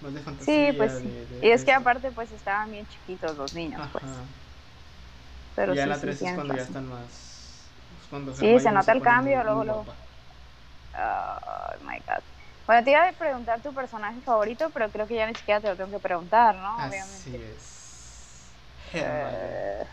Más 0.02 0.14
de 0.14 0.20
fantasía. 0.22 0.54
Sí, 0.68 0.74
pues 0.78 0.92
sí. 1.00 1.08
de- 1.08 1.26
de- 1.28 1.48
Y 1.48 1.52
es 1.52 1.64
que 1.66 1.72
aparte 1.72 2.12
pues 2.12 2.32
estaban 2.32 2.72
bien 2.72 2.86
chiquitos 2.88 3.38
los 3.38 3.54
niños, 3.54 3.82
Ajá. 3.82 3.92
pues. 3.92 4.04
Pero 5.56 5.74
y 5.74 5.76
ya 5.76 5.86
sí, 5.86 5.88
la 5.88 6.00
sí, 6.00 6.02
3 6.02 6.22
es 6.22 6.32
tienes 6.32 6.34
cuando 6.34 6.54
ya 6.54 6.62
están 6.64 6.88
más 6.88 7.74
cuando 8.10 8.34
Sí, 8.34 8.60
se 8.60 8.72
nota 8.72 8.92
el 8.92 9.02
cambio, 9.02 9.44
luego, 9.44 9.64
luego. 9.64 9.88
Oh 10.94 11.78
my 11.82 12.00
god. 12.08 12.24
Bueno, 12.68 12.84
te 12.84 12.92
iba 12.92 13.08
a 13.08 13.14
preguntar 13.14 13.62
tu 13.62 13.74
personaje 13.74 14.22
favorito, 14.22 14.72
pero 14.72 14.92
creo 14.92 15.08
que 15.08 15.16
ya 15.16 15.28
ni 15.28 15.36
siquiera 15.36 15.62
te 15.62 15.68
lo 15.70 15.78
tengo 15.78 15.92
que 15.92 16.00
preguntar, 16.00 16.56
¿no? 16.56 16.86
Así 16.86 17.36
Obviamente. 17.36 17.42
es. 17.42 18.56
Eh, 19.00 19.86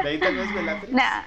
De 0.00 0.08
ahí 0.08 0.20
tal 0.22 0.34
vez 0.36 0.52
Bellatrix. 0.52 0.98
nah. 0.98 1.24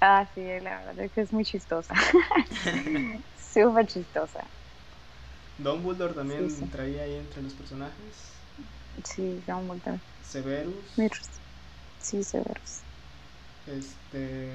Ah, 0.00 0.26
sí, 0.34 0.40
la 0.60 0.78
verdad 0.84 0.98
es 1.00 1.12
que 1.12 1.20
es 1.20 1.32
muy 1.32 1.44
chistosa. 1.44 1.94
Súper 3.36 3.86
chistosa. 3.86 4.50
Dumbledore 5.56 6.12
también 6.14 6.50
Sí, 6.50 6.50
sí. 6.50 6.70
traía 6.70 7.04
ahí 7.04 7.14
entre 7.14 7.40
los 7.42 7.54
personajes. 7.54 8.44
Sí, 9.04 9.42
son 9.46 9.66
muy 9.66 9.80
Severus. 10.22 11.04
Sí, 12.02 12.22
severos. 12.22 12.80
Este. 13.66 14.50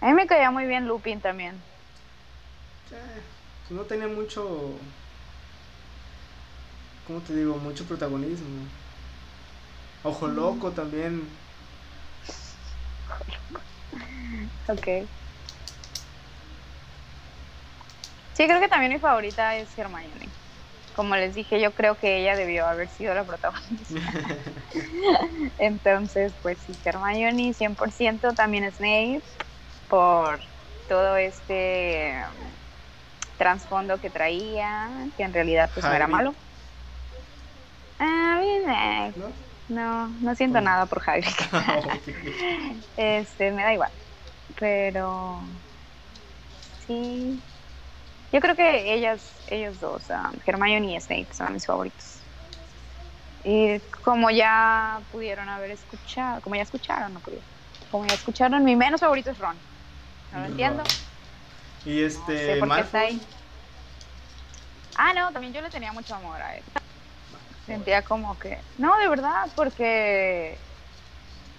A 0.00 0.06
mí 0.06 0.12
me 0.14 0.26
caía 0.26 0.50
muy 0.50 0.66
bien 0.66 0.86
Lupin 0.86 1.20
también. 1.20 1.54
eh, 2.90 3.22
pues 3.68 3.70
no 3.78 3.84
tenía 3.84 4.08
mucho. 4.08 4.74
¿Cómo 7.06 7.20
te 7.20 7.34
digo? 7.34 7.56
Mucho 7.56 7.84
protagonismo. 7.84 8.66
Ojo 10.04 10.26
Mm. 10.28 10.34
Loco 10.34 10.70
también. 10.72 11.28
Ok. 14.68 15.06
Sí, 18.34 18.46
creo 18.46 18.60
que 18.60 18.68
también 18.68 18.92
mi 18.92 18.98
favorita 18.98 19.56
es 19.56 19.76
Hermione. 19.78 20.28
Como 20.94 21.16
les 21.16 21.34
dije, 21.34 21.60
yo 21.60 21.74
creo 21.74 21.96
que 21.96 22.18
ella 22.18 22.36
debió 22.36 22.66
haber 22.66 22.88
sido 22.88 23.14
la 23.14 23.24
protagonista. 23.24 24.00
Entonces, 25.58 26.34
pues 26.42 26.60
sí, 26.60 26.78
Hermione 26.84 27.54
100%, 27.54 28.34
también 28.34 28.70
Snape, 28.72 29.22
por 29.88 30.40
todo 30.88 31.16
este 31.16 32.14
um, 32.36 32.56
trasfondo 33.36 33.98
que 34.00 34.10
traía, 34.10 34.90
que 35.16 35.22
en 35.22 35.32
realidad 35.32 35.70
pues 35.74 35.84
no 35.84 35.92
era 35.94 36.06
malo. 36.06 36.34
Ah, 37.98 38.38
bien, 38.40 38.70
eh, 38.70 39.12
¿No? 39.16 39.34
no, 39.68 40.08
no 40.08 40.34
siento 40.34 40.58
¿Cómo? 40.58 40.66
nada 40.66 40.86
por 40.86 41.02
Hagrid. 41.06 41.26
Este, 42.96 43.52
me 43.52 43.62
da 43.62 43.72
igual. 43.72 43.92
Pero 44.58 45.48
sí. 46.86 47.42
Yo 48.32 48.40
creo 48.40 48.56
que 48.56 48.94
ellas, 48.94 49.42
ellos 49.46 49.78
dos, 49.80 50.08
um, 50.10 50.38
Hermione 50.46 50.94
y 50.96 51.00
Snape, 51.00 51.28
son 51.32 51.52
mis 51.52 51.66
favoritos. 51.66 52.22
Y 53.44 53.80
como 54.02 54.30
ya 54.30 55.04
pudieron 55.10 55.48
haber 55.48 55.70
escuchado, 55.72 56.40
como 56.40 56.56
ya 56.56 56.62
escucharon, 56.62 57.12
no 57.12 57.20
pudieron. 57.20 57.46
Como 57.90 58.06
ya 58.06 58.14
escucharon, 58.14 58.64
mi 58.64 58.76
menos 58.76 59.00
favorito 59.00 59.30
es 59.30 59.38
Ron. 59.38 59.60
No 60.30 60.40
lo 60.40 60.46
entiendo. 60.46 60.82
Y 61.84 62.00
No 62.00 62.06
este. 62.06 62.38
sé 62.54 62.56
por 62.56 62.74
qué 62.74 62.80
está 62.80 63.00
ahí. 63.00 63.20
Ah, 64.94 65.12
no, 65.14 65.32
también 65.32 65.52
yo 65.52 65.60
le 65.60 65.70
tenía 65.70 65.92
mucho 65.92 66.14
amor 66.14 66.40
a 66.40 66.56
él. 66.56 66.64
Sentía 67.66 68.02
como 68.02 68.38
que. 68.38 68.62
No, 68.76 68.96
de 68.98 69.08
verdad, 69.08 69.46
porque. 69.56 70.58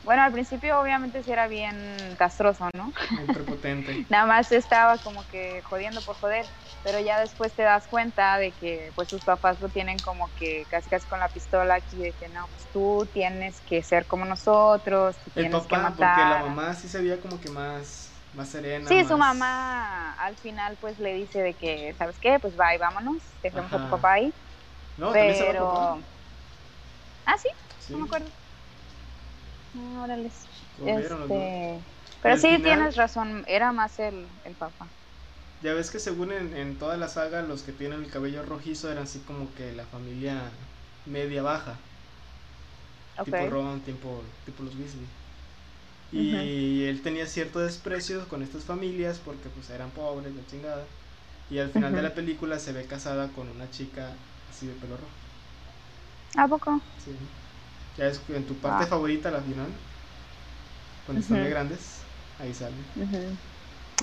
Bueno, 0.01 0.21
al 0.21 0.33
principio 0.33 0.79
obviamente 0.79 1.23
sí 1.23 1.31
era 1.31 1.47
bien 1.47 2.15
castroso, 2.17 2.69
¿no? 2.73 2.91
Muy 3.11 3.33
prepotente. 3.33 4.05
Nada 4.09 4.25
más 4.25 4.51
estaba 4.51 4.97
como 4.97 5.25
que 5.27 5.61
jodiendo 5.63 6.01
por 6.01 6.15
joder, 6.17 6.45
pero 6.83 6.99
ya 6.99 7.19
después 7.19 7.53
te 7.55 7.63
das 7.63 7.87
cuenta 7.87 8.37
de 8.37 8.51
que 8.51 8.91
pues 8.95 9.09
sus 9.09 9.21
papás 9.21 9.59
lo 9.61 9.69
tienen 9.69 9.97
como 9.99 10.33
que 10.35 10.65
casi 10.69 10.89
casi 10.89 11.07
con 11.07 11.19
la 11.19 11.29
pistola 11.29 11.75
aquí 11.75 11.97
de 11.97 12.13
que 12.13 12.29
no, 12.29 12.47
pues 12.49 12.67
tú 12.71 13.09
tienes 13.13 13.61
que 13.61 13.81
ser 13.81 14.05
como 14.05 14.25
nosotros, 14.25 15.17
tú 15.23 15.31
El 15.35 15.43
tienes 15.43 15.65
que 15.67 15.75
papá, 15.75 15.95
porque 15.95 16.01
matar. 16.03 16.41
la 16.43 16.49
mamá 16.49 16.73
sí 16.75 16.87
se 16.87 17.01
veía 17.01 17.19
como 17.21 17.39
que 17.39 17.49
más, 17.49 18.27
más 18.33 18.49
serena. 18.49 18.87
Sí, 18.87 19.03
su 19.05 19.17
mamá 19.17 20.13
al 20.13 20.35
final 20.37 20.77
pues 20.77 20.99
le 20.99 21.13
dice 21.13 21.41
de 21.41 21.55
que, 21.55 21.95
¿sabes 21.97 22.19
qué? 22.19 22.39
Pues 22.39 22.55
bye, 22.55 22.77
vámonos, 22.77 23.23
dejemos 23.41 23.71
a 23.73 23.77
tu 23.85 23.89
papá 23.89 24.13
ahí, 24.13 24.33
No, 24.97 25.11
también 25.11 25.35
se 25.35 25.43
va 25.43 25.51
pero... 25.51 26.07
Ah, 27.25 27.37
sí, 27.37 27.49
Sí, 27.79 27.93
no 27.93 27.99
me 27.99 28.05
acuerdo. 28.05 28.27
Órale. 29.75 30.29
corrieron 30.77 31.19
los 31.21 31.29
dos. 31.29 31.37
Este... 31.37 31.85
Pero 32.21 32.37
sí, 32.37 32.47
final- 32.47 32.61
tienes 32.63 32.95
razón, 32.95 33.43
era 33.47 33.71
más 33.71 33.99
el, 33.99 34.29
el 34.43 34.55
papá. 34.55 34.89
Ya 35.63 35.73
ves 35.73 35.91
que 35.91 35.99
según 35.99 36.31
en, 36.31 36.55
en 36.55 36.77
toda 36.77 36.97
la 36.97 37.07
saga, 37.07 37.41
los 37.41 37.61
que 37.63 37.71
tienen 37.71 38.03
el 38.03 38.11
cabello 38.11 38.43
rojizo 38.43 38.91
eran 38.91 39.03
así 39.03 39.19
como 39.19 39.47
que 39.55 39.71
la 39.73 39.83
familia 39.85 40.35
media 41.05 41.41
baja. 41.41 41.75
Tipo 43.23 43.49
Ron, 43.49 43.79
tipo, 43.81 44.21
tipo 44.45 44.63
los 44.63 44.75
Weasley. 44.75 45.07
Y 46.11 46.83
él 46.83 47.01
tenía 47.01 47.25
cierto 47.25 47.59
desprecio 47.59 48.27
con 48.27 48.43
estas 48.43 48.63
familias 48.63 49.19
porque 49.25 49.49
pues 49.49 49.69
eran 49.69 49.89
pobres, 49.91 50.33
la 50.35 50.45
chingada. 50.45 50.83
Y 51.49 51.59
al 51.59 51.69
final 51.69 51.93
de 51.93 52.01
la 52.01 52.13
película 52.13 52.59
se 52.59 52.71
ve 52.73 52.83
casada 52.85 53.29
con 53.29 53.47
una 53.49 53.69
chica 53.71 54.09
así 54.51 54.67
de 54.67 54.73
pelo 54.73 54.95
rojo. 54.97 55.09
¿A 56.37 56.47
poco? 56.47 56.81
Sí. 57.03 57.11
Ya 57.97 58.07
es 58.07 58.19
en 58.29 58.45
tu 58.45 58.53
parte 58.55 58.83
Ah. 58.83 58.87
favorita, 58.87 59.31
la 59.31 59.39
final. 59.41 59.67
Cuando 61.05 61.21
están 61.21 61.43
de 61.43 61.49
grandes, 61.49 62.01
ahí 62.39 62.53
sale. 62.53 62.73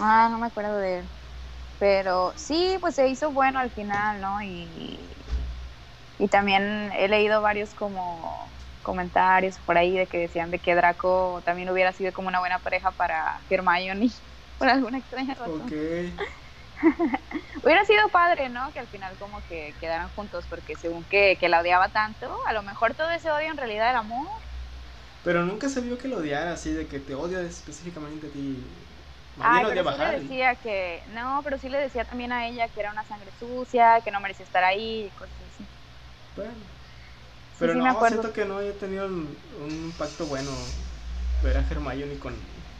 Ah, 0.01 0.29
no 0.31 0.39
me 0.39 0.47
acuerdo 0.47 0.77
de 0.79 0.99
él. 1.01 1.05
Pero 1.81 2.35
sí, 2.37 2.79
pues 2.81 2.97
se 2.97 3.09
hizo 3.09 3.33
bueno 3.33 3.61
al 3.61 3.73
final, 3.73 4.23
¿no? 4.23 4.43
Y, 4.43 5.27
y 6.19 6.29
también 6.29 6.93
he 6.95 7.09
leído 7.09 7.43
varios 7.43 7.75
como 7.75 8.59
comentarios 8.83 9.61
por 9.61 9.79
ahí 9.79 9.97
de 9.97 10.09
que 10.09 10.19
decían 10.19 10.51
de 10.51 10.61
que 10.61 10.75
Draco 10.75 11.43
también 11.45 11.71
hubiera 11.71 11.93
sido 11.93 12.13
como 12.13 12.29
una 12.29 12.41
buena 12.41 12.63
pareja 12.63 12.93
para 12.97 13.45
Hermione 13.51 14.09
por 14.59 14.69
alguna 14.69 14.99
extraña 14.99 15.35
razón. 15.35 15.77
Hubiera 17.63 17.85
sido 17.85 18.11
padre, 18.11 18.49
¿no? 18.49 18.73
Que 18.73 18.81
al 18.81 18.89
final 18.89 19.19
como 19.19 19.45
que 19.45 19.77
quedaran 19.79 20.11
juntos 20.11 20.49
porque 20.49 20.77
según 20.77 21.05
que, 21.07 21.37
que 21.39 21.49
la 21.49 21.61
odiaba 21.61 21.91
tanto, 21.91 22.39
a 22.47 22.53
lo 22.53 22.63
mejor 22.63 22.95
todo 22.95 23.11
ese 23.11 23.31
odio 23.31 23.51
en 23.51 23.57
realidad 23.57 23.91
era 23.91 24.01
amor. 24.01 24.43
Pero 25.23 25.45
nunca 25.45 25.69
se 25.69 25.81
vio 25.83 25.99
que 25.99 26.09
lo 26.09 26.19
odiara 26.19 26.53
así, 26.53 26.73
de 26.73 26.89
que 26.89 27.01
te 27.01 27.15
odia 27.15 27.43
específicamente 27.43 28.29
a 28.29 28.31
ti. 28.31 28.90
Ay, 29.43 29.65
pero 29.67 29.93
sí 29.93 29.99
le 29.99 30.19
decía 30.21 30.55
que, 30.57 31.03
no, 31.15 31.41
pero 31.45 31.59
sí 31.59 31.69
le 31.69 31.79
decía 31.79 32.05
también 32.05 32.33
a 32.33 32.47
ella 32.47 32.69
que 32.69 32.81
era 32.81 32.91
una 32.91 33.05
sangre 33.05 33.31
sucia, 33.39 34.01
que 34.05 34.11
no 34.11 34.21
merecía 34.21 34.45
estar 34.45 34.65
ahí 34.65 35.07
y 35.07 35.11
cosas 35.11 35.35
así. 35.55 35.65
Bueno. 36.37 36.53
Pero 37.59 37.75
sí, 37.75 37.79
no, 37.79 38.09
siento 38.09 38.33
que 38.33 38.45
no 38.47 38.59
haya 38.59 38.73
tenido 38.73 39.07
un, 39.07 39.37
un 39.61 39.71
impacto 39.71 40.25
bueno 40.27 40.51
ver 41.45 41.59
a 41.59 41.61
Hermione 41.61 42.19
con, 42.19 42.35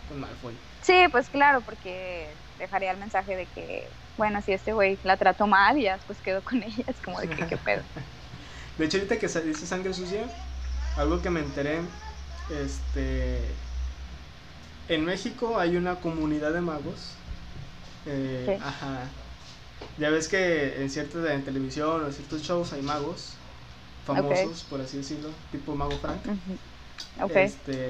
con 0.09 0.21
Malfoy. 0.21 0.55
Sí, 0.83 1.05
pues 1.13 1.29
claro, 1.29 1.61
porque 1.61 2.27
dejaría 2.59 2.91
el 2.91 2.97
mensaje 2.97 3.37
de 3.37 3.45
que, 3.47 3.89
bueno, 4.17 4.41
si 4.41 4.53
este 4.53 4.73
güey 4.73 4.99
la 5.03 5.19
trató 5.19 5.47
mal 5.47 5.77
y 5.79 5.83
ya 5.83 5.95
después 5.95 6.19
quedó 6.21 6.43
con 6.43 6.63
ella, 6.63 6.85
es 6.87 7.01
como 7.01 7.21
de 7.21 7.29
que 7.29 7.47
qué 7.47 7.57
pedo. 7.59 7.83
De 8.79 8.87
hecho, 8.87 8.97
ahorita 8.97 9.19
que 9.19 9.27
dice 9.27 9.67
sangre 9.67 9.93
sucia, 9.93 10.25
algo 10.97 11.21
que 11.21 11.29
me 11.29 11.41
enteré, 11.41 11.81
este... 12.49 13.39
En 14.91 15.05
México 15.05 15.59
hay 15.59 15.77
una 15.77 15.95
comunidad 16.01 16.53
de 16.53 16.61
magos. 16.61 17.13
eh, 18.07 18.45
Sí. 18.47 18.63
Ajá. 18.63 19.05
Ya 19.99 20.11
ves 20.11 20.27
que 20.29 20.83
en 20.83 20.91
ciertas 20.91 21.25
en 21.31 21.45
televisión 21.45 22.03
o 22.03 22.07
en 22.07 22.13
ciertos 22.13 22.43
shows 22.43 22.73
hay 22.73 22.83
magos 22.83 23.35
famosos, 24.05 24.65
por 24.69 24.81
así 24.81 24.97
decirlo, 24.97 25.29
tipo 25.53 25.75
Mago 25.77 25.97
Frank. 25.99 26.19
Ujú. 26.27 27.25
Ok. 27.25 27.37
Este, 27.37 27.89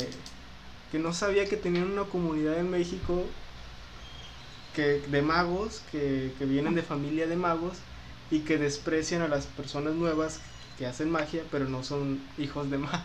que 0.93 0.99
no 0.99 1.13
sabía 1.15 1.49
que 1.49 1.57
tenían 1.57 1.91
una 1.91 2.05
comunidad 2.05 2.59
en 2.59 2.71
México 2.71 3.25
que, 4.77 5.01
de 5.01 5.23
magos 5.23 5.81
que, 5.91 6.33
que 6.39 6.45
vienen 6.45 6.75
de 6.75 6.83
familia 6.83 7.27
de 7.27 7.37
magos 7.37 7.79
y 8.31 8.41
que 8.41 8.59
desprecian 8.59 9.23
a 9.23 9.29
las 9.29 9.47
personas 9.47 9.95
nuevas 9.95 10.41
que 10.79 10.87
hacen 10.87 11.11
magia, 11.11 11.45
pero 11.51 11.67
no 11.69 11.83
son 11.83 12.21
hijos 12.39 12.71
de 12.71 12.79
magos. 12.79 13.01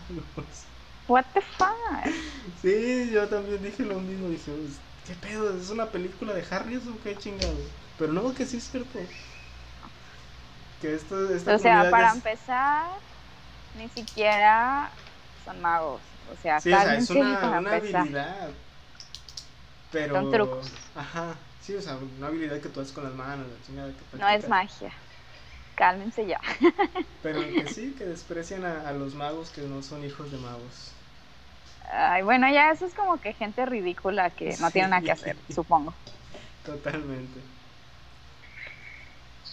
What 1.08 1.34
the 1.34 1.40
fuck? 1.40 2.14
Sí, 2.60 3.10
yo 3.12 3.28
también 3.28 3.62
dije 3.62 3.84
lo 3.84 4.00
mismo, 4.00 4.28
dije, 4.28 4.52
"Pues, 4.52 4.80
¿qué 5.04 5.14
pedo? 5.14 5.56
¿Es 5.58 5.70
una 5.70 5.90
película 5.90 6.34
de 6.34 6.44
Harry 6.50 6.76
o 6.76 7.00
qué 7.02 7.16
chingado? 7.18 7.58
Pero 7.98 8.12
no, 8.12 8.34
que 8.34 8.46
sí 8.46 8.56
es 8.58 8.70
cierto. 8.70 8.98
Que 10.80 10.94
esto, 10.94 11.30
esta 11.34 11.54
O 11.54 11.58
sea, 11.58 11.90
para 11.90 12.08
es- 12.08 12.16
empezar, 12.16 12.90
ni 13.74 13.88
siquiera 13.88 14.90
son 15.44 15.60
magos. 15.60 16.02
O 16.30 16.36
sea, 16.36 16.58
Sí, 16.58 16.70
o 16.72 16.80
sea, 16.80 16.96
es 16.96 17.10
una, 17.10 17.40
para 17.40 17.58
una 17.58 17.74
empezar. 17.74 18.06
habilidad. 18.06 18.50
Pero. 19.90 20.14
Son 20.14 20.30
trucos. 20.30 20.72
Ajá. 20.94 21.36
Sí, 21.60 21.74
o 21.74 21.82
sea, 21.82 21.96
una 21.96 22.28
habilidad 22.28 22.60
que 22.60 22.68
tú 22.68 22.80
haces 22.80 22.92
con 22.92 23.04
las 23.04 23.14
manos, 23.14 23.48
la 23.48 23.60
chingada 23.66 23.92
que 23.92 24.18
No 24.18 24.28
es 24.28 24.48
magia. 24.48 24.92
Cálmense 25.76 26.26
ya. 26.26 26.40
Pero 27.20 27.40
que 27.42 27.68
sí, 27.68 27.94
que 27.94 28.06
desprecian 28.06 28.64
a, 28.64 28.88
a 28.88 28.92
los 28.94 29.14
magos 29.14 29.50
que 29.50 29.62
no 29.62 29.82
son 29.82 30.02
hijos 30.04 30.30
de 30.30 30.38
magos. 30.38 30.95
Ay, 31.92 32.22
bueno, 32.22 32.48
ya 32.50 32.70
eso 32.70 32.86
es 32.86 32.94
como 32.94 33.20
que 33.20 33.32
gente 33.32 33.64
ridícula 33.64 34.30
que 34.30 34.56
no 34.60 34.70
tiene 34.70 34.88
nada 34.88 35.02
que 35.02 35.12
hacer, 35.12 35.36
supongo. 35.48 35.94
Totalmente. 36.64 37.40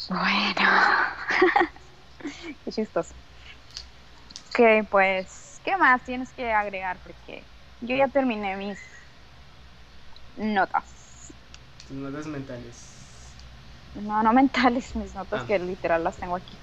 Bueno. 0.09 0.53
Qué 2.65 2.71
chistoso. 2.71 3.13
Ok, 4.49 4.87
pues, 4.89 5.59
¿qué 5.63 5.77
más 5.77 6.03
tienes 6.03 6.31
que 6.31 6.51
agregar? 6.51 6.99
Porque 7.03 7.43
yo 7.81 7.95
ya 7.95 8.07
terminé 8.07 8.55
mis, 8.55 8.79
notas. 10.35 11.33
Tus 11.87 11.97
notas 11.97 12.27
mentales. 12.27 13.35
No, 13.95 14.23
no 14.23 14.33
mentales, 14.33 14.95
mis 14.95 15.13
notas 15.13 15.41
Ah. 15.41 15.47
que 15.47 15.59
literal 15.59 16.03
las 16.03 16.17
tengo 16.17 16.35
aquí. 16.35 16.57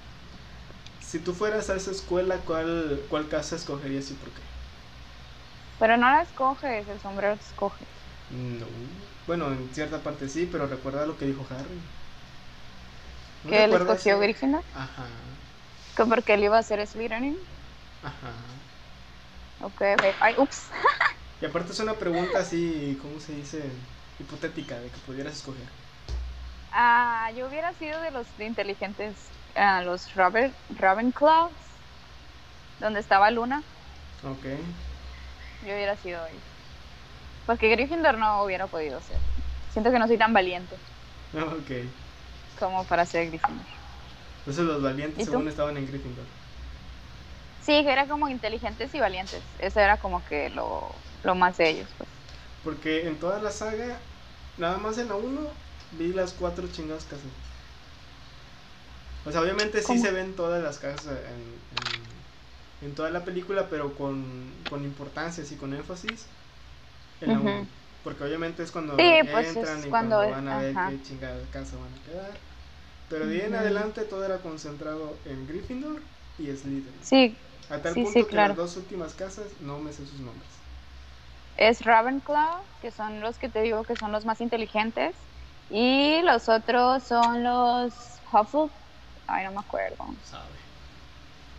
Si 0.99 1.19
tú 1.19 1.33
fueras 1.33 1.69
a 1.69 1.75
esa 1.75 1.91
escuela, 1.91 2.37
¿cuál, 2.45 3.01
cuál 3.09 3.27
casa 3.27 3.55
escogerías 3.55 4.09
y 4.11 4.13
por 4.13 4.29
qué? 4.29 4.41
Pero 5.81 5.97
no 5.97 6.09
la 6.11 6.21
escoges, 6.21 6.87
el 6.87 6.99
sombrero 7.01 7.35
te 7.35 7.43
escoge. 7.43 7.85
No. 8.31 8.67
Bueno, 9.27 9.51
en 9.51 9.73
cierta 9.73 9.99
parte 9.99 10.29
sí, 10.29 10.47
pero 10.51 10.67
recuerda 10.67 11.05
lo 11.05 11.17
que 11.17 11.25
dijo 11.25 11.45
Harry. 11.49 11.79
¿No 13.43 13.49
que 13.49 13.63
él 13.63 13.73
escogió 13.73 14.19
Gryffindor. 14.19 14.63
Ajá, 14.75 15.07
Que 15.95 16.05
porque 16.05 16.33
él 16.33 16.43
iba 16.43 16.57
a 16.57 16.63
ser 16.63 16.85
Slytherin. 16.85 17.37
ajá. 18.03 18.31
Ok, 19.61 19.81
ok. 19.97 20.03
Ay, 20.21 20.35
ups. 20.37 20.69
Y 21.41 21.45
aparte 21.45 21.71
es 21.73 21.79
una 21.79 21.95
pregunta 21.95 22.39
así, 22.39 22.97
¿cómo 23.01 23.19
se 23.19 23.33
dice? 23.33 23.61
Hipotética, 24.19 24.79
de 24.79 24.89
que 24.89 24.97
pudieras 24.99 25.35
escoger. 25.37 25.65
Ah, 26.71 27.31
yo 27.35 27.47
hubiera 27.47 27.73
sido 27.73 28.01
de 28.01 28.11
los 28.11 28.27
inteligentes, 28.39 29.29
ah, 29.55 29.81
los 29.83 30.13
Robert, 30.15 30.55
Ravenclaws, 30.69 31.51
donde 32.79 32.99
estaba 32.99 33.31
Luna. 33.31 33.63
Ok. 34.23 34.45
Yo 35.61 35.73
hubiera 35.73 35.95
sido 35.97 36.23
ahí. 36.23 36.35
Porque 37.45 37.69
Gryffindor 37.69 38.17
no 38.17 38.43
hubiera 38.43 38.67
podido 38.67 38.99
ser. 39.01 39.17
Siento 39.69 39.91
que 39.91 39.99
no 39.99 40.07
soy 40.07 40.17
tan 40.17 40.33
valiente 40.33 40.75
Ok. 41.37 41.71
como 42.59 42.83
para 42.85 43.05
ser 43.05 43.27
Gryffindor. 43.27 43.65
Entonces 44.39 44.65
los 44.65 44.81
valientes 44.81 45.23
según 45.23 45.47
estaban 45.47 45.77
en 45.77 45.85
Gryffindor. 45.85 46.25
Sí, 47.59 47.83
que 47.83 47.91
era 47.91 48.07
como 48.07 48.27
inteligentes 48.27 48.93
y 48.95 48.99
valientes. 48.99 49.41
Eso 49.59 49.79
era 49.79 49.97
como 49.97 50.23
que 50.25 50.49
lo, 50.49 50.89
lo 51.23 51.35
más 51.35 51.57
de 51.57 51.69
ellos, 51.69 51.89
pues. 51.97 52.09
Porque 52.63 53.07
en 53.07 53.19
toda 53.19 53.41
la 53.41 53.51
saga, 53.51 53.99
nada 54.57 54.77
más 54.77 54.97
en 54.97 55.09
la 55.09 55.15
1, 55.15 55.49
vi 55.91 56.13
las 56.13 56.33
cuatro 56.33 56.67
chingadas 56.67 57.05
casas. 57.05 57.31
O 59.25 59.31
sea, 59.31 59.41
obviamente 59.41 59.81
sí 59.81 59.87
¿Cómo? 59.87 60.01
se 60.01 60.11
ven 60.11 60.35
todas 60.35 60.61
las 60.63 60.79
casas 60.79 61.19
en, 61.29 61.61
en, 61.71 62.00
en 62.81 62.95
toda 62.95 63.09
la 63.11 63.25
película, 63.25 63.69
pero 63.69 63.95
con, 63.95 64.65
con 64.67 64.83
importancia 64.85 65.43
y 65.49 65.57
con 65.57 65.73
énfasis 65.73 66.29
en 67.21 67.33
la 67.33 67.39
Ujú. 67.39 67.41
1. 67.41 67.67
Porque 68.03 68.23
obviamente 68.23 68.63
es 68.63 68.71
cuando 68.71 68.95
Sí, 68.97 69.21
pues, 69.31 69.55
entran 69.55 69.83
es 69.83 69.85
y 69.85 69.93
cuando- 69.93 70.17
cuando, 70.17 70.27
van 70.29 70.47
a 70.47 70.57
ver 70.57 70.77
ajá. 70.77 70.83
qué 70.83 71.01
chingada 71.01 71.49
casa 71.51 71.77
van 71.77 71.95
a 71.95 72.03
quedar. 72.03 72.39
Pero 73.09 73.27
de 73.27 73.35
ahí 73.41 73.47
en 73.47 73.55
adelante 73.55 74.05
todo 74.05 74.25
era 74.25 74.41
concentrado 74.41 75.21
en 75.25 75.47
Gryffindor 75.47 76.03
y 76.37 76.47
Slytherin. 76.55 77.01
Sí, 77.01 77.37
A 77.69 77.81
tal 77.81 77.95
sí, 77.95 78.05
punto 78.05 78.25
sí, 78.25 78.25
que 78.27 78.33
claro. 78.33 78.55
las 78.55 78.57
dos 78.57 78.77
últimas 78.77 79.15
casas 79.15 79.61
no 79.61 79.79
me 79.79 79.93
sé 79.93 80.05
sus 80.07 80.21
nombres. 80.21 80.49
es 81.55 81.81
Ravenclaw, 81.85 82.65
que 82.81 82.91
son 82.91 83.21
los 83.21 83.37
que 83.37 83.49
te 83.49 83.61
digo 83.61 83.85
que 83.85 83.95
son 83.95 84.11
los 84.11 84.25
más 84.25 84.41
inteligentes. 84.41 85.29
Y 85.69 86.21
los 86.23 86.49
otros 86.49 87.07
son 87.07 87.43
los 87.43 88.21
Hufflepuff. 88.31 88.73
Ay, 89.27 89.45
no 89.45 89.51
me 89.53 89.59
acuerdo. 89.59 90.17
¿Sabe? 90.21 90.57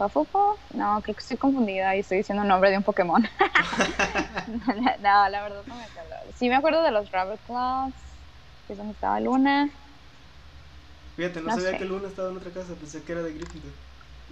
¿Hufflepuff? 0.06 0.60
No, 0.70 1.00
creo 1.02 1.14
que 1.14 1.20
estoy 1.20 1.36
confundida 1.38 1.96
y 1.96 2.00
estoy 2.00 2.18
diciendo 2.18 2.42
el 2.42 2.48
nombre 2.48 2.70
de 2.70 2.78
un 2.78 2.84
Pokémon. 2.84 3.22
no, 4.46 5.28
la 5.28 5.42
verdad 5.42 5.64
no 5.66 5.76
me 5.76 5.84
acuerdo. 5.84 6.10
Sí 6.34 6.48
me 6.48 6.56
acuerdo 6.56 6.82
de 6.82 6.90
los 6.90 7.10
Ravenclaws, 7.10 7.94
que 8.66 8.72
es 8.74 8.78
donde 8.78 8.94
estaba 8.94 9.20
Luna. 9.20 9.70
Fíjate, 11.16 11.40
no, 11.40 11.50
No 11.50 11.50
sabía 11.50 11.74
sé. 11.74 11.78
que 11.78 11.86
Luna 11.86 12.08
estaba 12.08 12.28
en 12.30 12.36
otra 12.36 12.52
casa, 12.52 12.78
pensé 12.78 13.02
que 13.04 13.12
era 13.12 13.22
de 13.22 13.32
Gryffindor. 13.32 13.72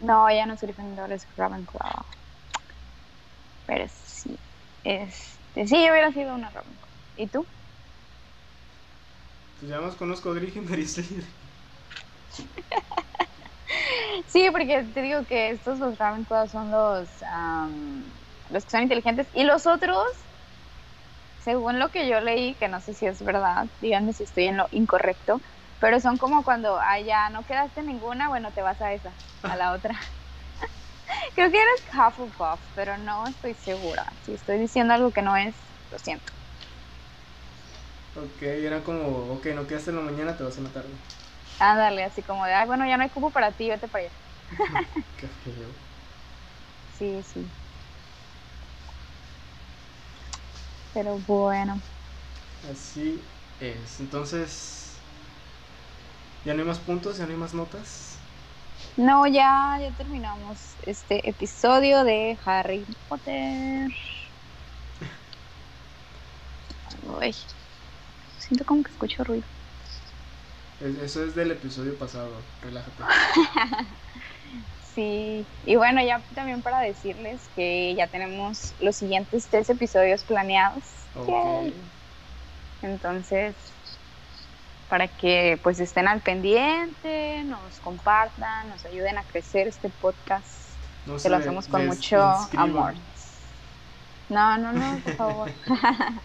No, 0.08 0.28
ya 0.30 0.46
no 0.46 0.54
es 0.54 0.60
Gryffindor, 0.62 1.12
es 1.12 1.28
Ravenclaw. 1.36 2.04
Pero 3.66 3.84
sí, 3.88 4.40
este, 4.82 5.66
sí, 5.66 5.84
yo 5.84 5.92
hubiera 5.92 6.12
sido 6.12 6.34
una 6.34 6.50
Ravenclaw. 6.50 6.90
¿Y 7.14 7.28
tú? 7.28 7.48
Pues 9.58 9.70
ya 9.70 9.80
más 9.80 9.94
conozco 9.96 10.30
a 10.30 10.34
Gryffindor 10.34 10.78
y 10.80 10.86
Slytherin. 10.86 11.34
Sí, 14.26 14.48
porque 14.52 14.84
te 14.84 15.02
digo 15.02 15.24
que 15.26 15.50
estos 15.50 15.78
los 15.78 15.98
Ravenclaw 15.98 16.48
son 16.48 16.70
los 16.70 17.22
am, 17.22 18.12
los 18.48 18.64
que 18.64 18.70
son 18.70 18.82
inteligentes 18.82 19.28
y 19.32 19.44
los 19.44 19.66
otros, 19.66 20.04
según 21.38 21.78
lo 21.78 21.90
que 21.90 22.08
yo 22.08 22.20
leí, 22.20 22.54
que 22.56 22.68
no 22.68 22.80
sé 22.80 22.94
si 22.94 23.06
es 23.06 23.22
verdad, 23.22 23.68
díganme 23.80 24.12
si 24.12 24.22
estoy 24.24 24.44
en 24.44 24.56
lo 24.58 24.68
incorrecto, 24.70 25.40
pero 25.78 25.98
son 26.00 26.18
como 26.18 26.44
cuando 26.44 26.78
ya 27.04 27.30
no 27.30 27.44
quedaste 27.44 27.82
ninguna, 27.82 28.28
bueno, 28.28 28.52
te 28.52 28.62
vas 28.62 28.80
a 28.80 28.92
esa, 28.92 29.16
a 29.42 29.56
la 29.56 29.72
otra. 29.72 29.94
Creo 31.34 31.50
que 31.50 31.58
eres 31.60 31.80
Hufflepuff, 31.92 32.60
pero 32.74 32.96
no 32.98 33.26
estoy 33.28 33.54
segura. 33.54 34.06
Si 34.22 34.32
estoy 34.34 34.58
diciendo 34.58 34.94
algo 34.94 35.12
que 35.12 35.22
no 35.22 35.36
es, 35.36 35.56
lo 35.90 35.98
siento. 35.98 36.32
Ok, 38.14 38.42
era 38.42 38.82
como, 38.84 39.32
ok, 39.34 39.46
no 39.54 39.66
quedaste 39.66 39.90
en 39.90 39.96
la 39.96 40.02
mañana, 40.02 40.36
te 40.36 40.44
vas 40.44 40.56
en 40.58 40.64
la 40.64 40.72
tarde. 40.72 41.00
Ándale, 41.60 42.02
así 42.04 42.22
como 42.24 42.44
de, 42.46 42.54
ay, 42.54 42.66
bueno, 42.66 42.86
ya 42.86 42.96
no 42.96 43.02
hay 43.04 43.10
cupo 43.10 43.30
para 43.32 43.52
ti, 43.52 43.68
vete 43.70 43.88
para 43.88 44.04
allá. 44.06 44.14
Qué 45.16 45.28
feo. 45.28 45.74
Sí, 46.88 47.22
sí. 47.22 47.50
Pero 50.92 51.18
bueno. 51.18 51.82
Así 52.70 53.24
es. 53.58 54.00
Entonces, 54.00 55.00
ya 56.44 56.54
no 56.54 56.60
hay 56.60 56.66
más 56.66 56.80
puntos, 56.80 57.18
ya 57.18 57.26
no 57.26 57.32
hay 57.32 57.38
más 57.38 57.54
notas. 57.54 58.20
No, 58.96 59.26
ya, 59.26 59.78
ya 59.80 59.92
terminamos 59.94 60.76
este 60.82 61.28
episodio 61.28 62.04
de 62.04 62.38
Harry 62.44 62.86
Potter. 63.08 63.88
Ay, 67.20 67.32
siento 68.38 68.64
como 68.64 68.82
que 68.82 68.92
escucho 68.92 69.24
ruido. 69.24 69.46
Es- 70.80 70.98
Eso 71.02 71.24
es 71.24 71.34
del 71.34 71.50
episodio 71.50 71.94
pasado, 71.96 72.30
relájate. 72.62 73.02
Sí, 74.94 75.46
y 75.66 75.76
bueno, 75.76 76.02
ya 76.04 76.20
también 76.34 76.62
para 76.62 76.80
decirles 76.80 77.40
que 77.54 77.94
ya 77.94 78.08
tenemos 78.08 78.74
los 78.80 78.96
siguientes 78.96 79.46
tres 79.48 79.70
episodios 79.70 80.24
planeados. 80.24 80.82
Entonces, 82.82 83.54
para 84.88 85.06
que 85.06 85.60
pues 85.62 85.78
estén 85.78 86.08
al 86.08 86.20
pendiente, 86.20 87.44
nos 87.44 87.78
compartan, 87.84 88.68
nos 88.68 88.84
ayuden 88.84 89.16
a 89.16 89.22
crecer 89.22 89.68
este 89.68 89.90
podcast, 89.90 90.48
No 91.06 91.16
que 91.18 91.28
lo 91.28 91.36
hacemos 91.36 91.68
con 91.68 91.86
mucho 91.86 92.34
inscriban. 92.40 92.68
amor. 92.70 92.94
No, 94.28 94.58
no, 94.58 94.72
no, 94.72 94.98
por 94.98 95.14
favor. 95.14 95.50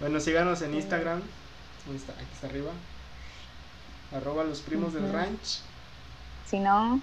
Bueno, 0.00 0.18
síganos 0.18 0.60
en 0.62 0.74
Instagram. 0.74 1.18
Aquí 1.20 1.96
está 2.34 2.46
arriba. 2.48 2.72
Arroba 4.14 4.44
los 4.44 4.60
primos 4.60 4.92
del 4.92 5.10
ranch. 5.12 5.60
si 6.46 6.58
no, 6.58 7.00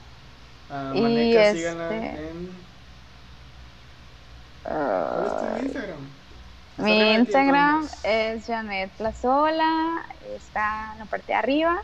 A 0.70 0.92
Y 0.96 1.02
Maneca, 1.02 1.54
síganla 1.54 1.96
este- 1.96 2.30
en. 2.30 2.70
¿Cuál 4.64 5.26
es 5.26 5.38
tu 5.38 5.46
uh, 5.46 5.66
Instagram? 5.66 6.20
Mi 6.78 7.14
Instagram 7.16 7.88
es 8.04 8.46
Janet 8.46 8.92
Plazola, 8.92 10.06
está 10.36 10.92
en 10.94 11.00
la 11.00 11.06
parte 11.06 11.26
de 11.28 11.34
arriba. 11.34 11.82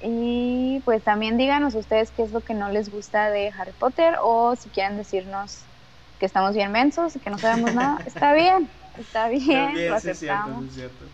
Y 0.00 0.80
pues 0.84 1.02
también 1.02 1.36
díganos 1.36 1.74
ustedes 1.74 2.12
qué 2.12 2.22
es 2.22 2.30
lo 2.30 2.40
que 2.40 2.54
no 2.54 2.70
les 2.70 2.88
gusta 2.88 3.30
de 3.30 3.52
Harry 3.58 3.72
Potter 3.72 4.14
o 4.22 4.54
si 4.54 4.70
quieren 4.70 4.96
decirnos 4.96 5.64
que 6.20 6.26
estamos 6.26 6.54
bien 6.54 6.70
mensos 6.70 7.16
y 7.16 7.20
que 7.20 7.30
no 7.30 7.38
sabemos 7.38 7.74
nada, 7.74 7.98
está 8.06 8.32
bien, 8.32 8.70
está 8.96 9.28
bien, 9.28 9.88
lo 9.88 9.98
sí 9.98 10.10
es 10.10 10.18
cierto, 10.18 10.54
aceptamos. 10.54 10.64
sí 10.66 10.70
cierto. 10.70 11.04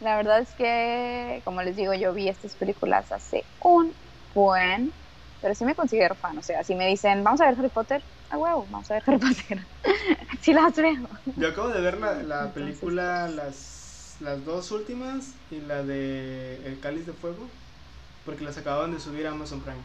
La 0.00 0.16
verdad 0.16 0.40
es 0.40 0.54
que, 0.54 1.42
como 1.44 1.62
les 1.62 1.76
digo, 1.76 1.94
yo 1.94 2.12
vi 2.14 2.28
estas 2.28 2.56
películas 2.56 3.12
hace 3.12 3.46
un 3.60 3.96
buen, 4.34 4.94
pero 5.40 5.54
sí 5.54 5.64
me 5.64 5.74
considero 5.76 6.16
fan. 6.16 6.38
O 6.38 6.42
sea, 6.42 6.64
si 6.64 6.74
me 6.74 6.86
dicen, 6.88 7.22
vamos 7.24 7.40
a 7.40 7.46
ver 7.46 7.58
Harry 7.58 7.68
Potter, 7.70 8.04
a 8.30 8.38
huevo, 8.38 8.66
vamos 8.70 8.90
a 8.90 8.94
ver 8.94 9.02
Harry 9.06 9.18
Potter. 9.18 9.68
sí 10.40 10.52
las 10.54 10.74
veo. 10.76 11.08
Yo 11.36 11.48
acabo 11.48 11.68
de 11.68 11.80
ver 11.80 11.98
la, 11.98 12.22
la 12.22 12.48
Entonces, 12.48 12.54
película, 12.54 13.28
las, 13.28 14.16
las 14.20 14.44
dos 14.44 14.70
últimas 14.72 15.34
y 15.50 15.60
la 15.60 15.82
de 15.82 16.56
El 16.66 16.80
Cáliz 16.80 17.06
de 17.06 17.12
Fuego, 17.12 17.46
porque 18.24 18.44
las 18.44 18.58
acababan 18.58 18.92
de 18.92 19.00
subir 19.00 19.26
a 19.26 19.32
Amazon 19.32 19.60
Prime. 19.60 19.80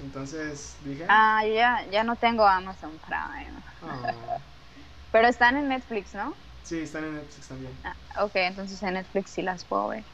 Entonces 0.00 0.74
dije, 0.84 1.04
ah, 1.08 1.14
Ah, 1.14 1.44
ya, 1.46 1.86
ya 1.90 2.04
no 2.04 2.16
tengo 2.16 2.44
Amazon 2.46 2.98
Prime. 3.00 3.62
ah, 3.82 4.38
Pero 5.10 5.28
están 5.28 5.56
en 5.56 5.68
Netflix, 5.68 6.14
¿no? 6.14 6.34
Sí, 6.62 6.80
están 6.80 7.04
en 7.04 7.14
Netflix 7.14 7.48
también. 7.48 7.78
Ah, 7.84 7.96
ok, 8.24 8.32
entonces 8.36 8.82
en 8.82 8.94
Netflix 8.94 9.30
sí 9.32 9.42
las 9.42 9.64
puedo 9.64 9.88
ver. 9.88 10.06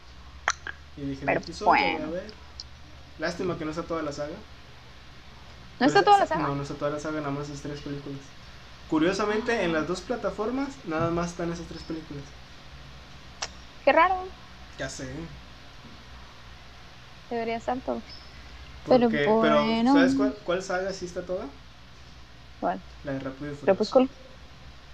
Y 0.97 1.03
dije, 1.07 1.25
Pero 1.25 1.41
episodio, 1.41 1.91
voy 1.91 2.03
a 2.03 2.09
bueno. 2.09 2.11
ver. 2.11 2.35
Lástima 3.19 3.59
que 3.59 3.65
no 3.67 3.73
está 3.73 3.87
toda 3.87 4.03
la 4.03 4.13
saga. 4.13 4.43
¿No 5.81 5.87
Pero 5.87 5.87
está 5.87 6.03
es- 6.03 6.05
toda 6.05 6.19
la 6.19 6.27
saga? 6.27 6.47
No, 6.47 6.55
no 6.55 6.63
está 6.63 6.77
toda 6.77 6.91
la 6.93 7.01
saga, 7.01 7.21
nada 7.21 7.33
más 7.33 7.49
esas 7.49 7.63
tres 7.63 7.83
películas. 7.83 8.33
Curiosamente, 8.87 9.65
en 9.65 9.73
las 9.73 9.87
dos 9.87 10.03
plataformas, 10.03 10.85
nada 10.85 11.11
más 11.11 11.31
están 11.33 11.53
esas 11.53 11.67
tres 11.69 11.85
películas. 11.85 12.35
Qué 13.85 13.93
raro, 13.93 14.33
Ya 14.79 14.89
sé. 14.89 15.29
debería 17.31 17.57
estar 17.57 17.81
todo. 17.83 18.05
Pero 19.41 19.81
bueno. 19.81 19.93
¿sabes 19.93 20.15
cuál, 20.15 20.39
cuál 20.45 20.63
saga 20.63 20.93
sí 20.93 21.05
está 21.05 21.25
toda? 21.25 21.51
¿Cuál? 22.59 22.85
La 23.03 23.13
de 23.15 23.19
Rápido 23.19 23.51
y 23.51 23.57
Furioso. 23.57 23.97
Crepúsculo. 23.97 24.09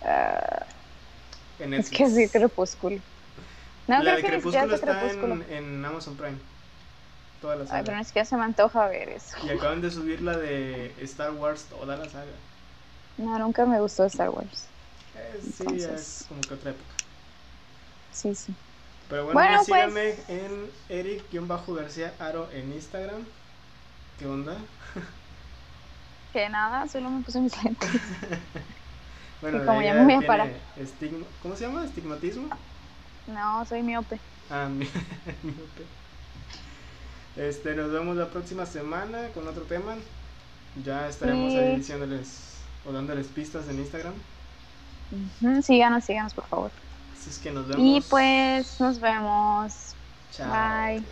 Ah, 0.02 0.66
en 1.58 1.74
Es 1.74 1.90
Netflix. 1.90 1.96
que 1.98 2.10
sí, 2.10 2.28
Crepúsculo. 2.28 3.00
No, 3.86 3.96
la 3.96 4.00
creo 4.02 4.16
de 4.16 4.22
que 4.22 4.28
Crepúsculo 4.28 4.66
es 4.74 4.80
está 4.80 5.00
Crepúsculo. 5.00 5.34
en, 5.34 5.52
en 5.52 5.84
Amazon 5.84 6.16
Prime. 6.16 6.38
Toda 7.40 7.56
la 7.56 7.62
Ay, 7.64 7.68
pero 7.70 7.84
saga. 7.86 7.98
ni 7.98 8.04
siquiera 8.04 8.24
se 8.26 8.36
me 8.36 8.44
antoja 8.44 8.86
ver 8.88 9.08
eso. 9.10 9.36
Y 9.44 9.50
acaban 9.50 9.82
de 9.82 9.90
subir 9.90 10.22
la 10.22 10.36
de 10.36 10.94
Star 11.02 11.32
Wars, 11.32 11.64
toda 11.64 11.96
la 11.96 12.04
saga. 12.08 12.32
No, 13.18 13.38
nunca 13.38 13.66
me 13.66 13.80
gustó 13.80 14.04
Star 14.06 14.30
Wars. 14.30 14.66
Eh, 15.16 15.40
sí, 15.42 15.56
Entonces- 15.60 16.20
es 16.20 16.24
como 16.28 16.40
que 16.40 16.54
otra 16.54 16.70
época. 16.70 16.84
Sí, 18.12 18.34
sí. 18.34 18.54
Pero 19.08 19.24
bueno, 19.26 19.38
Bueno, 19.38 19.54
pues, 19.56 19.66
síganme 19.66 20.12
pues. 20.14 20.28
en 20.30 20.70
Eric-García 20.88 22.14
Aro 22.18 22.48
en 22.52 22.72
Instagram. 22.72 23.24
¿Qué 24.18 24.26
onda? 24.26 24.56
Que 26.32 26.48
nada, 26.48 26.88
solo 26.88 27.10
me 27.10 27.22
puse 27.22 27.40
mis 27.40 27.62
lentes. 27.62 27.90
Bueno, 29.50 29.66
como 29.66 29.82
ya 29.82 29.92
me 29.94 30.04
voy 30.04 30.12
a 30.14 30.18
tiene 30.18 30.26
parar. 30.26 30.48
estigma- 30.78 31.26
¿Cómo 31.42 31.54
se 31.56 31.66
llama? 31.66 31.84
¿Estigmatismo? 31.84 32.48
No, 33.26 33.64
soy 33.66 33.82
miope. 33.82 34.18
Ah, 34.50 34.68
mi- 34.70 34.88
miope. 35.42 35.84
Este, 37.36 37.74
nos 37.74 37.90
vemos 37.92 38.16
la 38.16 38.28
próxima 38.30 38.64
semana 38.64 39.28
con 39.34 39.46
otro 39.48 39.64
tema. 39.64 39.96
Ya 40.84 41.08
estaremos 41.08 41.52
Sí. 41.52 41.58
ahí 41.58 41.76
diciéndoles 41.76 42.54
o 42.86 42.92
dándoles 42.92 43.26
pistas 43.26 43.68
en 43.68 43.78
Instagram. 43.80 44.14
Síganos, 45.62 46.04
síganos, 46.04 46.32
por 46.34 46.46
favor. 46.46 46.70
Así 47.18 47.30
es 47.30 47.38
que 47.38 47.50
nos 47.52 47.68
vemos. 47.68 47.82
Y 47.84 48.00
pues 48.08 48.80
nos 48.80 48.98
vemos. 48.98 49.94
Chao. 50.32 50.50
bye. 50.50 51.04